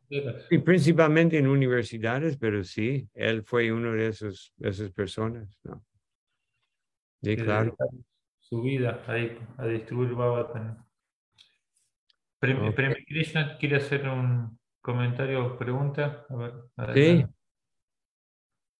Sí. 0.09 0.21
Y 0.49 0.57
principalmente 0.57 1.37
en 1.37 1.47
universidades, 1.47 2.35
pero 2.35 2.65
sí, 2.65 3.07
él 3.13 3.43
fue 3.45 3.71
uno 3.71 3.93
de 3.93 4.07
esos, 4.07 4.51
de 4.57 4.69
esas 4.69 4.91
personas, 4.91 5.57
¿no? 5.63 5.81
Sí, 7.23 7.37
claro. 7.37 7.77
Su 8.41 8.61
vida 8.61 9.01
ahí 9.07 9.37
a 9.57 9.67
distribuir 9.67 10.13
Bhagavatam. 10.13 10.83
Prem, 12.41 12.57
Ok. 12.67 12.75
Premi 12.75 13.05
Krishna 13.05 13.57
quiere 13.59 13.75
hacer 13.77 14.09
un 14.09 14.59
comentario 14.81 15.45
o 15.45 15.57
pregunta. 15.57 16.25
A 16.27 16.35
ver, 16.35 16.53
Sí. 16.95 17.25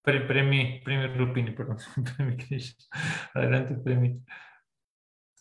Pre- 0.03 0.22
Premi, 0.22 0.82
Premi 0.84 1.16
Rupini, 1.16 1.51
perdón. 1.51 1.78
Premi 2.18 2.38
Krishna. 2.38 2.86
Adelante, 3.36 3.76
Premi. 3.76 4.20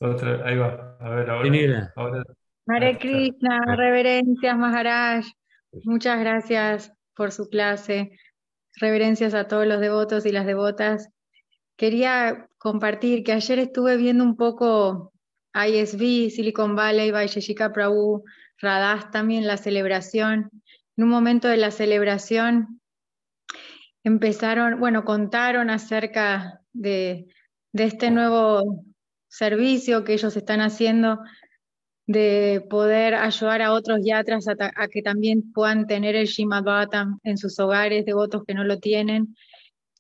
Otra, 0.00 0.46
ahí 0.46 0.56
va. 0.56 0.96
A 1.00 1.08
ver, 1.10 1.30
ahora. 1.30 1.42
Vinila. 1.44 1.92
ahora 1.96 2.22
Hare. 2.68 2.98
Krishna, 2.98 3.74
reverencias 3.74 4.56
Maharaj. 4.56 5.24
Muchas 5.84 6.20
gracias 6.20 6.92
por 7.14 7.32
su 7.32 7.48
clase. 7.48 8.12
Reverencias 8.76 9.34
a 9.34 9.48
todos 9.48 9.66
los 9.66 9.80
devotos 9.80 10.26
y 10.26 10.32
las 10.32 10.44
devotas. 10.46 11.08
Quería 11.76 12.48
compartir 12.58 13.24
que 13.24 13.32
ayer 13.32 13.58
estuve 13.58 13.96
viendo 13.96 14.22
un 14.24 14.36
poco 14.36 15.12
ISB, 15.55 16.30
Silicon 16.30 16.76
Valley, 16.76 17.11
Vaisheshika 17.11 17.72
Prabhu, 17.72 18.24
Radhas 18.59 19.11
también, 19.11 19.46
la 19.46 19.57
celebración. 19.57 20.51
En 20.96 21.05
un 21.05 21.11
momento 21.11 21.48
de 21.48 21.57
la 21.57 21.70
celebración 21.70 22.80
empezaron, 24.05 24.78
bueno, 24.78 25.05
contaron 25.05 25.70
acerca 25.70 26.61
de, 26.72 27.26
este 27.72 28.11
nuevo 28.11 28.84
servicio 29.28 30.05
que 30.05 30.14
ellos 30.14 30.36
están 30.36 30.61
haciendo 30.61 31.18
de 32.07 32.66
poder 32.68 33.14
ayudar 33.14 33.62
a 33.62 33.72
otros 33.72 34.01
yatras 34.03 34.48
a, 34.48 34.55
a 34.74 34.88
que 34.88 35.03
también 35.03 35.53
puedan 35.53 35.86
tener 35.86 36.16
el 36.16 36.28
Bhagavatam 36.48 37.20
en 37.22 37.38
sus 37.38 37.59
hogares, 37.61 38.05
devotos 38.05 38.42
que 38.44 38.55
no 38.55 38.64
lo 38.64 38.78
tienen. 38.78 39.36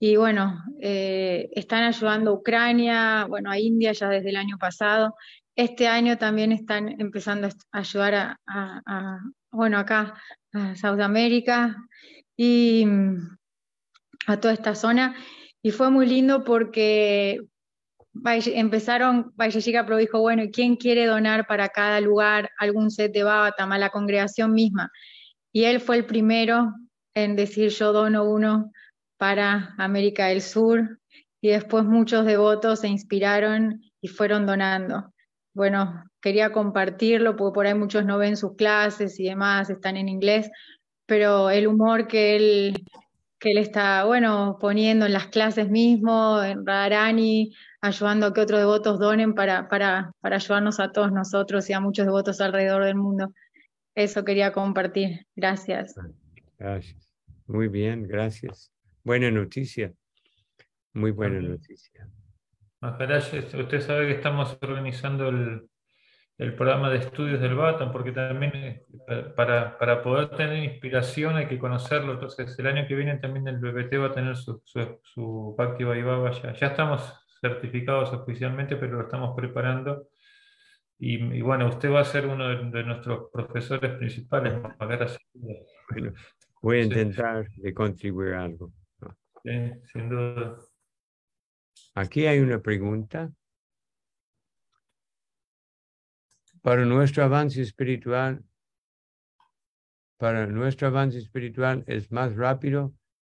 Y 0.02 0.16
bueno, 0.16 0.64
eh, 0.80 1.50
están 1.52 1.82
ayudando 1.84 2.30
a 2.30 2.34
Ucrania, 2.34 3.26
bueno, 3.28 3.50
a 3.50 3.58
India 3.58 3.92
ya 3.92 4.08
desde 4.08 4.30
el 4.30 4.36
año 4.36 4.56
pasado. 4.58 5.14
Este 5.54 5.88
año 5.88 6.16
también 6.16 6.52
están 6.52 6.98
empezando 7.00 7.48
a 7.48 7.78
ayudar 7.78 8.14
a, 8.14 8.36
a- 8.46 8.80
a, 8.86 9.18
bueno, 9.52 9.78
acá, 9.78 10.14
a 10.54 10.74
Sudamérica 10.74 11.76
y 12.34 12.86
a 14.26 14.40
toda 14.40 14.54
esta 14.54 14.74
zona. 14.74 15.14
Y 15.62 15.70
fue 15.70 15.90
muy 15.90 16.06
lindo 16.06 16.44
porque 16.44 17.40
empezaron, 18.24 19.32
Valle 19.36 19.84
Pro 19.84 19.96
dijo, 19.98 20.20
bueno, 20.20 20.42
¿y 20.42 20.50
quién 20.50 20.76
quiere 20.76 21.06
donar 21.06 21.46
para 21.46 21.68
cada 21.68 22.00
lugar 22.00 22.50
algún 22.58 22.90
set 22.90 23.12
de 23.12 23.22
Bhagavatam 23.22 23.72
a 23.72 23.78
la 23.78 23.90
congregación 23.90 24.52
misma? 24.52 24.90
Y 25.52 25.64
él 25.64 25.80
fue 25.80 25.96
el 25.96 26.06
primero 26.06 26.72
en 27.14 27.36
decir, 27.36 27.70
yo 27.70 27.92
dono 27.92 28.24
uno 28.24 28.72
para 29.20 29.74
América 29.76 30.28
del 30.28 30.40
Sur, 30.40 30.98
y 31.42 31.50
después 31.50 31.84
muchos 31.84 32.24
devotos 32.24 32.80
se 32.80 32.88
inspiraron 32.88 33.82
y 34.00 34.08
fueron 34.08 34.46
donando. 34.46 35.12
Bueno, 35.52 36.04
quería 36.22 36.52
compartirlo 36.52 37.36
porque 37.36 37.54
por 37.54 37.66
ahí 37.66 37.74
muchos 37.74 38.06
no 38.06 38.16
ven 38.16 38.38
sus 38.38 38.56
clases 38.56 39.20
y 39.20 39.24
demás, 39.24 39.68
están 39.68 39.98
en 39.98 40.08
inglés, 40.08 40.50
pero 41.04 41.50
el 41.50 41.66
humor 41.66 42.06
que 42.06 42.34
él, 42.34 42.86
que 43.38 43.50
él 43.50 43.58
está, 43.58 44.06
bueno, 44.06 44.56
poniendo 44.58 45.04
en 45.04 45.12
las 45.12 45.26
clases 45.26 45.68
mismo, 45.68 46.42
en 46.42 46.64
Radharani, 46.64 47.52
ayudando 47.82 48.24
a 48.28 48.32
que 48.32 48.40
otros 48.40 48.60
devotos 48.60 48.98
donen 48.98 49.34
para, 49.34 49.68
para, 49.68 50.12
para 50.20 50.36
ayudarnos 50.36 50.80
a 50.80 50.92
todos 50.92 51.12
nosotros 51.12 51.68
y 51.68 51.74
a 51.74 51.80
muchos 51.80 52.06
devotos 52.06 52.40
alrededor 52.40 52.86
del 52.86 52.96
mundo. 52.96 53.34
Eso 53.94 54.24
quería 54.24 54.50
compartir. 54.52 55.26
Gracias. 55.36 55.94
gracias. 56.58 57.12
Muy 57.46 57.68
bien, 57.68 58.08
gracias. 58.08 58.72
Buena 59.04 59.30
noticia. 59.30 59.92
Muy 60.92 61.10
buena 61.12 61.40
noticia. 61.40 62.08
Maharaj, 62.80 63.34
usted 63.34 63.80
sabe 63.80 64.06
que 64.06 64.14
estamos 64.14 64.56
organizando 64.60 65.28
el, 65.28 65.68
el 66.38 66.54
programa 66.54 66.88
de 66.90 66.98
estudios 66.98 67.40
del 67.40 67.54
Bhattan, 67.54 67.92
porque 67.92 68.12
también 68.12 68.52
eh, 68.54 68.86
para, 69.36 69.78
para 69.78 70.02
poder 70.02 70.30
tener 70.30 70.64
inspiración 70.64 71.36
hay 71.36 71.46
que 71.46 71.58
conocerlo. 71.58 72.14
Entonces, 72.14 72.58
el 72.58 72.66
año 72.66 72.86
que 72.88 72.94
viene 72.94 73.18
también 73.18 73.46
el 73.48 73.58
BBT 73.58 74.00
va 74.00 74.06
a 74.06 74.12
tener 74.12 74.36
su, 74.36 74.62
su, 74.64 74.98
su 75.02 75.54
Bhakti 75.56 75.84
Vaibhava 75.84 76.30
ya. 76.32 76.54
Ya 76.54 76.68
estamos 76.68 77.12
certificados 77.40 78.12
oficialmente, 78.12 78.76
pero 78.76 78.96
lo 78.96 79.02
estamos 79.02 79.34
preparando. 79.36 80.08
Y, 80.98 81.16
y 81.16 81.42
bueno, 81.42 81.68
usted 81.68 81.90
va 81.90 82.00
a 82.00 82.04
ser 82.04 82.26
uno 82.26 82.48
de, 82.48 82.70
de 82.70 82.84
nuestros 82.84 83.30
profesores 83.32 83.92
principales. 83.98 84.54
Bueno, 85.90 86.12
voy 86.62 86.78
a 86.78 86.82
intentar 86.82 87.48
de 87.50 87.74
contribuir 87.74 88.34
algo. 88.34 88.72
Sí, 89.42 89.50
sin 89.92 90.08
duda. 90.08 90.58
Aquí 91.94 92.26
hay 92.26 92.40
una 92.40 92.60
pregunta. 92.60 93.32
Para 96.62 96.84
nuestro 96.84 97.24
avance 97.24 97.62
espiritual, 97.62 98.44
para 100.18 100.46
nuestro 100.46 100.88
avance 100.88 101.18
espiritual 101.18 101.84
es 101.86 102.12
más 102.12 102.36
rápido 102.36 102.94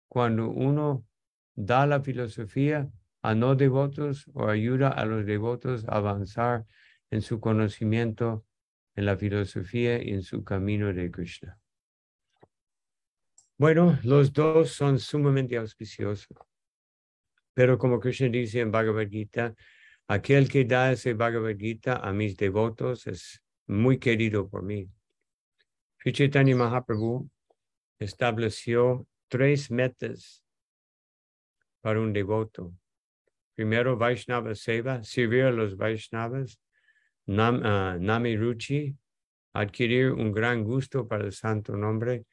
cuando 0.07 0.49
uno 0.49 1.05
da 1.53 1.85
la 1.85 2.01
filosofía 2.01 2.89
a 3.21 3.35
no 3.35 3.55
devotos 3.55 4.27
o 4.33 4.47
ayuda 4.47 4.89
a 4.89 5.05
los 5.05 5.25
devotos 5.25 5.85
a 5.87 5.97
avanzar 5.97 6.65
en 7.11 7.21
su 7.21 7.39
conocimiento 7.39 8.45
en 8.95 9.05
la 9.05 9.17
filosofía 9.17 10.03
y 10.03 10.09
en 10.09 10.23
su 10.23 10.43
camino 10.43 10.91
de 10.91 11.11
Krishna. 11.11 11.60
Bueno, 13.61 13.99
los 14.01 14.33
dos 14.33 14.71
son 14.71 14.97
sumamente 14.97 15.55
auspiciosos. 15.55 16.35
Pero 17.53 17.77
como 17.77 17.99
Krishna 17.99 18.27
dice 18.27 18.59
en 18.59 18.71
Bhagavad 18.71 19.07
Gita, 19.07 19.53
aquel 20.07 20.49
que 20.49 20.65
da 20.65 20.91
ese 20.91 21.13
Bhagavad 21.13 21.55
Gita 21.55 21.97
a 21.97 22.11
mis 22.11 22.35
devotos 22.35 23.05
es 23.05 23.39
muy 23.67 23.99
querido 23.99 24.49
por 24.49 24.63
mí. 24.63 24.89
Chaitanya 26.03 26.55
Mahaprabhu 26.55 27.29
estableció 27.99 29.05
tres 29.27 29.69
metas 29.69 30.43
para 31.81 31.99
un 31.99 32.13
devoto. 32.13 32.73
Primero, 33.53 33.95
Vaishnava 33.95 34.55
Seva, 34.55 35.03
servir 35.03 35.43
a 35.43 35.51
los 35.51 35.77
Vaishnavas. 35.77 36.59
Ah, 37.27 37.95
Nami 37.99 38.37
Ruchi, 38.37 38.97
adquirir 39.53 40.13
un 40.13 40.31
gran 40.31 40.63
gusto 40.63 41.07
para 41.07 41.25
el 41.25 41.31
santo 41.31 41.77
nombre. 41.77 42.25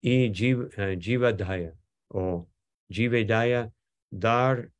Y 0.00 0.26
eh, 0.26 0.98
Jivadaya 1.00 1.74
o 2.08 2.48
Jivedaya, 2.88 3.70
dar 4.10 4.70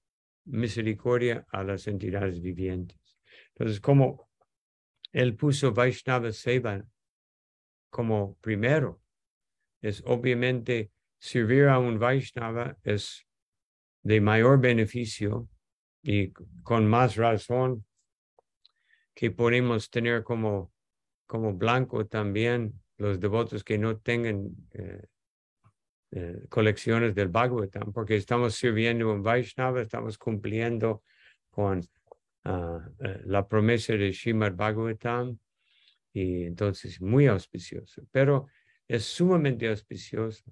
misericordia 0.47 1.47
a 1.51 1.63
las 1.63 1.87
entidades 1.87 2.41
vivientes. 2.41 2.99
Entonces, 3.55 3.81
como 3.81 4.29
él 5.13 5.37
puso 5.37 5.73
Vaishnava 5.73 6.33
Seva 6.33 6.83
como 7.91 8.37
primero, 8.41 9.03
es 9.83 10.03
obviamente 10.07 10.91
servir 11.19 11.69
a 11.69 11.79
un 11.79 11.99
Vaishnava 11.99 12.77
es 12.83 13.27
de 14.03 14.21
mayor 14.21 14.61
beneficio 14.61 15.49
y 16.03 16.33
con 16.63 16.87
más 16.87 17.17
razón 17.17 17.85
que 19.15 19.31
podemos 19.31 19.91
tener 19.91 20.23
como, 20.23 20.73
como 21.27 21.53
blanco 21.55 22.07
también 22.07 22.81
los 22.99 23.19
devotos 23.19 23.65
que 23.65 23.79
no 23.79 23.99
tengan 23.99 24.51
eh, 24.73 25.03
eh, 26.11 26.47
colecciones 26.49 27.15
del 27.15 27.29
Bhagavatam, 27.29 27.93
porque 27.93 28.17
estamos 28.17 28.55
sirviendo 28.55 29.13
un 29.13 29.23
Vaishnava, 29.23 29.83
estamos 29.83 30.19
cumpliendo 30.19 31.03
con 31.51 31.87
ah, 32.45 32.81
eh, 33.01 33.21
la 33.27 33.47
promesa 33.47 33.93
de 33.93 34.13
Srimad 34.13 34.55
Bhagavatam 34.55 35.39
y 36.13 36.45
entonces 36.45 37.01
muy 37.01 37.27
auspicioso, 37.27 38.03
pero 38.11 38.47
es 38.89 39.05
sumamente 39.05 39.69
auspicioso. 39.69 40.45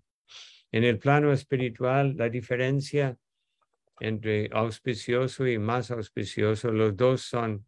En 0.70 0.84
el 0.84 0.98
plano 0.98 1.32
espiritual, 1.32 2.14
la 2.16 2.28
diferencia 2.28 3.16
entre 3.98 4.50
auspicioso 4.52 5.46
y 5.46 5.58
más 5.58 5.90
auspicioso, 5.90 6.70
los 6.70 6.94
dos 6.94 7.22
son, 7.22 7.66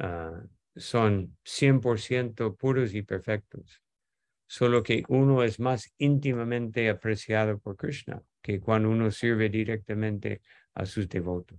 ah, 0.00 0.42
son 0.74 1.36
100% 1.44 2.56
puros 2.56 2.92
y 2.92 3.02
perfectos. 3.02 3.83
Solo 4.46 4.82
que 4.82 5.04
uno 5.08 5.42
es 5.42 5.58
más 5.58 5.92
íntimamente 5.98 6.88
apreciado 6.88 7.58
por 7.58 7.76
Krishna 7.76 8.22
que 8.44 8.60
cuando 8.60 8.90
uno 8.90 9.10
sirve 9.10 9.48
directamente 9.48 10.42
a 10.74 10.84
sus 10.84 11.08
devotos. 11.08 11.58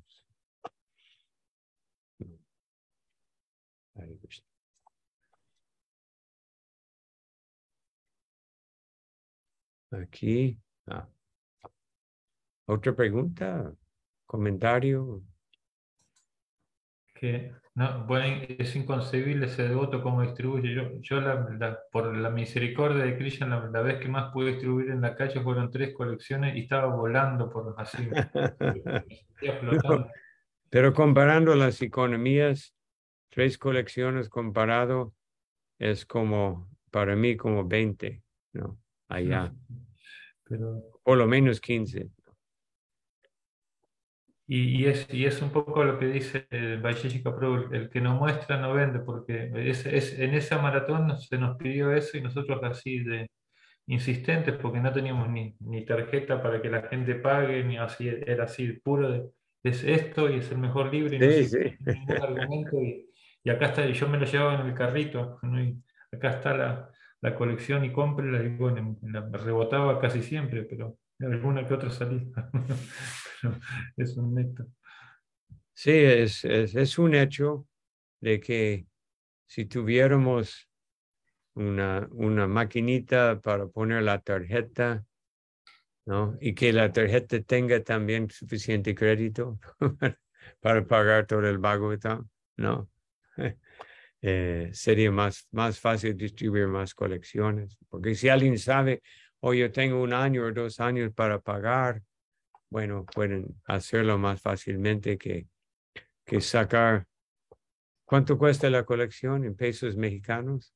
Aquí. 9.91 10.59
ah. 10.87 11.07
Otra 12.67 12.95
pregunta, 12.95 13.73
comentario. 14.27 15.23
Que 17.15 17.51
no, 17.75 18.05
bueno, 18.05 18.41
es 18.57 18.75
inconcebible 18.75 19.47
ese 19.47 19.67
devoto 19.67 20.01
cómo 20.01 20.21
distribuye. 20.21 20.73
Yo, 20.73 20.83
yo 21.01 21.19
la, 21.21 21.45
la- 21.59 21.79
por 21.91 22.15
la 22.15 22.29
misericordia 22.29 23.03
de 23.03 23.17
Krishna, 23.17 23.47
la, 23.47 23.67
la 23.69 23.81
vez 23.81 23.99
que 23.99 24.07
más 24.07 24.31
pude 24.31 24.51
distribuir 24.51 24.91
en 24.91 25.01
la 25.01 25.15
calle 25.15 25.41
fueron 25.41 25.69
tres 25.69 25.93
colecciones 25.93 26.55
y 26.55 26.61
estaba 26.61 26.95
volando 26.95 27.49
por 27.49 27.75
así. 27.77 28.07
sentía 28.59 29.59
flotando. 29.59 30.09
Pero 30.69 30.93
comparando 30.93 31.53
las 31.55 31.81
economías, 31.81 32.73
tres 33.29 33.57
colecciones 33.57 34.29
comparado 34.29 35.13
es 35.77 36.05
como, 36.05 36.69
para 36.91 37.15
mí, 37.15 37.35
como 37.35 37.65
20, 37.67 38.23
¿no? 38.53 38.79
Allá, 39.09 39.53
Pero, 40.45 40.81
por 41.03 41.17
lo 41.17 41.27
menos 41.27 41.59
15. 41.59 42.09
Y, 44.47 44.83
y 44.83 44.85
es, 44.85 45.07
y 45.11 45.25
es 45.25 45.41
un 45.41 45.51
poco 45.51 45.83
lo 45.83 45.97
que 45.97 46.05
dice 46.07 46.47
el 46.51 46.81
Vaisheshika 46.81 47.35
Prabhu, 47.35 47.73
el 47.73 47.89
que 47.89 48.01
no 48.01 48.15
muestra 48.15 48.57
no 48.57 48.73
vende, 48.73 48.99
porque 48.99 49.51
es, 49.55 49.85
es, 49.85 50.19
en 50.19 50.33
esa 50.35 50.59
maratón 50.61 51.17
se 51.19 51.37
nos 51.37 51.57
pidió 51.57 51.91
eso 51.91 52.17
y 52.17 52.21
nosotros 52.21 52.59
así 52.63 52.99
de 53.03 53.29
insistentes, 53.87 54.55
porque 54.55 54.79
no 54.79 54.91
teníamos 54.91 55.29
ni, 55.29 55.55
ni 55.59 55.85
tarjeta 55.85 56.41
para 56.41 56.61
que 56.61 56.69
la 56.69 56.83
gente 56.83 57.15
pague, 57.15 57.63
ni 57.63 57.77
así, 57.77 58.07
era 58.07 58.45
así 58.45 58.73
puro 58.73 59.11
de, 59.11 59.23
es 59.63 59.83
esto 59.83 60.29
y 60.29 60.37
es 60.37 60.51
el 60.51 60.59
mejor 60.59 60.93
libro 60.93 61.15
y 61.15 61.19
no 61.19 61.31
Sí, 61.31 61.57
ningún 61.85 62.17
argumento 62.21 62.81
y, 62.81 63.09
y 63.43 63.49
acá 63.49 63.67
está, 63.67 63.87
yo 63.87 64.07
me 64.07 64.19
lo 64.19 64.25
llevaba 64.25 64.61
en 64.61 64.67
el 64.67 64.73
carrito, 64.75 65.39
¿no? 65.41 65.61
Y 65.61 65.81
acá 66.11 66.31
está 66.31 66.55
la, 66.55 66.91
la 67.21 67.35
colección 67.35 67.83
y 67.83 67.91
cómprela 67.91 68.43
y 68.43 68.49
bueno, 68.49 68.97
la 69.01 69.21
rebotaba 69.21 69.99
casi 69.99 70.21
siempre, 70.21 70.63
pero 70.63 70.97
alguna 71.19 71.65
que 71.65 71.73
otra 71.73 71.89
salía. 71.89 72.21
Pero 73.41 73.57
es 73.97 74.17
un 74.17 74.35
neto. 74.35 74.65
Sí, 75.73 75.91
es, 75.91 76.45
es, 76.45 76.75
es 76.75 76.97
un 76.97 77.15
hecho 77.15 77.67
de 78.21 78.39
que 78.39 78.87
si 79.47 79.65
tuviéramos 79.65 80.69
una, 81.55 82.07
una 82.11 82.47
maquinita 82.47 83.39
para 83.41 83.67
poner 83.67 84.03
la 84.03 84.19
tarjeta, 84.19 85.05
¿no? 86.05 86.37
Y 86.39 86.53
que 86.53 86.71
la 86.71 86.91
tarjeta 86.91 87.41
tenga 87.41 87.83
también 87.83 88.29
suficiente 88.29 88.93
crédito 88.93 89.59
para 90.59 90.85
pagar 90.85 91.25
todo 91.25 91.47
el 91.47 91.57
Bhagavatam, 91.57 92.29
¿no? 92.57 92.89
Eh, 94.27 94.71
sería 94.73 95.11
más, 95.11 95.47
más 95.51 95.79
fácil 95.79 96.17
distribuir 96.17 96.65
más 96.65 96.95
colecciones, 96.95 97.77
porque 97.89 98.15
si 98.15 98.27
alguien 98.27 98.57
sabe, 98.57 99.03
o 99.39 99.53
yo 99.53 99.71
tengo 99.71 100.01
un 100.01 100.13
año 100.13 100.45
o 100.45 100.51
dos 100.51 100.79
años 100.79 101.13
para 101.13 101.39
pagar, 101.39 102.01
bueno, 102.75 103.05
pueden 103.05 103.55
hacerlo 103.67 104.17
más 104.17 104.41
fácilmente 104.41 105.17
que, 105.17 105.47
que 106.25 106.41
sacar. 106.41 107.07
¿Cuánto 108.03 108.37
cuesta 108.37 108.69
la 108.69 108.83
colección 108.83 109.45
en 109.45 109.55
pesos 109.55 109.95
mexicanos? 109.95 110.75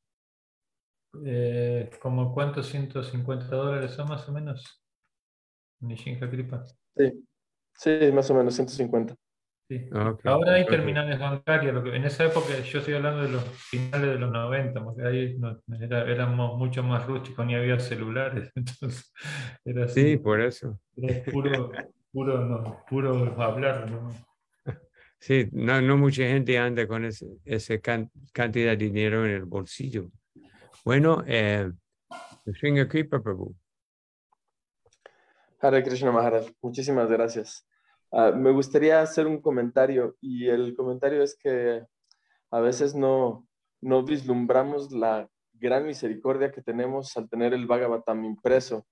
Eh, 1.25 1.89
¿Como 2.01 2.33
cuántos 2.33 2.67
150 2.67 3.53
dólares 3.53 3.91
son 3.91 4.07
más 4.07 4.29
o 4.29 4.31
menos? 4.31 4.81
Nishinka 5.81 6.29
Kripa. 6.29 6.63
Sí, 6.95 7.27
sí, 7.73 8.11
más 8.13 8.31
o 8.31 8.33
menos 8.33 8.55
150. 8.55 9.13
Sí. 9.69 9.87
Ah, 9.93 10.15
Ahora 10.23 10.53
hay 10.55 10.65
terminales 10.65 11.19
bancarias, 11.19 11.75
en 11.85 12.03
esa 12.03 12.25
época 12.25 12.47
yo 12.59 12.79
estoy 12.79 12.95
hablando 12.95 13.21
de 13.21 13.29
los 13.29 13.43
finales 13.43 14.09
de 14.09 14.15
los 14.17 14.31
90, 14.31 14.83
porque 14.83 15.05
ahí 15.05 15.37
no- 15.37 15.61
era- 15.79 16.09
éramos 16.11 16.57
mucho 16.57 16.81
más 16.81 17.05
rústicos, 17.05 17.45
ni 17.45 17.53
había 17.53 17.79
celulares, 17.79 18.51
entonces 18.55 19.13
era 19.63 19.85
así, 19.85 20.01
Sí, 20.13 20.17
por 20.17 20.41
eso. 20.41 20.79
era 20.97 21.23
puro, 21.31 21.71
puro, 22.11 22.45
no, 22.45 22.83
puro 22.89 23.39
hablar, 23.41 23.91
¿no? 23.91 24.11
Sí, 25.19 25.47
no, 25.51 25.79
no 25.81 25.97
mucha 25.97 26.23
gente 26.23 26.57
anda 26.57 26.87
con 26.87 27.05
ese, 27.05 27.27
esa 27.45 27.77
can- 27.79 28.09
cantidad 28.33 28.71
de 28.71 28.77
dinero 28.77 29.23
en 29.25 29.31
el 29.31 29.45
bolsillo. 29.45 30.09
Bueno, 30.83 31.23
eh, 31.27 31.69
Sringa 32.55 32.87
Kripa 32.87 33.21
Prabhu. 33.21 33.53
Hare 35.61 35.83
Krishna 35.83 36.11
Maharaj, 36.11 36.47
muchísimas 36.61 37.09
gracias. 37.09 37.67
Ah, 38.11 38.31
me 38.31 38.51
gustaría 38.51 39.01
hacer 39.01 39.27
un 39.27 39.39
comentario 39.41 40.15
y 40.19 40.47
el 40.47 40.75
comentario 40.75 41.21
es 41.21 41.37
que 41.37 41.85
a 42.51 42.59
veces 42.59 42.95
no, 42.95 43.47
no 43.81 44.03
vislumbramos 44.03 44.91
la 44.91 45.29
gran 45.53 45.85
misericordia 45.85 46.51
que 46.51 46.61
tenemos 46.61 47.15
al 47.17 47.29
tener 47.29 47.53
el 47.53 47.67
Bhagavatam 47.67 48.25
impreso. 48.25 48.85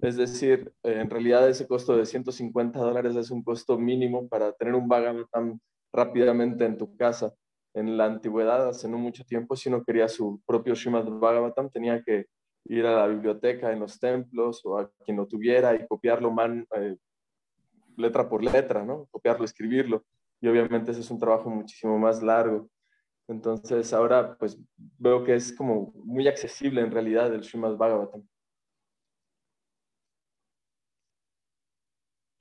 Es 0.00 0.16
decir, 0.16 0.72
en 0.82 1.08
realidad 1.08 1.48
ese 1.48 1.68
costo 1.68 1.96
de 1.96 2.06
150 2.06 2.78
dólares 2.78 3.14
es 3.16 3.30
un 3.30 3.44
costo 3.44 3.78
mínimo 3.78 4.28
para 4.28 4.52
tener 4.52 4.74
un 4.74 4.88
Bhagavatam 4.88 5.60
rápidamente 5.92 6.64
en 6.64 6.76
tu 6.76 6.96
casa. 6.96 7.32
En 7.74 7.96
la 7.96 8.06
antigüedad, 8.06 8.68
hace 8.68 8.88
no 8.88 8.98
mucho 8.98 9.24
tiempo, 9.24 9.56
si 9.56 9.68
uno 9.68 9.84
quería 9.84 10.08
su 10.08 10.40
propio 10.46 10.74
Srimad 10.74 11.04
Bhagavatam, 11.04 11.70
tenía 11.70 12.02
que 12.02 12.26
ir 12.66 12.86
a 12.86 12.96
la 12.96 13.06
biblioteca 13.06 13.72
en 13.72 13.80
los 13.80 14.00
templos 14.00 14.62
o 14.64 14.78
a 14.78 14.90
quien 15.04 15.16
lo 15.16 15.26
tuviera 15.26 15.74
y 15.74 15.86
copiarlo 15.86 16.30
man, 16.30 16.66
eh, 16.76 16.96
letra 17.96 18.28
por 18.28 18.42
letra, 18.42 18.84
¿no? 18.84 19.06
Copiarlo, 19.10 19.44
escribirlo. 19.44 20.04
Y 20.40 20.48
obviamente 20.48 20.90
ese 20.90 21.00
es 21.00 21.10
un 21.10 21.18
trabajo 21.18 21.48
muchísimo 21.50 21.98
más 21.98 22.22
largo. 22.22 22.68
Entonces 23.28 23.92
ahora 23.92 24.36
pues 24.36 24.58
veo 24.76 25.24
que 25.24 25.34
es 25.34 25.52
como 25.56 25.92
muy 25.96 26.28
accesible 26.28 26.80
en 26.82 26.90
realidad 26.90 27.32
el 27.34 27.42
Srimad 27.44 27.76
Bhagavatam. 27.76 28.22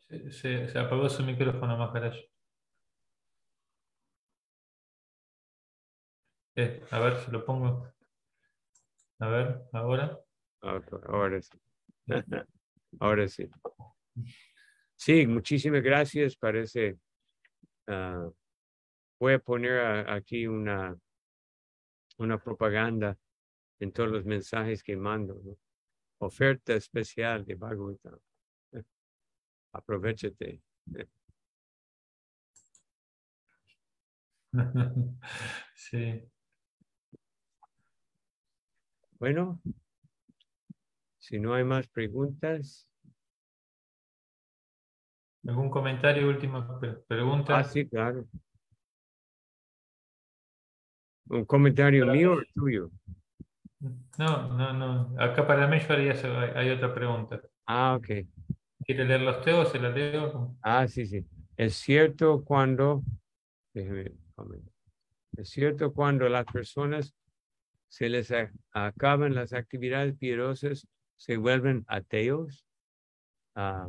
Se, 0.08 0.32
se- 0.32 0.68
se 0.70 0.80
apagó 0.80 1.10
su 1.10 1.24
micrófono, 1.24 1.78
Maharaj. 1.78 2.16
Eh, 6.56 6.84
a 6.92 7.00
ver 7.00 7.16
si 7.18 7.32
lo 7.32 7.46
pongo. 7.46 7.88
A 9.20 9.28
ver, 9.28 9.64
ahora. 9.74 10.20
Ok, 10.62 10.94
Ahora 11.08 11.42
sí. 11.42 11.58
Ahora 13.00 13.28
sí. 13.28 13.50
Sí, 15.06 15.28
muchísimas 15.28 15.84
gracias. 15.84 16.38
Parece. 16.38 16.98
ah, 17.88 18.30
voy 19.20 19.34
a 19.34 19.40
poner 19.40 19.80
a- 19.80 20.16
aquí 20.16 20.48
una, 20.48 20.98
una 22.18 22.38
propaganda 22.42 23.18
en 23.80 23.92
todos 23.92 24.10
los 24.10 24.26
mensajes 24.26 24.84
que 24.84 24.96
mando. 24.96 25.36
¿no? 25.44 25.58
Oferta 26.20 26.74
especial 26.76 27.46
de 27.46 27.56
Bhagavatam. 27.56 28.20
Aprovechate. 29.74 30.62
Sí. 35.76 36.30
Bueno, 39.20 39.60
Si 41.18 41.40
no 41.40 41.56
hay 41.56 41.64
más 41.64 41.88
preguntas. 41.88 42.88
¿Algún 45.48 45.70
comentario, 45.70 46.28
última 46.28 46.80
pregunta? 47.08 47.58
Ah, 47.58 47.64
sí, 47.64 47.86
claro. 47.88 48.26
¿Un 51.28 51.46
comentario 51.46 52.06
mío 52.06 52.34
o 52.34 52.42
tuyo? 52.54 52.90
No, 54.18 54.48
no, 54.48 54.74
no. 54.74 55.16
Acá 55.20 55.46
para 55.46 55.68
mí 55.68 55.80
yo 55.80 55.94
haría, 55.94 56.14
hay 56.56 56.70
otra 56.70 56.94
pregunta. 56.94 57.42
Ah, 57.66 57.96
ok. 57.96 58.26
¿Quiere 58.86 59.06
leer 59.06 59.22
los 59.22 59.42
teos? 59.42 59.72
¿Se 59.72 59.80
la 59.80 59.90
leo? 59.90 60.56
Ah, 60.62 60.88
sí, 60.88 61.06
sí. 61.06 61.26
Es 61.58 61.76
cierto 61.76 62.44
cuando, 62.44 63.04
déjeme 63.74 64.12
es 65.38 65.50
cierto 65.50 65.94
cuando 65.94 66.30
las 66.30 66.46
personas 66.46 67.16
se 67.88 68.10
les 68.10 68.34
acaban 68.72 69.36
las 69.36 69.54
actividades 69.54 70.16
piadosas, 70.18 70.88
se 71.16 71.38
vuelven 71.38 71.86
ateos. 71.88 72.66
Ah, 73.56 73.88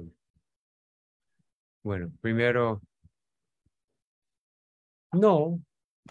bueno, 1.85 2.11
primero, 2.23 2.83
no, 5.13 5.63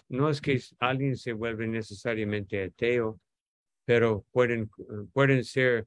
no 0.08 0.30
es 0.30 0.40
que 0.40 0.60
alguien 0.78 1.16
se 1.16 1.32
vuelve 1.32 1.66
necesariamente 1.66 2.62
ateo, 2.62 3.20
pero 3.84 4.24
pueden, 4.30 4.70
pueden 5.12 5.42
ser 5.44 5.86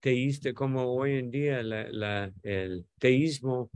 teístas 0.00 0.54
como 0.54 0.94
hoy 0.94 1.18
en 1.18 1.30
día 1.30 1.60
el 1.60 2.86
teísmo 2.98 3.70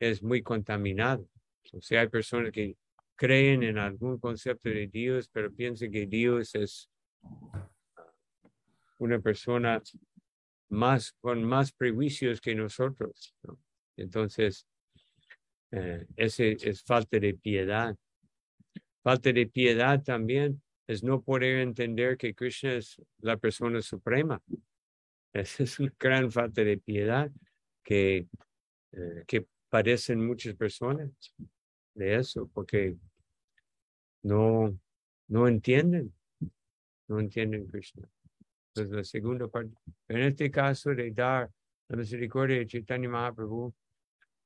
es 0.00 0.22
muy 0.22 0.42
contaminado. 0.42 1.28
O 1.72 1.82
sea, 1.82 2.00
hay 2.00 2.08
personas 2.08 2.50
que 2.50 2.74
creen 3.14 3.64
en 3.64 3.76
algún 3.76 4.18
concepto 4.18 4.70
de 4.70 4.86
Dios, 4.86 5.28
pero 5.30 5.52
piensan 5.52 5.90
que 5.90 6.06
Dios 6.06 6.54
es 6.54 6.88
una 8.96 9.18
persona 9.20 9.82
más 10.70 11.12
con 11.20 11.44
más 11.44 11.72
prejuicios 11.72 12.40
que 12.40 12.54
nosotros. 12.54 13.34
Entonces, 13.96 14.66
eh, 15.70 16.06
ese 16.16 16.56
es 16.60 16.82
falta 16.82 17.18
de 17.18 17.34
piedad. 17.34 17.96
Falta 19.02 19.32
de 19.32 19.46
piedad 19.46 20.02
también 20.02 20.62
es 20.86 21.02
no 21.02 21.22
poder 21.22 21.60
entender 21.60 22.16
que 22.16 22.34
Krishna 22.34 22.74
es 22.74 23.00
la 23.18 23.36
persona 23.36 23.80
suprema. 23.82 24.42
Esa 25.32 25.62
es 25.62 25.78
una 25.78 25.92
gran 25.98 26.30
falta 26.32 26.64
de 26.64 26.78
piedad 26.78 27.30
que, 27.84 28.26
eh, 28.92 29.24
que 29.26 29.46
padecen 29.68 30.26
muchas 30.26 30.54
personas 30.54 31.10
de 31.94 32.16
eso, 32.16 32.48
porque 32.52 32.96
no, 34.22 34.78
no 35.28 35.46
entienden, 35.46 36.12
no 37.08 37.20
entienden 37.20 37.66
Krishna. 37.66 38.08
Entonces, 38.68 38.96
la 38.96 39.04
segunda 39.04 39.48
parte, 39.48 39.74
en 40.08 40.20
este 40.20 40.50
caso 40.50 40.94
de 40.94 41.10
dar 41.10 41.50
la 41.88 41.96
misericordia 41.96 42.58
de 42.58 42.66
Chaitanya 42.66 43.08
Mahaprabhu, 43.08 43.74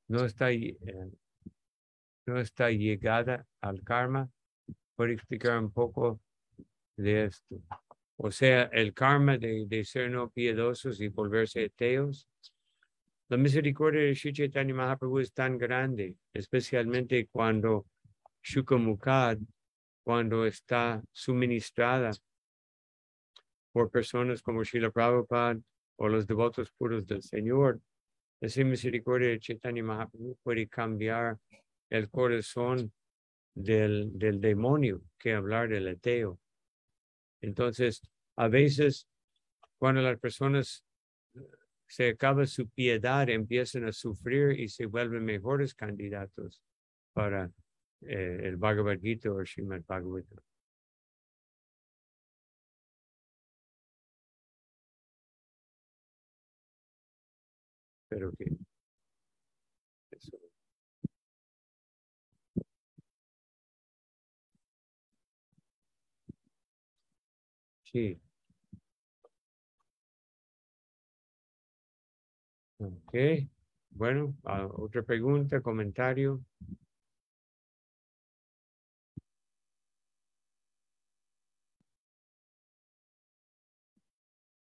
no 0.08 0.24
está, 0.24 0.52
eh, 0.52 0.76
no 2.26 2.38
está 2.38 2.70
llegada 2.70 3.46
al 3.60 3.82
karma. 3.82 4.30
Por 4.94 5.10
explicar 5.10 5.58
un 5.58 5.72
poco 5.72 6.20
de 6.96 7.24
esto. 7.24 7.56
O 8.16 8.30
sea, 8.30 8.64
el 8.64 8.92
karma 8.92 9.38
de, 9.38 9.64
de 9.66 9.84
ser 9.84 10.10
no 10.10 10.30
piedosos 10.30 11.00
y 11.00 11.08
volverse 11.08 11.64
ateos. 11.64 12.28
La 13.28 13.36
misericordia 13.36 14.02
de 14.02 14.14
Sri 14.14 14.32
Chaitanya 14.32 14.74
Mahaprabhu 14.74 15.18
es 15.18 15.32
tan 15.32 15.56
grande, 15.56 16.14
especialmente 16.34 17.26
cuando 17.28 17.86
Shukamukad, 18.42 19.38
cuando 20.04 20.44
está 20.44 21.02
suministrada 21.12 22.10
por 23.72 23.90
personas 23.90 24.42
como 24.42 24.64
Srila 24.64 24.90
Prabhupada 24.90 25.58
o 25.96 26.08
los 26.08 26.26
devotos 26.26 26.70
puros 26.72 27.06
del 27.06 27.22
Señor, 27.22 27.80
esa 28.42 28.64
misericordia 28.64 29.28
de 29.28 29.38
Chaitanya 29.38 29.84
Mahaprabhu 29.84 30.36
puede 30.42 30.66
cambiar 30.66 31.38
el 31.88 32.10
corazón 32.10 32.92
del, 33.54 34.10
del 34.18 34.40
demonio 34.40 35.02
que 35.16 35.32
hablar 35.32 35.68
del 35.68 35.86
ateo. 35.86 36.40
Entonces, 37.40 38.02
a 38.36 38.48
veces, 38.48 39.06
cuando 39.78 40.02
las 40.02 40.18
personas 40.18 40.84
se 41.86 42.08
acaba 42.08 42.44
su 42.46 42.68
piedad, 42.68 43.28
empiezan 43.28 43.84
a 43.84 43.92
sufrir 43.92 44.58
y 44.58 44.68
se 44.68 44.86
vuelven 44.86 45.24
mejores 45.24 45.72
candidatos 45.74 46.62
para 47.12 47.48
eh, 48.00 48.40
el 48.42 48.56
Bhagavad 48.56 48.98
Gita 48.98 49.30
o 49.30 49.44
Srimad 49.44 49.82
Bhagavatam. 49.86 50.42
Pero 58.12 58.30
que 58.36 58.44
eso. 60.10 60.36
Sí. 67.84 68.20
Ok. 72.78 73.14
Bueno, 73.90 74.36
ah, 74.44 74.66
otra 74.66 75.02
pregunta, 75.02 75.60
comentario. 75.62 76.42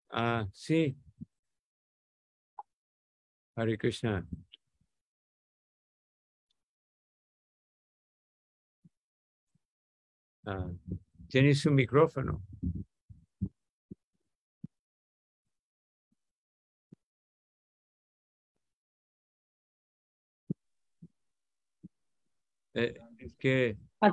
Ah, 0.10 0.48
sí, 0.54 0.96
Hare 3.56 3.78
Krishna. 3.78 4.26
Ah, 10.46 10.70
tiene 11.28 11.54
su 11.54 11.72
micrófono. 11.72 12.42
Eh, 22.74 22.94
es 23.20 23.36
que... 23.36 23.78
Ah, 24.00 24.12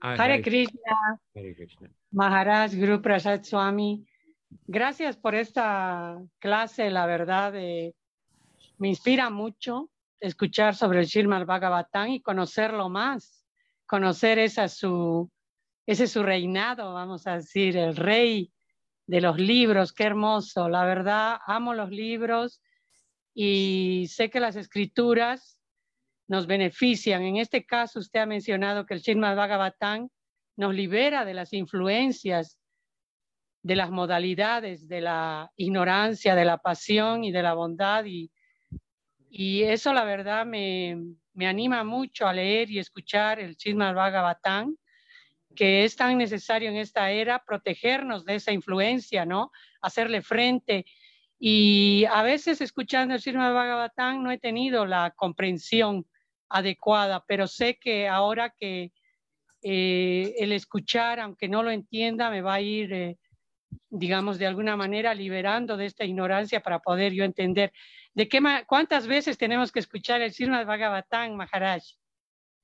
Hare 0.00 0.42
Krishna. 0.42 1.20
Hare 1.34 1.54
Krishna. 1.54 1.90
Maharaj 2.10 2.74
Guru 2.74 3.00
Prasad 3.00 3.42
Swami. 3.44 4.04
Gracias 4.66 5.16
por 5.16 5.34
esta 5.34 6.18
clase, 6.38 6.90
la 6.90 7.06
verdad, 7.06 7.54
eh, 7.56 7.94
me 8.82 8.88
inspira 8.88 9.30
mucho 9.30 9.92
escuchar 10.18 10.74
sobre 10.74 10.98
el 10.98 11.06
Srimad 11.06 11.46
Bhagavatam 11.46 12.08
y 12.08 12.20
conocerlo 12.20 12.88
más, 12.88 13.46
conocer 13.86 14.40
esa 14.40 14.66
su, 14.66 15.30
ese 15.86 16.08
su 16.08 16.24
reinado, 16.24 16.92
vamos 16.92 17.28
a 17.28 17.36
decir, 17.36 17.76
el 17.76 17.94
rey 17.94 18.52
de 19.06 19.20
los 19.20 19.38
libros, 19.38 19.92
qué 19.92 20.02
hermoso, 20.02 20.68
la 20.68 20.84
verdad, 20.84 21.38
amo 21.46 21.74
los 21.74 21.90
libros 21.90 22.60
y 23.32 24.08
sé 24.08 24.30
que 24.30 24.40
las 24.40 24.56
escrituras 24.56 25.60
nos 26.26 26.48
benefician. 26.48 27.22
En 27.22 27.36
este 27.36 27.64
caso, 27.64 28.00
usted 28.00 28.18
ha 28.18 28.26
mencionado 28.26 28.84
que 28.84 28.94
el 28.94 29.00
Srimad 29.00 29.36
Bhagavatam 29.36 30.08
nos 30.56 30.74
libera 30.74 31.24
de 31.24 31.34
las 31.34 31.52
influencias, 31.52 32.58
de 33.62 33.76
las 33.76 33.92
modalidades, 33.92 34.88
de 34.88 35.02
la 35.02 35.52
ignorancia, 35.54 36.34
de 36.34 36.44
la 36.44 36.58
pasión 36.58 37.22
y 37.22 37.30
de 37.30 37.44
la 37.44 37.54
bondad 37.54 38.06
y 38.06 38.31
y 39.34 39.62
eso 39.62 39.94
la 39.94 40.04
verdad 40.04 40.44
me, 40.44 40.94
me 41.32 41.46
anima 41.46 41.84
mucho 41.84 42.26
a 42.26 42.34
leer 42.34 42.70
y 42.70 42.78
escuchar 42.78 43.40
el 43.40 43.56
Srimad 43.56 43.94
Bhagavatam, 43.94 44.76
que 45.56 45.84
es 45.84 45.96
tan 45.96 46.18
necesario 46.18 46.68
en 46.68 46.76
esta 46.76 47.10
era 47.10 47.42
protegernos 47.42 48.26
de 48.26 48.34
esa 48.34 48.52
influencia, 48.52 49.24
¿no? 49.24 49.50
Hacerle 49.80 50.20
frente. 50.20 50.84
Y 51.38 52.04
a 52.10 52.22
veces 52.22 52.60
escuchando 52.60 53.14
el 53.14 53.22
Srimad 53.22 53.54
Bhagavatam 53.54 54.22
no 54.22 54.30
he 54.30 54.38
tenido 54.38 54.84
la 54.84 55.12
comprensión 55.16 56.06
adecuada, 56.50 57.24
pero 57.26 57.46
sé 57.46 57.78
que 57.78 58.08
ahora 58.08 58.50
que 58.50 58.92
eh, 59.62 60.34
el 60.40 60.52
escuchar, 60.52 61.20
aunque 61.20 61.48
no 61.48 61.62
lo 61.62 61.70
entienda, 61.70 62.28
me 62.28 62.42
va 62.42 62.54
a 62.54 62.60
ir, 62.60 62.92
eh, 62.92 63.18
digamos, 63.88 64.38
de 64.38 64.46
alguna 64.46 64.76
manera 64.76 65.14
liberando 65.14 65.78
de 65.78 65.86
esta 65.86 66.04
ignorancia 66.04 66.60
para 66.60 66.80
poder 66.80 67.14
yo 67.14 67.24
entender. 67.24 67.72
¿De 68.14 68.28
qué 68.28 68.40
cuántas 68.66 69.06
veces 69.06 69.38
tenemos 69.38 69.72
que 69.72 69.78
escuchar 69.78 70.20
el 70.20 70.32
Srimad 70.32 70.66
Bhagavatam, 70.66 71.34
Maharaj? 71.34 71.82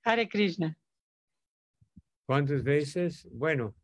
Hare 0.05 0.29
Krishna. 0.29 0.77
¿Cuántas 2.27 2.63
veces? 2.63 3.27
Bueno, 3.33 3.75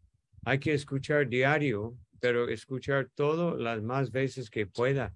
hay 0.44 0.58
que 0.58 0.74
escuchar 0.74 1.26
diario, 1.28 1.96
pero 2.20 2.48
escuchar 2.48 3.08
todo 3.14 3.56
las 3.56 3.82
más 3.82 4.10
veces 4.10 4.50
que 4.50 4.66
pueda. 4.66 5.14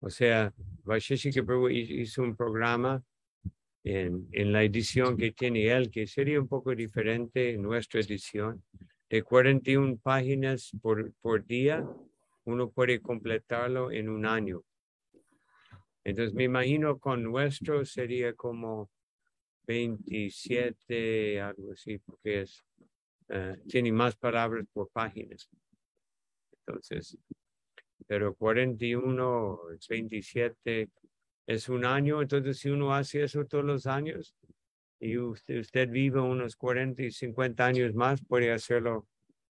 O 0.00 0.10
sea, 0.10 0.54
Vaisheshika 0.84 1.42
Prabhu 1.42 1.68
hizo 1.68 2.22
un 2.22 2.36
programa 2.36 3.02
en, 3.82 4.28
en, 4.30 4.52
la 4.52 4.62
edición 4.62 5.16
que 5.16 5.32
tiene 5.32 5.66
él, 5.66 5.90
que 5.90 6.06
sería 6.06 6.40
un 6.40 6.46
poco 6.46 6.72
diferente 6.72 7.54
en 7.54 7.62
nuestra 7.62 8.00
edición, 8.00 8.62
de 9.10 9.22
41 9.24 9.96
páginas 9.96 10.70
por, 10.80 11.12
por 11.20 11.44
día 11.44 11.84
uno 12.48 12.70
puede 12.70 13.00
completarlo 13.00 13.92
en 13.92 14.08
un 14.08 14.24
año. 14.24 14.62
Entonces 16.04 16.34
me 16.34 16.44
imagino 16.44 16.98
con 16.98 17.22
nuestro 17.22 17.84
sería 17.84 18.32
como 18.34 18.90
27, 19.66 21.40
algo 21.40 21.72
así, 21.72 21.98
porque 21.98 22.42
es, 22.42 22.64
eh, 23.28 23.56
tiene 23.68 23.92
más 23.92 24.16
palabras 24.16 24.64
por 24.72 24.88
páginas. 24.90 25.50
Entonces, 26.66 27.18
pero 28.06 28.34
41, 28.34 29.60
27 29.88 30.88
es 31.46 31.68
un 31.68 31.84
año, 31.84 32.22
entonces 32.22 32.58
si 32.58 32.70
uno 32.70 32.94
hace 32.94 33.22
eso 33.22 33.44
todos 33.44 33.64
los 33.64 33.86
años 33.86 34.34
y 35.00 35.16
usted, 35.18 35.60
usted 35.60 35.88
vive 35.88 36.20
unos 36.20 36.56
40 36.56 37.02
y 37.02 37.10
50 37.10 37.66
años 37.66 37.94
más, 37.94 38.22
puede 38.24 38.50
hacerlo 38.50 39.06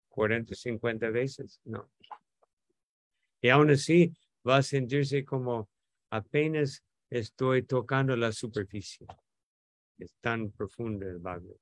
40, 0.08 0.54
50 0.54 1.10
veces, 1.10 1.60
¿no? 1.64 1.90
Y 3.40 3.48
aún 3.48 3.70
así 3.70 4.12
va 4.46 4.56
a 4.56 4.62
sentirse 4.62 5.24
como 5.24 5.68
apenas 6.10 6.82
estoy 7.10 7.62
tocando 7.62 8.16
la 8.16 8.32
superficie. 8.32 9.06
Es 9.98 10.14
tan 10.20 10.50
profundo 10.50 11.06
el 11.06 11.18
Bhagavad. 11.18 11.56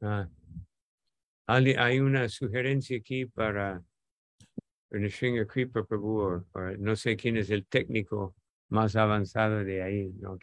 Ah, 0.00 0.28
hay 1.46 2.00
una 2.00 2.28
sugerencia 2.28 2.98
aquí 2.98 3.24
para 3.26 3.82
Nrsimha 4.90 5.46
Kripa 5.46 5.82
Prabhu, 5.82 6.44
no 6.78 6.94
sé 6.94 7.16
quién 7.16 7.36
es 7.36 7.50
el 7.50 7.66
técnico 7.66 8.34
más 8.68 8.96
avanzado 8.96 9.64
de 9.64 9.82
ahí, 9.82 10.12
¿no? 10.20 10.38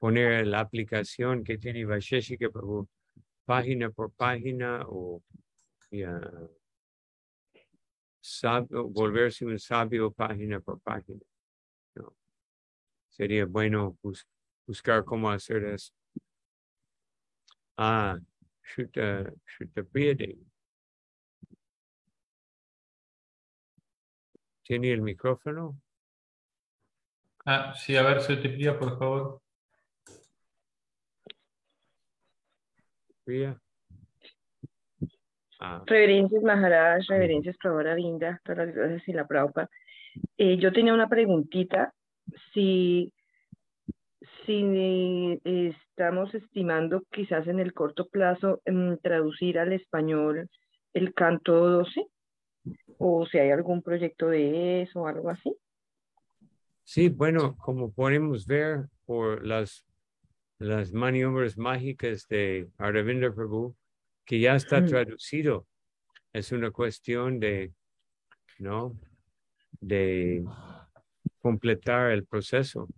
Poner 0.00 0.46
la 0.46 0.60
aplicación 0.60 1.44
que 1.44 1.58
tiene 1.58 1.84
Vaisheshika 1.84 2.48
Prabhu 2.50 2.88
página 3.44 3.90
por 3.90 4.10
página 4.12 4.84
o 4.88 5.22
volverse 8.70 9.44
un 9.44 9.58
sabio 9.58 10.10
página 10.10 10.60
por 10.60 10.80
página. 10.80 11.20
Sería 13.08 13.44
bueno 13.44 13.98
buscar 14.66 15.04
cómo 15.04 15.30
hacer 15.30 15.64
eso. 15.64 15.92
Ah, 17.76 18.18
Shuta, 18.62 19.32
Shuta 19.46 19.82
¿Tiene 24.62 24.92
el 24.92 25.02
micrófono? 25.02 25.80
Ah, 27.44 27.74
sí, 27.74 27.96
a 27.96 28.02
ver, 28.02 28.22
se 28.22 28.36
te 28.36 28.48
pide, 28.48 28.72
por 28.74 28.98
favor. 28.98 29.42
Ah. 35.58 35.82
Reverencias 35.86 36.42
Maharaj, 36.42 37.06
reverencias 37.08 37.56
Prabhara 37.58 37.94
Vinda, 37.94 38.40
todas 38.44 38.66
las 38.66 38.74
gracias 38.74 39.08
y 39.08 39.12
la 39.12 39.26
Prabhupada. 39.26 39.68
Eh, 40.38 40.56
yo 40.58 40.72
tenía 40.72 40.94
una 40.94 41.08
preguntita, 41.08 41.92
si, 42.52 43.12
si 44.46 45.40
estamos 45.44 46.34
estimando 46.34 47.02
quizás 47.10 47.46
en 47.46 47.60
el 47.60 47.74
corto 47.74 48.08
plazo 48.08 48.62
en 48.64 48.98
traducir 48.98 49.58
al 49.58 49.72
español 49.72 50.48
el 50.94 51.14
canto 51.14 51.52
12, 51.54 52.06
o 52.98 53.26
si 53.26 53.38
hay 53.38 53.50
algún 53.50 53.82
proyecto 53.82 54.28
de 54.28 54.82
eso 54.82 55.02
o 55.02 55.06
algo 55.06 55.30
así. 55.30 55.54
Sí, 56.84 57.08
bueno, 57.08 57.56
como 57.58 57.92
podemos 57.92 58.46
ver 58.46 58.88
por 59.06 59.46
las, 59.46 59.86
las 60.60 60.92
maniobras 60.92 61.56
mágicas 61.56 62.28
de 62.28 62.68
Aravinda 62.78 63.32
Prabhu, 63.32 63.74
que 64.26 64.38
ya 64.38 64.54
está 64.54 64.84
traducido, 64.84 65.66
es 66.32 66.52
una 66.52 66.70
cuestión 66.70 67.40
de, 67.40 67.72
¿no? 68.58 68.94
De 69.80 70.44
completar 71.40 72.10
el 72.12 72.26
proceso. 72.26 72.88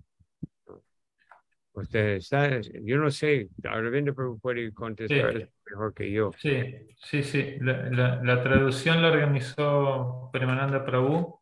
Usted 1.74 2.16
está, 2.16 2.60
yo 2.60 2.98
no 2.98 3.10
sé, 3.10 3.48
Aravinda 3.62 4.12
Prabhu 4.12 4.40
puede 4.40 4.72
contestar 4.74 5.48
mejor 5.70 5.94
que 5.94 6.10
yo. 6.10 6.32
Sí, 6.38 6.74
sí, 6.96 7.22
sí. 7.22 7.56
La, 7.60 7.88
la, 7.90 8.22
la 8.24 8.42
traducción 8.42 9.00
la 9.00 9.12
organizó 9.12 10.30
Premananda 10.32 10.84
Prabhu 10.84 11.41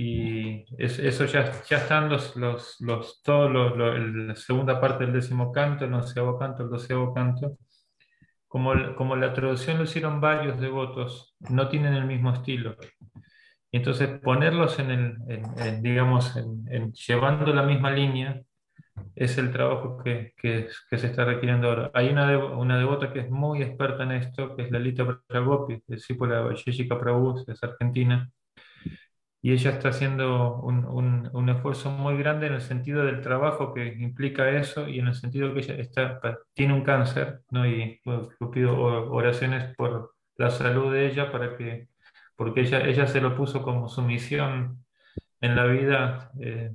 y 0.00 0.64
eso 0.78 1.24
ya, 1.24 1.50
ya 1.68 1.78
están 1.78 2.08
los, 2.08 2.36
los, 2.36 2.76
los, 2.78 3.20
todos 3.20 3.50
los, 3.50 3.76
la 3.76 4.36
segunda 4.36 4.80
parte 4.80 5.02
del 5.02 5.12
décimo 5.12 5.50
canto, 5.50 5.84
el 5.84 5.92
onceavo 5.92 6.38
canto, 6.38 6.62
el 6.62 6.70
doceavo 6.70 7.12
canto. 7.12 7.58
Como, 8.46 8.94
como 8.94 9.16
la 9.16 9.32
traducción 9.32 9.76
lo 9.76 9.82
hicieron 9.82 10.20
varios 10.20 10.60
devotos, 10.60 11.34
no 11.50 11.68
tienen 11.68 11.94
el 11.94 12.06
mismo 12.06 12.32
estilo. 12.32 12.76
Y 13.72 13.78
entonces 13.78 14.20
ponerlos 14.20 14.78
en 14.78 14.90
el, 14.92 15.82
digamos, 15.82 16.36
en, 16.36 16.92
llevando 16.92 17.52
la 17.52 17.64
misma 17.64 17.90
línea, 17.90 18.40
es 19.16 19.36
el 19.36 19.50
trabajo 19.50 19.98
que, 19.98 20.32
que, 20.36 20.68
que, 20.88 20.98
se 20.98 21.08
está 21.08 21.24
requiriendo 21.24 21.68
ahora. 21.68 21.90
Hay 21.92 22.08
una, 22.10 22.38
una 22.38 22.78
devota 22.78 23.12
que 23.12 23.18
es 23.18 23.30
muy 23.30 23.62
experta 23.62 24.04
en 24.04 24.12
esto, 24.12 24.54
que 24.54 24.62
es 24.62 24.70
Lalita 24.70 25.20
Pragopi, 25.26 25.82
discípula 25.88 26.44
de 26.44 26.56
Jessica 26.56 26.96
Prabhu, 27.00 27.44
es 27.48 27.64
argentina, 27.64 28.30
y 29.40 29.52
ella 29.52 29.70
está 29.70 29.90
haciendo 29.90 30.56
un, 30.56 30.84
un, 31.32 31.48
esfuerzo 31.48 31.90
muy 31.90 32.16
grande 32.18 32.48
en 32.48 32.54
el 32.54 32.60
sentido 32.60 33.04
del 33.04 33.20
trabajo 33.20 33.72
que 33.72 33.86
implica 33.86 34.50
eso 34.50 34.88
y 34.88 34.98
en 34.98 35.06
el 35.08 35.14
sentido 35.14 35.54
que 35.54 35.60
ella 35.60 35.74
está, 35.76 36.20
tiene 36.54 36.74
un 36.74 36.82
cáncer, 36.82 37.42
¿no? 37.50 37.66
y 37.66 38.00
yo 38.04 38.50
pido 38.50 38.76
oraciones 38.80 39.74
por 39.76 40.14
la 40.36 40.50
salud 40.50 40.92
de 40.92 41.06
ella 41.06 41.30
para 41.30 41.56
que, 41.56 41.88
porque 42.36 42.62
ella, 42.62 42.80
ella 42.86 43.06
se 43.06 43.20
lo 43.20 43.36
puso 43.36 43.62
como 43.62 43.88
su 43.88 44.02
misión 44.02 44.84
en 45.40 45.56
la 45.56 45.66
vida, 45.66 46.32
eh, 46.40 46.74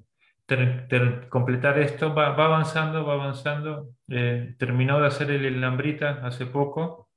completar 1.29 1.79
esto, 1.79 2.13
va, 2.13 2.29
va, 2.31 2.45
avanzando, 2.45 3.05
va 3.05 3.13
avanzando, 3.13 3.89
eh, 4.09 4.55
terminó 4.57 4.99
de 5.01 5.07
hacer 5.07 5.31
el 5.31 5.61
Lambrita 5.61 6.21
hace 6.25 6.45
poco, 6.45 7.09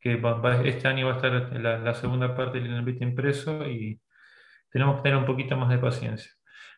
que 0.00 0.20
este 0.64 0.88
año 0.88 1.06
va 1.06 1.12
a 1.14 1.16
estar 1.16 1.32
la, 1.60 1.78
la 1.78 1.94
segunda 1.94 2.34
parte 2.36 2.60
del 2.60 2.74
Lambrita 2.74 3.04
impreso 3.04 3.68
y 3.68 4.00
tenemos 4.72 4.96
que 4.96 5.02
tener 5.02 5.18
un 5.18 5.26
poquito 5.26 5.56
más 5.56 5.68
de 5.68 5.78
paciencia. 5.78 6.32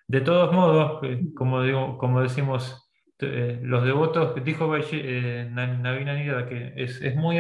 De 0.07 0.21
todos 0.21 0.53
modos, 0.53 1.01
eh, 1.05 1.23
como, 1.35 2.21
decimos, 2.21 2.91
eh, 3.21 3.59
los 3.63 3.85
devotos, 3.85 4.35
dijo 4.45 4.71
eh, 4.77 5.49
Navina 5.51 6.15
Nida 6.15 6.47
que 6.47 6.73
es, 6.77 7.17
muy 7.17 7.39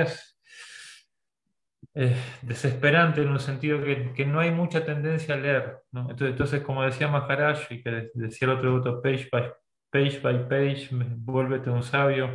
desesperante 2.43 3.22
en 3.22 3.28
un 3.28 3.39
sentido 3.39 3.82
que, 3.82 4.26
no 4.26 4.40
hay 4.40 4.51
mucha 4.51 4.85
tendencia 4.85 5.35
a 5.35 5.39
leer. 5.39 5.78
Entonces, 5.93 6.62
como 6.62 6.82
decía 6.82 7.09
Maharaj 7.09 7.70
y 7.70 7.82
que 7.82 8.10
decía 8.14 8.47
el 8.47 8.55
otro 8.55 8.70
devoto, 8.70 9.02
page 9.02 9.28
by 9.31 9.52
page, 9.90 10.20
by 10.20 10.48
page 10.48 10.89
vuélvete 10.90 11.70
un 11.70 11.82
sabio, 11.82 12.31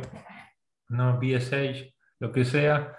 no 0.88 1.20
sage, 1.40 1.94
lo 2.18 2.32
que 2.32 2.44
sea. 2.44 2.96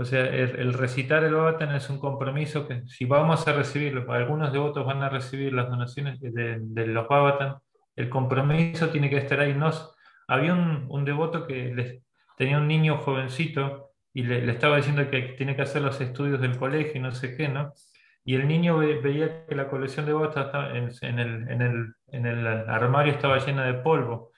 O 0.00 0.04
sea, 0.04 0.24
el, 0.26 0.74
recitar 0.74 1.24
el 1.24 1.34
Bhavatan 1.34 1.74
es 1.74 1.90
un 1.90 1.98
compromiso 1.98 2.68
que 2.68 2.86
si 2.86 3.04
vamos 3.04 3.48
a 3.48 3.52
recibirlo, 3.52 4.10
algunos 4.12 4.52
devotos 4.52 4.86
van 4.86 5.02
a 5.02 5.08
recibir 5.08 5.52
las 5.52 5.68
donaciones 5.68 6.20
de, 6.20 6.86
los 6.86 7.08
Bhavatan, 7.08 7.56
el 7.96 8.08
compromiso 8.08 8.90
tiene 8.90 9.10
que 9.10 9.16
estar 9.16 9.40
ahí. 9.40 9.54
Nos, 9.54 9.92
había 10.28 10.54
un, 10.54 11.04
devoto 11.04 11.48
que 11.48 12.00
tenía 12.36 12.58
un 12.58 12.68
niño 12.68 12.98
jovencito 12.98 13.90
y 14.14 14.22
le, 14.22 14.48
estaba 14.48 14.76
diciendo 14.76 15.10
que 15.10 15.34
tiene 15.36 15.56
que 15.56 15.62
hacer 15.62 15.82
los 15.82 16.00
estudios 16.00 16.40
del 16.40 16.56
colegio 16.56 16.92
y 16.94 17.00
no 17.00 17.10
sé 17.10 17.36
qué, 17.36 17.48
¿no? 17.48 17.72
Y 18.24 18.36
el 18.36 18.46
niño 18.46 18.78
veía 18.78 19.46
que 19.46 19.56
la 19.56 19.68
colección 19.68 20.06
de 20.06 20.12
botas 20.12 20.54
el, 20.74 21.18
el, 21.18 21.94
en 22.12 22.26
el 22.26 22.46
armario 22.46 23.14
estaba 23.14 23.38
llena 23.38 23.64
de 23.66 23.74
polvo. 23.74 24.30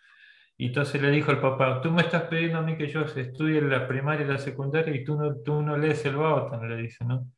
Y 0.60 0.66
entonces 0.66 1.00
le 1.00 1.10
dijo 1.10 1.30
el 1.30 1.40
papá, 1.40 1.80
tú 1.80 1.90
me 1.90 2.02
estás 2.02 2.24
pidiendo 2.24 2.58
a 2.58 2.60
mí 2.60 2.76
que 2.76 2.86
yo 2.86 3.00
estudie 3.00 3.62
la 3.62 3.88
primaria 3.88 4.26
y 4.26 4.28
la 4.28 4.36
secundaria 4.36 4.94
y 4.94 5.02
tú 5.02 5.16
no, 5.16 5.36
tú 5.36 5.62
no 5.62 5.74
lees 5.78 6.04
el 6.04 6.16
Bautan, 6.16 6.68
le 6.68 6.82
dice, 6.82 7.02
¿no? 7.02 7.28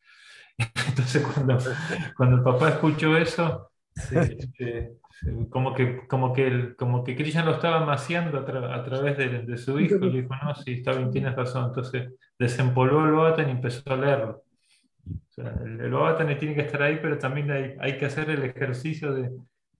Entonces 0.89 1.24
cuando, 1.24 1.57
cuando 2.16 2.36
el 2.39 2.43
papá 2.43 2.70
escuchó 2.70 3.16
eso, 3.16 3.70
como 5.51 5.73
que, 5.73 6.05
como 6.09 6.32
que, 6.32 6.49
el, 6.49 6.74
como 6.74 7.05
que 7.05 7.15
Krishna 7.15 7.44
lo 7.44 7.53
estaba 7.53 7.86
maciando 7.86 8.39
a, 8.39 8.82
través 8.82 9.16
de, 9.16 9.57
su 9.57 9.78
hijo, 9.78 9.99
le 9.99 10.23
dijo, 10.23 10.35
no, 10.43 10.57
sí, 10.57 10.73
está 10.73 10.90
bien, 10.90 11.12
tienes 11.12 11.36
razón. 11.36 11.66
Entonces 11.66 12.11
desempolvó 12.36 13.05
el 13.05 13.12
Bautan 13.12 13.51
y 13.51 13.53
empezó 13.53 13.89
a 13.93 13.99
leerlo. 13.99 14.43
O 15.07 15.32
sea, 15.32 15.55
el, 15.65 15.81
el 15.81 16.39
tiene 16.39 16.57
que 16.57 16.62
estar 16.62 16.82
ahí, 16.82 16.99
pero 17.01 17.16
también 17.19 17.53
hay, 17.53 17.77
hay 17.78 17.99
que 17.99 18.07
hacer 18.07 18.28
el 18.31 18.43
ejercicio 18.43 19.15
de, 19.15 19.31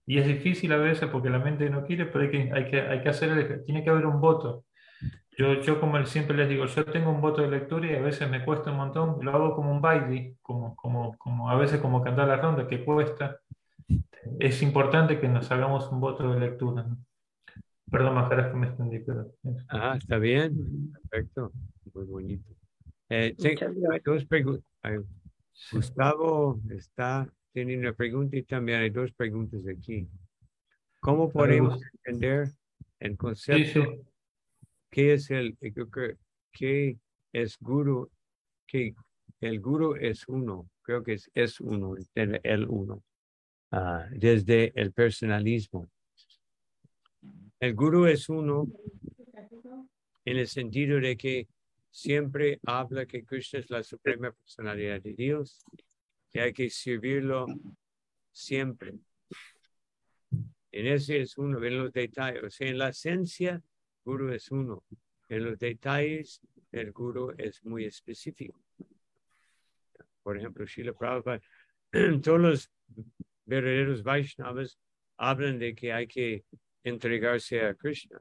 y 0.05 0.17
es 0.17 0.27
difícil 0.27 0.71
a 0.73 0.77
veces 0.77 1.09
porque 1.09 1.29
la 1.29 1.39
mente 1.39 1.69
no 1.69 1.85
quiere, 1.85 2.05
pero 2.05 2.25
hay 2.25 2.31
que, 2.31 2.51
hay 2.51 2.69
que, 2.69 2.81
hay 2.81 3.01
que 3.01 3.09
hacer, 3.09 3.63
tiene 3.65 3.83
que 3.83 3.89
haber 3.89 4.05
un 4.05 4.19
voto. 4.19 4.65
Yo, 5.37 5.61
yo 5.61 5.79
como 5.79 6.03
siempre 6.05 6.37
les 6.37 6.49
digo, 6.49 6.65
yo 6.65 6.85
tengo 6.85 7.09
un 7.09 7.21
voto 7.21 7.41
de 7.41 7.49
lectura 7.49 7.91
y 7.91 7.95
a 7.95 8.01
veces 8.01 8.29
me 8.29 8.45
cuesta 8.45 8.71
un 8.71 8.77
montón, 8.77 9.23
lo 9.23 9.31
hago 9.31 9.55
como 9.55 9.71
un 9.71 9.81
baile, 9.81 10.35
como, 10.41 10.75
como, 10.75 11.17
como 11.17 11.49
a 11.49 11.55
veces 11.55 11.79
como 11.79 12.03
cantar 12.03 12.27
la 12.27 12.37
ronda, 12.37 12.67
que 12.67 12.83
cuesta. 12.83 13.39
es 14.39 14.61
importante 14.61 15.19
que 15.19 15.27
nos 15.27 15.49
hagamos 15.51 15.91
un 15.91 15.99
voto 15.99 16.31
de 16.31 16.39
lectura. 16.39 16.85
Perdón, 17.89 18.15
Majaras, 18.15 18.51
que 18.51 18.57
me 18.57 18.67
extendí, 18.67 18.99
pero... 18.99 19.31
Ah, 19.69 19.95
está 19.97 20.17
bien. 20.17 20.91
Perfecto. 21.09 21.51
Muy 21.93 22.05
bonito. 22.05 22.49
Eh, 23.09 23.35
dos 24.03 24.25
preguntas. 24.25 24.65
Gustavo 25.71 26.59
está 26.71 27.27
teniendo 27.53 27.87
una 27.87 27.95
pregunta 27.95 28.35
y 28.35 28.43
también 28.43 28.79
hay 28.79 28.89
dos 28.89 29.11
preguntas 29.13 29.61
aquí. 29.67 30.07
¿Cómo 30.99 31.31
podemos 31.31 31.81
entender 31.93 32.49
el 32.99 33.15
concepto? 33.15 33.81
¿Qué 34.89 35.13
es 35.13 35.29
el, 35.29 35.57
qué 36.51 36.97
es 37.31 37.57
guru? 37.59 38.09
Que 38.65 38.95
el 39.41 39.59
guru 39.59 39.95
es 39.95 40.27
uno, 40.27 40.69
creo 40.81 41.03
que 41.03 41.13
es, 41.13 41.29
es 41.33 41.59
uno, 41.59 41.95
el 42.15 42.67
uno, 42.67 43.03
ah, 43.71 44.07
desde 44.11 44.71
el 44.79 44.93
personalismo. 44.93 45.89
El 47.59 47.75
guru 47.75 48.07
es 48.07 48.29
uno 48.29 48.67
en 50.25 50.37
el 50.37 50.47
sentido 50.47 50.99
de 50.99 51.17
que 51.17 51.47
siempre 51.91 52.59
habla 52.65 53.05
que 53.05 53.23
Krishna 53.23 53.59
es 53.59 53.69
la 53.69 53.83
suprema 53.83 54.31
personalidad 54.31 55.01
de 55.01 55.13
Dios 55.13 55.63
y 56.33 56.39
hay 56.39 56.51
que 56.51 56.69
servirlo 56.69 57.45
siempre. 58.31 58.93
En 60.71 60.87
ese 60.87 61.21
es 61.21 61.37
uno, 61.37 61.63
en 61.63 61.77
los 61.77 61.93
detalles, 61.93 62.43
o 62.43 62.49
sea, 62.49 62.67
en 62.67 62.79
la 62.79 62.89
esencia, 62.89 63.61
Guru 64.03 64.33
es 64.33 64.49
uno. 64.49 64.83
En 65.29 65.45
los 65.45 65.59
detalles, 65.59 66.41
el 66.71 66.91
Guru 66.91 67.33
es 67.37 67.63
muy 67.63 67.85
específico. 67.85 68.59
Por 70.23 70.37
ejemplo, 70.37 70.65
Srila 70.65 70.93
Prabhupada, 70.93 71.41
todos 72.23 72.39
los 72.39 72.71
verdaderos 73.45 74.01
Vaishnavas 74.01 74.79
hablan 75.17 75.59
de 75.59 75.75
que 75.75 75.93
hay 75.93 76.07
que 76.07 76.43
entregarse 76.83 77.61
a 77.61 77.75
Krishna. 77.75 78.19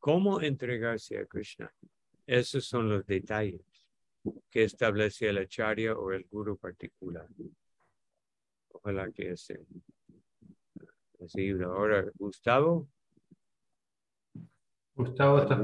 ¿Cómo 0.00 0.40
entregarse 0.40 1.18
a 1.18 1.26
Krishna? 1.26 1.72
Esos 2.26 2.66
son 2.66 2.88
los 2.88 3.06
detalles 3.06 3.73
que 4.50 4.64
establece 4.64 5.28
el 5.28 5.38
acharya 5.38 5.94
o 5.94 6.12
el 6.12 6.26
guru 6.30 6.56
particular. 6.56 7.28
Ojalá 8.68 9.10
que 9.12 9.30
ese 9.32 9.60
Sí, 11.28 11.50
ahora, 11.62 12.04
Gustavo. 12.14 12.88
Gustavo 14.94 15.38
está. 15.38 15.62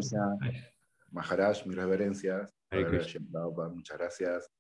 Maharaj, 1.10 1.66
mis 1.66 1.76
reverencias. 1.76 2.54
Muchas 2.70 3.98
gracias 3.98 4.50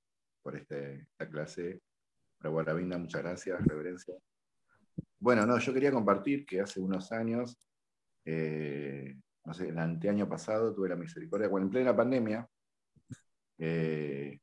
por 0.42 0.56
este, 0.56 1.00
esta 1.02 1.28
clase. 1.28 1.80
Para 2.38 2.74
muchas 2.74 3.22
gracias, 3.22 3.64
reverencias. 3.66 4.18
Bueno, 5.18 5.46
no, 5.46 5.58
yo 5.58 5.72
quería 5.72 5.92
compartir 5.92 6.44
que 6.44 6.60
hace 6.60 6.80
unos 6.80 7.12
años, 7.12 7.58
eh, 8.24 9.14
no 9.44 9.54
sé, 9.54 9.68
el 9.68 9.78
anteaño 9.78 10.28
pasado 10.28 10.74
tuve 10.74 10.88
la 10.88 10.96
misericordia, 10.96 11.48
bueno, 11.48 11.66
en 11.66 11.70
plena 11.70 11.96
pandemia, 11.96 12.48
eh, 13.60 14.40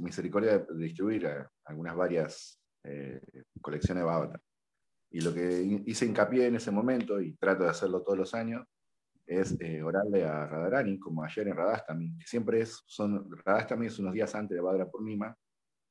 misericordia 0.00 0.58
de 0.58 0.84
distribuir 0.84 1.28
algunas 1.64 1.94
varias 1.94 2.60
eh, 2.82 3.20
colecciones 3.60 4.02
de 4.02 4.06
Bhavata. 4.06 4.40
Y 5.10 5.20
lo 5.20 5.32
que 5.32 5.82
hice 5.86 6.06
hincapié 6.06 6.46
en 6.46 6.56
ese 6.56 6.70
momento, 6.70 7.20
y 7.20 7.36
trato 7.36 7.62
de 7.62 7.70
hacerlo 7.70 8.02
todos 8.02 8.18
los 8.18 8.34
años, 8.34 8.66
es 9.26 9.58
eh, 9.60 9.82
orarle 9.82 10.24
a 10.24 10.46
Radharani, 10.46 10.98
como 10.98 11.22
ayer 11.22 11.48
en 11.48 11.56
Radhastami, 11.56 12.18
que 12.18 12.26
siempre 12.26 12.60
es, 12.60 12.82
son, 12.86 13.30
Radhastami 13.44 13.86
es 13.86 13.98
unos 13.98 14.12
días 14.12 14.34
antes 14.34 14.54
de 14.54 14.60
Badra 14.60 14.88
Purnima, 14.90 15.36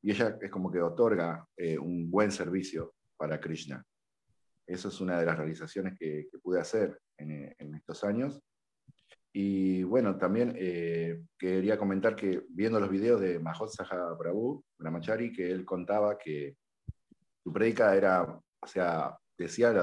y 0.02 0.11
ella 0.11 0.38
es 0.41 0.52
como 0.52 0.70
que 0.70 0.82
otorga 0.82 1.48
eh, 1.56 1.78
un 1.80 2.11
buen 2.11 2.32
servicio 2.32 2.95
para 3.18 3.40
Krishna. 3.40 3.84
Eso 4.68 4.90
es 4.90 5.02
una 5.02 5.20
de 5.20 5.26
las 5.26 5.38
realizaciones 5.38 5.98
que, 5.98 6.28
pude 6.41 6.60
hacer 6.60 6.99
en, 7.18 7.76
estos 7.76 8.03
años. 8.03 8.41
Y 9.34 9.84
bueno, 9.84 10.18
también 10.18 10.53
eh, 10.55 11.23
quería 11.38 11.77
comentar 11.77 12.15
que 12.15 12.43
viendo 12.49 12.80
los 12.80 12.89
videos 12.89 13.19
de 13.19 13.39
Mahot 13.39 13.69
Saha 13.69 14.15
Prabhu, 14.18 14.64
Brahmachari, 14.77 15.31
que 15.31 15.49
él 15.49 15.65
contaba 15.65 16.18
que 16.18 16.55
su 17.43 17.51
predica 17.51 17.95
era 17.95 18.39
o 18.64 18.68
sea, 18.68 19.18
decía 19.38 19.73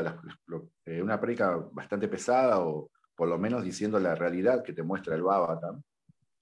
eh, 0.87 1.03
una 1.03 1.21
prédica 1.21 1.57
bastante 1.73 2.09
pesada 2.09 2.61
o 2.61 2.91
por 3.15 3.29
lo 3.29 3.39
menos 3.39 3.63
diciendo 3.63 3.99
la 4.01 4.15
realidad 4.15 4.63
que 4.63 4.73
te 4.73 4.83
muestra 4.83 5.15
el 5.15 5.23
Bhavatam 5.23 5.83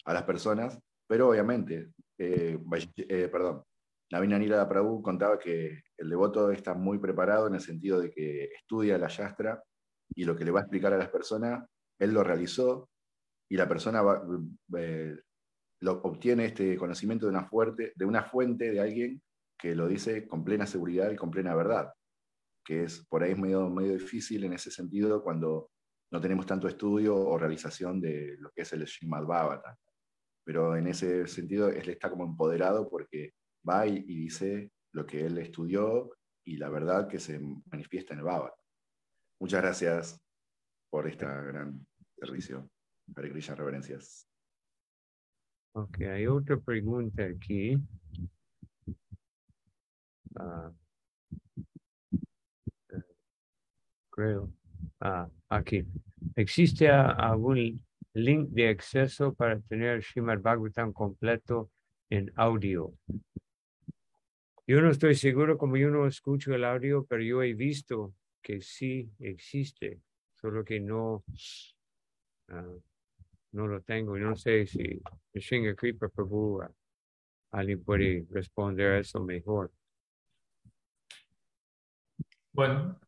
a 0.04 0.14
las 0.14 0.22
personas, 0.22 0.78
pero 1.06 1.30
obviamente, 1.30 1.90
eh, 2.16 2.58
eh, 2.96 3.28
perdón, 3.28 3.64
Navina 4.10 4.38
Nila 4.38 4.68
Prabhu 4.68 5.02
contaba 5.02 5.38
que 5.38 5.82
el 5.96 6.08
devoto 6.08 6.50
está 6.52 6.74
muy 6.74 6.98
preparado 6.98 7.48
en 7.48 7.54
el 7.54 7.60
sentido 7.60 8.00
de 8.00 8.10
que 8.10 8.44
estudia 8.44 8.96
la 8.96 9.08
yastra 9.08 9.62
y 10.14 10.24
lo 10.24 10.36
que 10.36 10.44
le 10.44 10.50
va 10.52 10.60
a 10.60 10.62
explicar 10.62 10.92
a 10.92 10.98
las 10.98 11.10
personas, 11.10 11.68
él 11.98 12.12
lo 12.12 12.22
realizó 12.22 12.88
y 13.48 13.56
la 13.56 13.68
persona 13.68 14.02
lo, 14.02 15.92
obtiene 16.02 16.46
este 16.46 16.76
conocimiento 16.76 17.26
de 17.26 17.30
una, 17.30 17.44
fuerte, 17.44 17.92
de 17.94 18.04
una 18.04 18.24
fuente 18.24 18.70
de 18.70 18.80
alguien 18.80 19.22
que 19.58 19.74
lo 19.74 19.88
dice 19.88 20.26
con 20.26 20.44
plena 20.44 20.66
seguridad 20.66 21.10
y 21.10 21.16
con 21.16 21.30
plena 21.30 21.54
verdad 21.54 21.92
que 22.68 22.84
es 22.84 23.06
por 23.06 23.22
ahí 23.22 23.32
es 23.32 23.38
medio, 23.38 23.70
medio 23.70 23.94
difícil 23.94 24.44
en 24.44 24.52
ese 24.52 24.70
sentido 24.70 25.22
cuando 25.22 25.70
no 26.12 26.20
tenemos 26.20 26.44
tanto 26.44 26.68
estudio 26.68 27.16
o 27.16 27.38
realización 27.38 27.98
de 27.98 28.36
lo 28.38 28.50
que 28.50 28.60
es 28.60 28.72
el 28.74 28.86
Srimad 28.86 29.24
Bhavata. 29.24 29.78
Pero 30.44 30.76
en 30.76 30.86
ese 30.86 31.26
sentido 31.28 31.70
él 31.70 31.88
está 31.88 32.10
como 32.10 32.24
empoderado 32.24 32.90
porque 32.90 33.32
va 33.66 33.86
y, 33.86 34.02
dice 34.02 34.70
lo 34.92 35.06
que 35.06 35.24
él 35.24 35.38
estudió 35.38 36.10
y 36.44 36.58
la 36.58 36.68
verdad 36.68 37.08
que 37.08 37.18
se 37.18 37.40
manifiesta 37.70 38.12
en 38.12 38.20
el 38.20 38.26
Bhavata. 38.26 38.60
Muchas 39.40 39.62
gracias 39.62 40.20
por 40.90 41.08
este 41.08 41.24
gran 41.24 41.86
servicio. 42.18 42.68
Hare 43.16 43.30
Krishna, 43.30 43.54
reverencias. 43.54 44.28
Ok, 45.72 46.00
hay 46.00 46.26
otra 46.26 46.56
pregunta 46.58 47.24
aquí. 47.24 47.76
Uh, 50.34 50.72
creo. 54.10 54.52
Ah, 55.00 55.28
aquí. 55.48 55.84
¿Existe 56.34 56.88
algún 56.88 57.84
link 58.14 58.48
de 58.50 58.68
acceso 58.68 59.34
para 59.34 59.60
tener 59.60 60.02
Srimad 60.02 60.40
Bhagavatam 60.40 60.92
completo 60.92 61.70
en 62.10 62.32
audio? 62.36 62.92
Yo 64.66 64.80
no 64.80 64.90
estoy 64.90 65.14
seguro 65.14 65.56
como 65.56 65.76
yo 65.76 65.90
no 65.90 66.06
escucho 66.06 66.52
el 66.54 66.64
audio, 66.64 67.06
pero 67.06 67.22
yo 67.22 67.42
he 67.42 67.54
visto 67.54 68.14
que 68.42 68.60
sí 68.60 69.10
existe, 69.18 70.00
solo 70.34 70.64
que 70.64 70.80
no, 70.80 71.24
ah, 72.48 72.74
no 73.52 73.66
lo 73.66 73.80
tengo. 73.82 74.16
Y 74.16 74.20
no 74.20 74.36
sé 74.36 74.66
si 74.66 75.00
Shinga 75.34 75.74
Kripa 75.74 76.08
Prabhu 76.08 76.62
ah, 76.62 76.70
alguien 77.52 77.82
puede 77.82 78.26
responder 78.30 78.92
a 78.92 78.98
eso 78.98 79.22
mejor. 79.22 79.70
Bueno, 82.52 82.98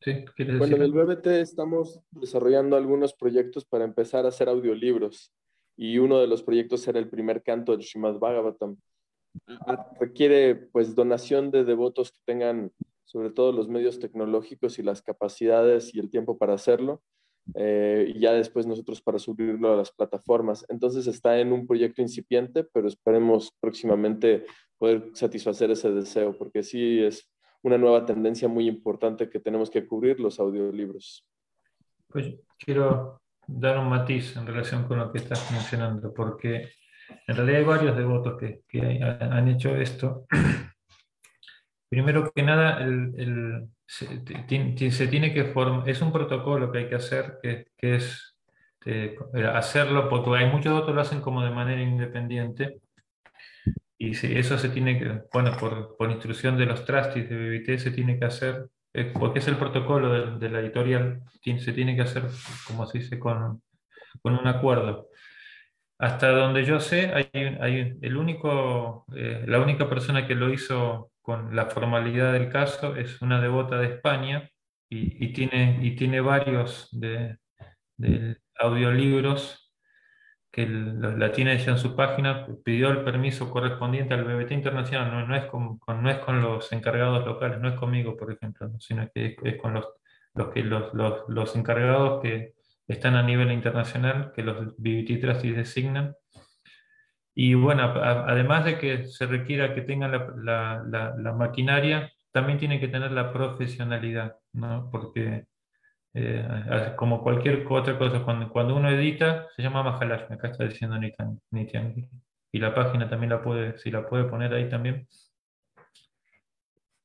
Sí, 0.00 0.24
bueno, 0.58 0.76
en 0.76 0.82
el 0.82 0.92
BBT 0.92 1.26
estamos 1.26 2.00
desarrollando 2.10 2.76
algunos 2.76 3.14
proyectos 3.14 3.64
para 3.64 3.84
empezar 3.84 4.24
a 4.24 4.28
hacer 4.28 4.48
audiolibros 4.48 5.32
y 5.76 5.98
uno 5.98 6.18
de 6.18 6.26
los 6.26 6.42
proyectos 6.42 6.86
era 6.88 6.98
el 6.98 7.08
primer 7.08 7.42
canto 7.42 7.72
del 7.72 7.84
Srimad 7.84 8.18
Bhagavatam. 8.18 8.76
Requiere 10.00 10.56
pues 10.56 10.96
donación 10.96 11.52
de 11.52 11.64
devotos 11.64 12.10
que 12.10 12.18
tengan 12.24 12.72
sobre 13.04 13.30
todo 13.30 13.52
los 13.52 13.68
medios 13.68 14.00
tecnológicos 14.00 14.78
y 14.78 14.82
las 14.82 15.02
capacidades 15.02 15.94
y 15.94 16.00
el 16.00 16.10
tiempo 16.10 16.38
para 16.38 16.54
hacerlo. 16.54 17.02
Eh, 17.54 18.12
y 18.14 18.20
ya 18.20 18.32
después 18.32 18.66
nosotros 18.66 19.02
para 19.02 19.18
subirlo 19.18 19.72
a 19.72 19.76
las 19.76 19.90
plataformas. 19.90 20.64
Entonces 20.68 21.06
está 21.06 21.38
en 21.38 21.52
un 21.52 21.66
proyecto 21.66 22.02
incipiente, 22.02 22.64
pero 22.64 22.88
esperemos 22.88 23.52
próximamente 23.60 24.46
poder 24.78 25.10
satisfacer 25.14 25.70
ese 25.70 25.90
deseo, 25.90 26.36
porque 26.36 26.62
sí 26.62 27.02
es 27.02 27.28
una 27.62 27.78
nueva 27.78 28.04
tendencia 28.04 28.48
muy 28.48 28.66
importante 28.66 29.28
que 29.28 29.40
tenemos 29.40 29.70
que 29.70 29.86
cubrir, 29.86 30.18
los 30.18 30.40
audiolibros. 30.40 31.24
Pues 32.08 32.34
quiero 32.58 33.22
dar 33.46 33.78
un 33.78 33.88
matiz 33.88 34.36
en 34.36 34.46
relación 34.46 34.86
con 34.86 34.98
lo 34.98 35.12
que 35.12 35.18
estás 35.18 35.50
mencionando, 35.52 36.12
porque 36.12 36.70
en 37.26 37.36
realidad 37.36 37.58
hay 37.58 37.64
varios 37.64 37.96
devotos 37.96 38.38
que, 38.38 38.62
que 38.68 39.00
han 39.02 39.48
hecho 39.48 39.74
esto. 39.76 40.26
Primero 41.88 42.32
que 42.34 42.42
nada, 42.42 42.82
el, 42.82 43.68
se, 43.92 45.06
tiene 45.06 45.34
que 45.34 45.44
formar, 45.44 45.88
es 45.88 46.00
un 46.00 46.12
protocolo 46.12 46.72
que 46.72 46.78
hay 46.78 46.88
que 46.88 46.94
hacer, 46.94 47.38
que, 47.42 47.66
que 47.76 47.96
es 47.96 48.36
eh, 48.86 49.16
hacerlo, 49.52 50.08
porque 50.08 50.30
hay 50.42 50.50
muchos 50.50 50.72
devotos 50.72 50.94
lo 50.94 51.00
hacen 51.02 51.20
como 51.20 51.44
de 51.44 51.50
manera 51.50 51.82
independiente, 51.82 52.78
y 53.98 54.12
eso 54.12 54.58
se 54.58 54.70
tiene 54.70 54.98
que, 54.98 55.22
bueno, 55.32 55.56
por, 55.58 55.96
por 55.96 56.10
instrucción 56.10 56.56
de 56.56 56.66
los 56.66 56.84
trustees 56.84 57.28
de 57.28 57.36
BBT 57.36 57.78
se 57.78 57.90
tiene 57.90 58.18
que 58.18 58.24
hacer, 58.24 58.66
porque 59.12 59.38
es 59.40 59.48
el 59.48 59.56
protocolo 59.56 60.38
de, 60.38 60.48
la 60.48 60.60
editorial, 60.60 61.22
se 61.42 61.72
tiene 61.72 61.94
que 61.94 62.02
hacer, 62.02 62.24
como 62.66 62.86
se 62.86 62.98
dice, 62.98 63.18
con, 63.18 63.62
con 64.22 64.34
un 64.34 64.46
acuerdo. 64.46 65.08
Hasta 65.98 66.30
donde 66.30 66.64
yo 66.64 66.80
sé, 66.80 67.12
hay, 67.14 67.30
hay 67.60 67.98
el 68.00 68.16
único, 68.16 69.04
eh, 69.14 69.44
la 69.46 69.60
única 69.60 69.88
persona 69.88 70.26
que 70.26 70.34
lo 70.34 70.52
hizo 70.52 71.11
con 71.22 71.54
la 71.56 71.66
formalidad 71.66 72.32
del 72.32 72.50
caso, 72.50 72.96
es 72.96 73.22
una 73.22 73.40
devota 73.40 73.78
de 73.78 73.86
España 73.86 74.50
y, 74.88 75.32
tiene, 75.32 75.78
y 75.80 75.96
tiene 75.96 76.20
varios 76.20 76.88
de, 76.92 77.38
audiolibros 78.58 79.72
que 80.50 80.66
la 80.66 81.32
tiene 81.32 81.54
ella 81.54 81.72
en 81.72 81.78
su 81.78 81.96
página, 81.96 82.46
pidió 82.62 82.90
el 82.90 83.04
permiso 83.04 83.50
correspondiente 83.50 84.12
al 84.12 84.24
BBT 84.24 84.52
Internacional, 84.52 85.26
no, 85.26 85.34
es, 85.34 85.46
con, 85.46 85.80
no 85.86 86.10
es 86.10 86.18
con 86.18 86.42
los 86.42 86.70
encargados 86.72 87.24
locales, 87.24 87.58
no 87.58 87.70
es 87.70 87.74
conmigo, 87.76 88.16
por 88.18 88.30
ejemplo, 88.30 88.70
sino 88.78 89.08
que 89.14 89.36
es, 89.42 89.56
con 89.56 89.72
los, 89.72 89.88
los, 90.34 90.48
que, 90.48 90.62
los, 90.62 90.92
los, 90.92 91.56
encargados 91.56 92.20
que 92.20 92.52
están 92.86 93.14
a 93.14 93.22
nivel 93.22 93.50
internacional, 93.50 94.32
que 94.34 94.42
los 94.42 94.76
BBT 94.76 95.20
Trustees 95.22 95.56
designan. 95.56 96.14
Y 97.34 97.54
bueno, 97.54 97.82
además 97.84 98.64
de 98.64 98.78
que 98.78 99.06
se 99.06 99.26
requiera 99.26 99.74
que 99.74 99.82
tengan 99.82 100.12
la, 100.12 100.82
la, 100.86 101.14
la, 101.16 101.32
maquinaria, 101.32 102.12
también 102.30 102.58
tiene 102.58 102.78
que 102.78 102.88
tener 102.88 103.10
la 103.12 103.32
profesionalidad, 103.32 104.36
¿no? 104.52 104.90
Porque 104.90 105.46
eh, 106.14 106.92
como 106.96 107.22
cualquier 107.22 107.66
otra 107.68 107.98
cosa, 107.98 108.22
cuando, 108.22 108.50
cuando 108.50 108.76
uno 108.76 108.90
edita, 108.90 109.48
se 109.56 109.62
llama 109.62 109.82
Mahalashmi, 109.82 110.34
acá 110.34 110.48
está 110.48 110.64
diciendo 110.64 110.98
Nityangi. 111.50 112.08
Y 112.52 112.58
la 112.58 112.74
página 112.74 113.08
también 113.08 113.30
la 113.30 113.42
puede, 113.42 113.78
si 113.78 113.90
la 113.90 114.06
puede 114.06 114.24
poner 114.24 114.52
ahí 114.52 114.68
también. 114.68 115.08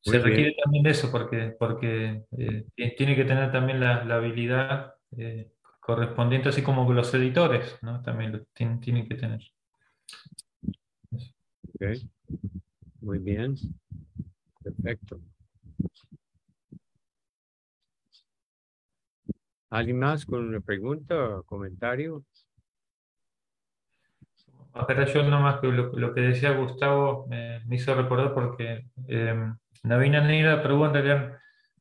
se 0.02 0.20
requiere 0.20 0.56
también 0.62 0.84
de 0.84 0.90
eso, 0.90 1.10
porque, 1.10 1.56
porque 1.58 2.24
eh, 2.38 2.96
tiene 2.98 3.16
que 3.16 3.24
tener 3.24 3.50
también 3.52 3.80
la, 3.80 4.04
la 4.04 4.16
habilidad 4.16 4.94
eh, 5.18 5.54
correspondiente, 5.80 6.50
así 6.50 6.62
como 6.64 6.92
los 6.92 7.14
editores, 7.14 7.80
¿no? 7.82 8.02
También 8.02 8.34
lo 8.34 8.40
tienen, 8.54 8.82
tienen 8.82 9.08
que 9.08 9.16
tener. 9.16 9.40
Okay. 11.76 12.10
Muy 13.02 13.20
bien. 13.20 13.56
Perfecto. 14.64 15.20
¿Alguien 19.70 20.00
más 20.00 20.26
con 20.26 20.48
una 20.48 20.60
pregunta 20.60 21.38
o 21.38 21.44
comentario? 21.44 22.24
yo 25.14 25.24
nomás 25.24 25.60
que 25.60 25.68
lo, 25.68 26.14
que 26.14 26.22
decía 26.22 26.52
Gustavo 26.52 27.26
me, 27.28 27.62
hizo 27.72 27.96
recordar 27.96 28.34
porque 28.34 28.86
eh, 29.08 29.54
Navina 29.84 30.22
Neira 30.22 30.62
pregunta 30.62 31.02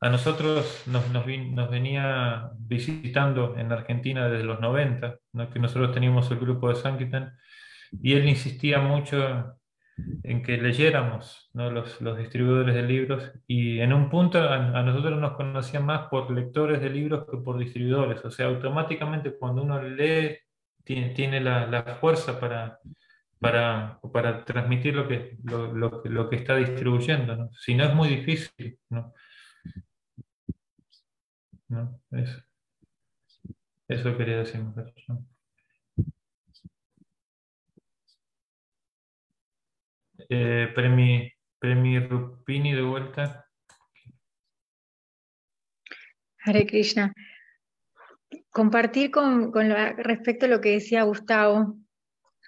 a 0.01 0.11
nosotros 0.11 0.85
nos, 0.87 1.71
venía 1.71 2.51
visitando 2.59 3.57
en 3.57 3.73
Argentina 3.73 4.29
desde 4.29 4.45
los 4.45 4.61
90, 4.61 5.19
que 5.53 5.59
nosotros 5.59 5.93
teníamos 5.93 6.31
el 6.31 6.39
grupo 6.39 6.69
de 6.69 6.77
Sankirtan, 6.77 7.37
y 8.03 8.15
él 8.15 8.29
insistía 8.29 8.81
mucho 8.81 9.57
en 10.23 10.43
que 10.43 10.59
leyéramos 10.59 11.51
los, 11.55 12.01
los, 12.01 12.19
distribuidores 12.19 12.75
de 12.75 12.83
libros 12.83 13.33
y 13.47 13.81
en 13.81 13.93
un 13.93 14.11
punto 14.11 14.39
a, 14.39 14.83
nosotros 14.83 15.19
nos 15.19 15.33
conocían 15.33 15.87
más 15.87 16.09
por 16.09 16.31
lectores 16.31 16.81
de 16.83 16.91
libros 16.91 17.27
que 17.31 17.39
por 17.39 17.59
distribuidores. 17.59 18.25
O 18.25 18.31
sea, 18.31 18.47
automáticamente 18.47 19.37
cuando 19.39 19.63
uno 19.63 19.81
lee 19.81 20.39
tiene, 20.85 21.41
la, 21.41 21.99
fuerza 22.01 22.39
para, 22.39 22.79
para, 23.41 23.99
para 24.13 24.45
transmitir 24.45 24.95
lo 24.95 25.09
que, 25.09 25.37
lo, 25.43 26.29
que 26.29 26.37
está 26.37 26.57
distribuyendo. 26.57 27.35
¿no? 27.37 27.51
Si 27.53 27.75
no 27.75 27.85
es 27.85 27.95
muy 27.95 28.09
difícil. 28.09 28.79
¿no? 28.91 29.13
¿No? 31.69 32.01
Eso, 32.13 32.43
eso 33.89 34.17
quería 34.17 34.39
decir. 34.39 34.63
Eh, 40.29 40.73
Premi, 40.75 41.33
Premi 41.59 42.01
Rupini 42.01 42.75
de 42.75 42.83
vuelta. 42.83 43.47
Hare 46.45 46.67
Krishna. 46.67 47.13
Compartir 48.51 49.11
con, 49.11 49.53
con 49.53 49.71
respecto 49.71 50.47
a 50.47 50.49
lo 50.49 50.61
que 50.61 50.73
decía 50.73 51.03
Gustavo, 51.03 51.77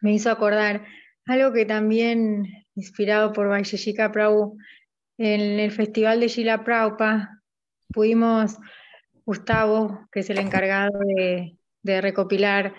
me 0.00 0.12
hizo 0.12 0.30
acordar 0.30 0.86
algo 1.26 1.52
que 1.52 1.66
también, 1.66 2.46
inspirado 2.74 3.32
por 3.32 3.48
Vaisheshika 3.48 4.10
Prabhu, 4.10 4.56
en 5.18 5.60
el 5.60 5.70
festival 5.70 6.20
de 6.20 6.28
Shila 6.28 6.64
Prabhupada, 6.64 7.42
pudimos, 7.92 8.56
Gustavo, 9.26 10.08
que 10.10 10.20
es 10.20 10.30
el 10.30 10.38
encargado 10.38 10.98
de, 11.00 11.58
de 11.82 12.00
recopilar, 12.00 12.74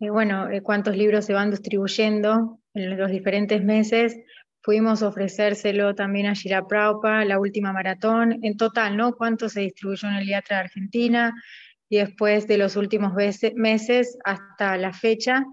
eh, 0.00 0.10
bueno, 0.10 0.48
eh, 0.50 0.62
cuántos 0.62 0.96
libros 0.96 1.26
se 1.26 1.34
van 1.34 1.50
distribuyendo 1.50 2.61
en 2.74 2.96
los 2.96 3.10
diferentes 3.10 3.62
meses, 3.62 4.16
pudimos 4.62 5.02
ofrecérselo 5.02 5.94
también 5.94 6.26
a 6.26 6.34
Shira 6.34 6.66
Praupa, 6.66 7.24
la 7.24 7.38
última 7.38 7.72
maratón, 7.72 8.38
en 8.42 8.56
total, 8.56 8.96
¿no? 8.96 9.14
¿Cuánto 9.14 9.48
se 9.48 9.60
distribuyó 9.60 10.08
en 10.08 10.14
el 10.14 10.28
IATRA 10.28 10.58
de 10.58 10.62
Argentina? 10.62 11.34
Y 11.88 11.98
después 11.98 12.46
de 12.46 12.58
los 12.58 12.76
últimos 12.76 13.12
meses 13.54 14.18
hasta 14.24 14.76
la 14.78 14.92
fecha. 14.92 15.44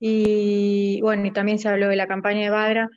Y 0.00 1.00
bueno, 1.02 1.26
y 1.26 1.32
también 1.32 1.58
se 1.58 1.68
habló 1.68 1.88
de 1.88 1.96
la 1.96 2.06
campaña 2.06 2.42
de 2.42 2.50
Badra. 2.50 2.88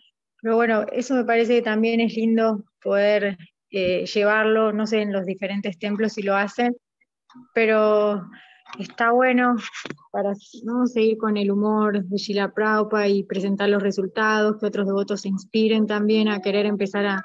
Pero 0.42 0.56
bueno, 0.56 0.86
eso 0.92 1.16
me 1.16 1.26
parece 1.26 1.56
que 1.56 1.62
también 1.62 2.00
es 2.00 2.14
lindo 2.16 2.64
poder 2.82 3.38
eh, 3.72 4.06
llevarlo, 4.06 4.74
no 4.74 4.88
sé, 4.88 5.02
en 5.02 5.14
los 5.14 5.26
diferentes 5.26 5.78
templos 5.80 6.14
si 6.14 6.24
lo 6.24 6.36
hacen, 6.36 6.76
pero 7.54 8.24
está 8.80 9.12
bueno 9.12 9.56
para 10.12 10.34
¿no? 10.64 10.88
seguir 10.88 11.18
con 11.18 11.38
el 11.38 11.52
humor 11.52 12.04
de 12.04 12.18
Sheila 12.18 12.54
Praupa 12.54 13.08
y 13.08 13.24
presentar 13.24 13.70
los 13.70 13.82
resultados, 13.82 14.58
que 14.60 14.66
otros 14.66 14.88
devotos 14.88 15.22
se 15.22 15.30
inspiren 15.30 15.88
también 15.88 16.28
a 16.28 16.42
querer 16.42 16.66
empezar 16.66 17.06
a, 17.06 17.24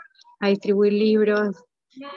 distribuir 0.48 0.92
libros. 0.92 1.64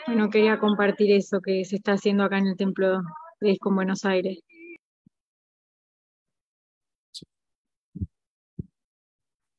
Bueno, 0.05 0.29
quería 0.29 0.59
compartir 0.59 1.11
eso 1.13 1.39
que 1.39 1.63
se 1.63 1.77
está 1.77 1.93
haciendo 1.93 2.23
acá 2.23 2.37
en 2.37 2.47
el 2.47 2.57
Templo 2.57 3.01
de 3.39 3.51
Isco 3.51 3.69
en 3.69 3.75
Buenos 3.75 4.05
Aires. 4.05 4.39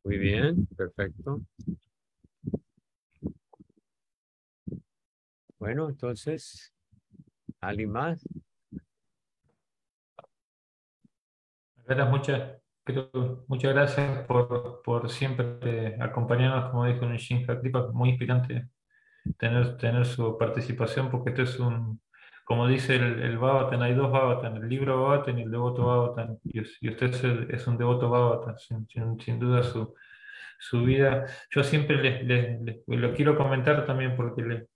Muy 0.05 0.19
bien, 0.19 0.67
perfecto. 0.77 1.41
Bueno, 5.59 5.89
entonces, 5.89 6.73
¿alguien 7.61 7.91
más? 7.91 8.23
Muchas, 11.91 12.63
muchas 13.49 13.75
gracias 13.75 14.27
por, 14.27 14.81
por, 14.85 15.11
siempre 15.11 15.97
acompañarnos, 16.01 16.71
como 16.71 16.87
dijo 16.87 17.05
Nishin 17.05 17.45
Kripa, 17.45 17.89
muy 17.93 18.11
inspirante 18.11 18.69
tener, 19.37 19.77
tener 19.77 20.07
su 20.07 20.39
participación, 20.39 21.11
porque 21.11 21.31
esto 21.31 21.43
es 21.43 21.59
un, 21.59 22.01
como 22.45 22.69
dice 22.69 22.95
el, 22.95 23.23
el 23.23 23.39
hay 23.83 23.95
dos 23.95 24.13
Babatan, 24.13 24.57
el 24.59 24.69
libro 24.69 25.03
Babatan 25.03 25.41
y 25.41 25.43
el 25.43 25.51
devoto 25.51 25.87
Babatan, 25.87 26.39
y, 26.45 26.61
usted 26.61 27.51
es, 27.53 27.67
un 27.67 27.77
devoto 27.77 28.09
Babatan, 28.09 28.57
sin, 28.59 29.41
duda 29.41 29.65
su, 29.65 29.93
su, 30.61 30.85
vida. 30.85 31.27
Yo 31.51 31.65
siempre 31.65 32.23
les, 32.23 32.79
lo 32.87 33.15
quiero 33.15 33.37
comentar 33.37 33.85
también 33.85 34.15
porque 34.17 34.43
le, 34.43 34.69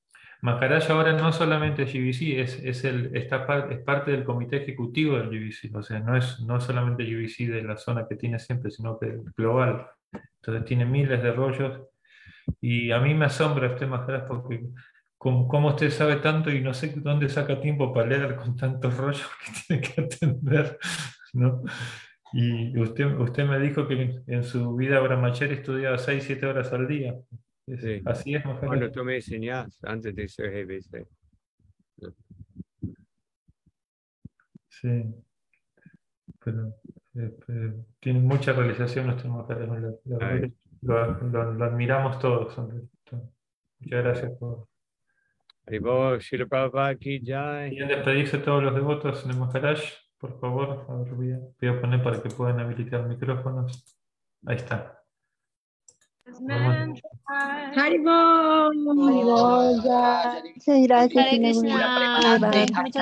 Maharaj 0.44 0.90
ahora 0.90 1.14
no 1.14 1.32
solamente 1.32 1.84
es 1.84 1.94
GBC, 1.94 2.38
es, 2.38 2.62
es, 2.62 2.84
el, 2.84 3.16
está, 3.16 3.66
es 3.70 3.78
parte 3.78 4.10
del 4.10 4.24
comité 4.24 4.58
ejecutivo 4.58 5.16
del 5.16 5.30
GBC, 5.30 5.74
o 5.74 5.82
sea, 5.82 6.00
no 6.00 6.18
es 6.18 6.38
no 6.40 6.60
solamente 6.60 7.02
GBC 7.02 7.50
de 7.50 7.62
la 7.62 7.78
zona 7.78 8.06
que 8.06 8.16
tiene 8.16 8.38
siempre, 8.38 8.70
sino 8.70 8.98
que 8.98 9.20
global. 9.34 9.86
Entonces 10.12 10.66
tiene 10.66 10.84
miles 10.84 11.22
de 11.22 11.32
rollos 11.32 11.80
y 12.60 12.90
a 12.90 13.00
mí 13.00 13.14
me 13.14 13.24
asombra 13.24 13.68
este 13.68 13.86
Maharaj 13.86 14.26
porque 14.26 14.66
como, 15.16 15.68
usted 15.68 15.90
sabe 15.90 16.16
tanto 16.16 16.50
y 16.50 16.60
no 16.60 16.74
sé 16.74 16.92
dónde 16.94 17.30
saca 17.30 17.58
tiempo 17.58 17.94
para 17.94 18.08
leer 18.08 18.36
con 18.36 18.54
tantos 18.54 18.94
rollos 18.98 19.26
que 19.46 19.52
tiene 19.66 19.82
que 19.82 20.00
atender, 20.02 20.78
¿no? 21.32 21.62
Y 22.34 22.78
usted, 22.78 23.06
usted 23.18 23.46
me 23.48 23.58
dijo 23.60 23.88
que 23.88 24.20
en 24.26 24.44
su 24.44 24.76
vida 24.76 25.00
brahmachari 25.00 25.54
estudiaba 25.54 25.96
6, 25.96 26.22
7 26.22 26.44
horas 26.44 26.70
al 26.74 26.86
día. 26.86 27.14
Así 28.04 28.34
es, 28.34 28.44
mujer. 28.44 28.66
Cuando 28.66 28.90
tú 28.90 29.04
me 29.04 29.16
enseñas 29.16 29.78
antes 29.84 30.14
de 30.14 30.28
ser 30.28 30.50
GBC. 30.50 31.06
Sí. 34.68 35.14
Pero, 36.44 36.74
eh, 37.14 37.72
tiene 38.00 38.20
mucha 38.20 38.52
realización 38.52 39.06
nuestra 39.06 39.30
mujer. 39.30 39.66
Lo, 40.82 41.22
lo, 41.22 41.64
admiramos 41.64 42.18
todos. 42.18 42.56
Muchas 42.58 44.04
gracias 44.04 44.32
por. 44.38 44.68
Quieren 47.70 47.88
despedirse 47.88 48.38
todos 48.38 48.62
los 48.62 48.74
devotos 48.74 49.26
de 49.26 49.32
Maharaj, 49.32 49.80
por 50.18 50.38
favor. 50.38 50.84
A 50.90 50.96
ver, 50.96 51.14
voy 51.14 51.68
a 51.68 51.80
poner 51.80 52.02
para 52.02 52.22
que 52.22 52.28
puedan 52.28 52.60
habilitar 52.60 53.08
micrófonos. 53.08 53.82
Ahí 54.44 54.56
está. 54.56 55.03
Haribol. 57.76 58.76
Muchas 58.76 59.84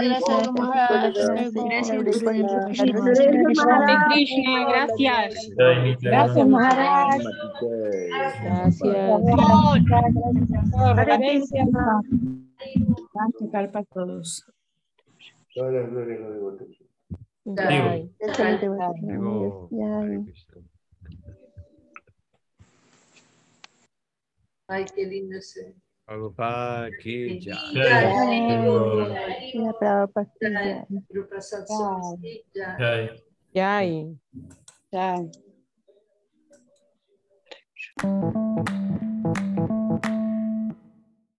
gracias. 0.05 0.53
Muchas 0.53 1.25
gracias. 1.25 1.55
Gracias. 4.67 5.51
Gracias, 6.03 6.49
Maharaj. 6.49 7.23
Gracias. 8.41 9.23
Gracias, 13.15 13.51
Carpa 13.53 13.79
a 13.81 13.85
todos. 13.85 14.45
Gloria, 15.55 15.83
gloria, 15.83 16.17
gloria. 16.17 16.67
Jai. 17.45 18.11
Digo, 19.01 19.69
Hare 24.73 24.85
Krishna. 24.85 24.85
Ay, 24.85 24.85
qué 24.95 25.05
lindo 25.07 25.37
ese. 25.39 25.75
Prabhupada 26.07 26.91
ki 27.01 27.39
jai. 27.41 27.75
La 27.75 27.85
Prabhupada 28.13 29.39
ki 29.51 29.59
Jai. 29.59 30.65
jai. 30.65 30.87
Guru 31.09 31.27
Prasad 31.29 31.67
Swami, 31.67 32.45
Jai. 32.55 32.77
Jai. 32.79 33.03
Yay. 33.55 34.17
Yay. 34.93 35.31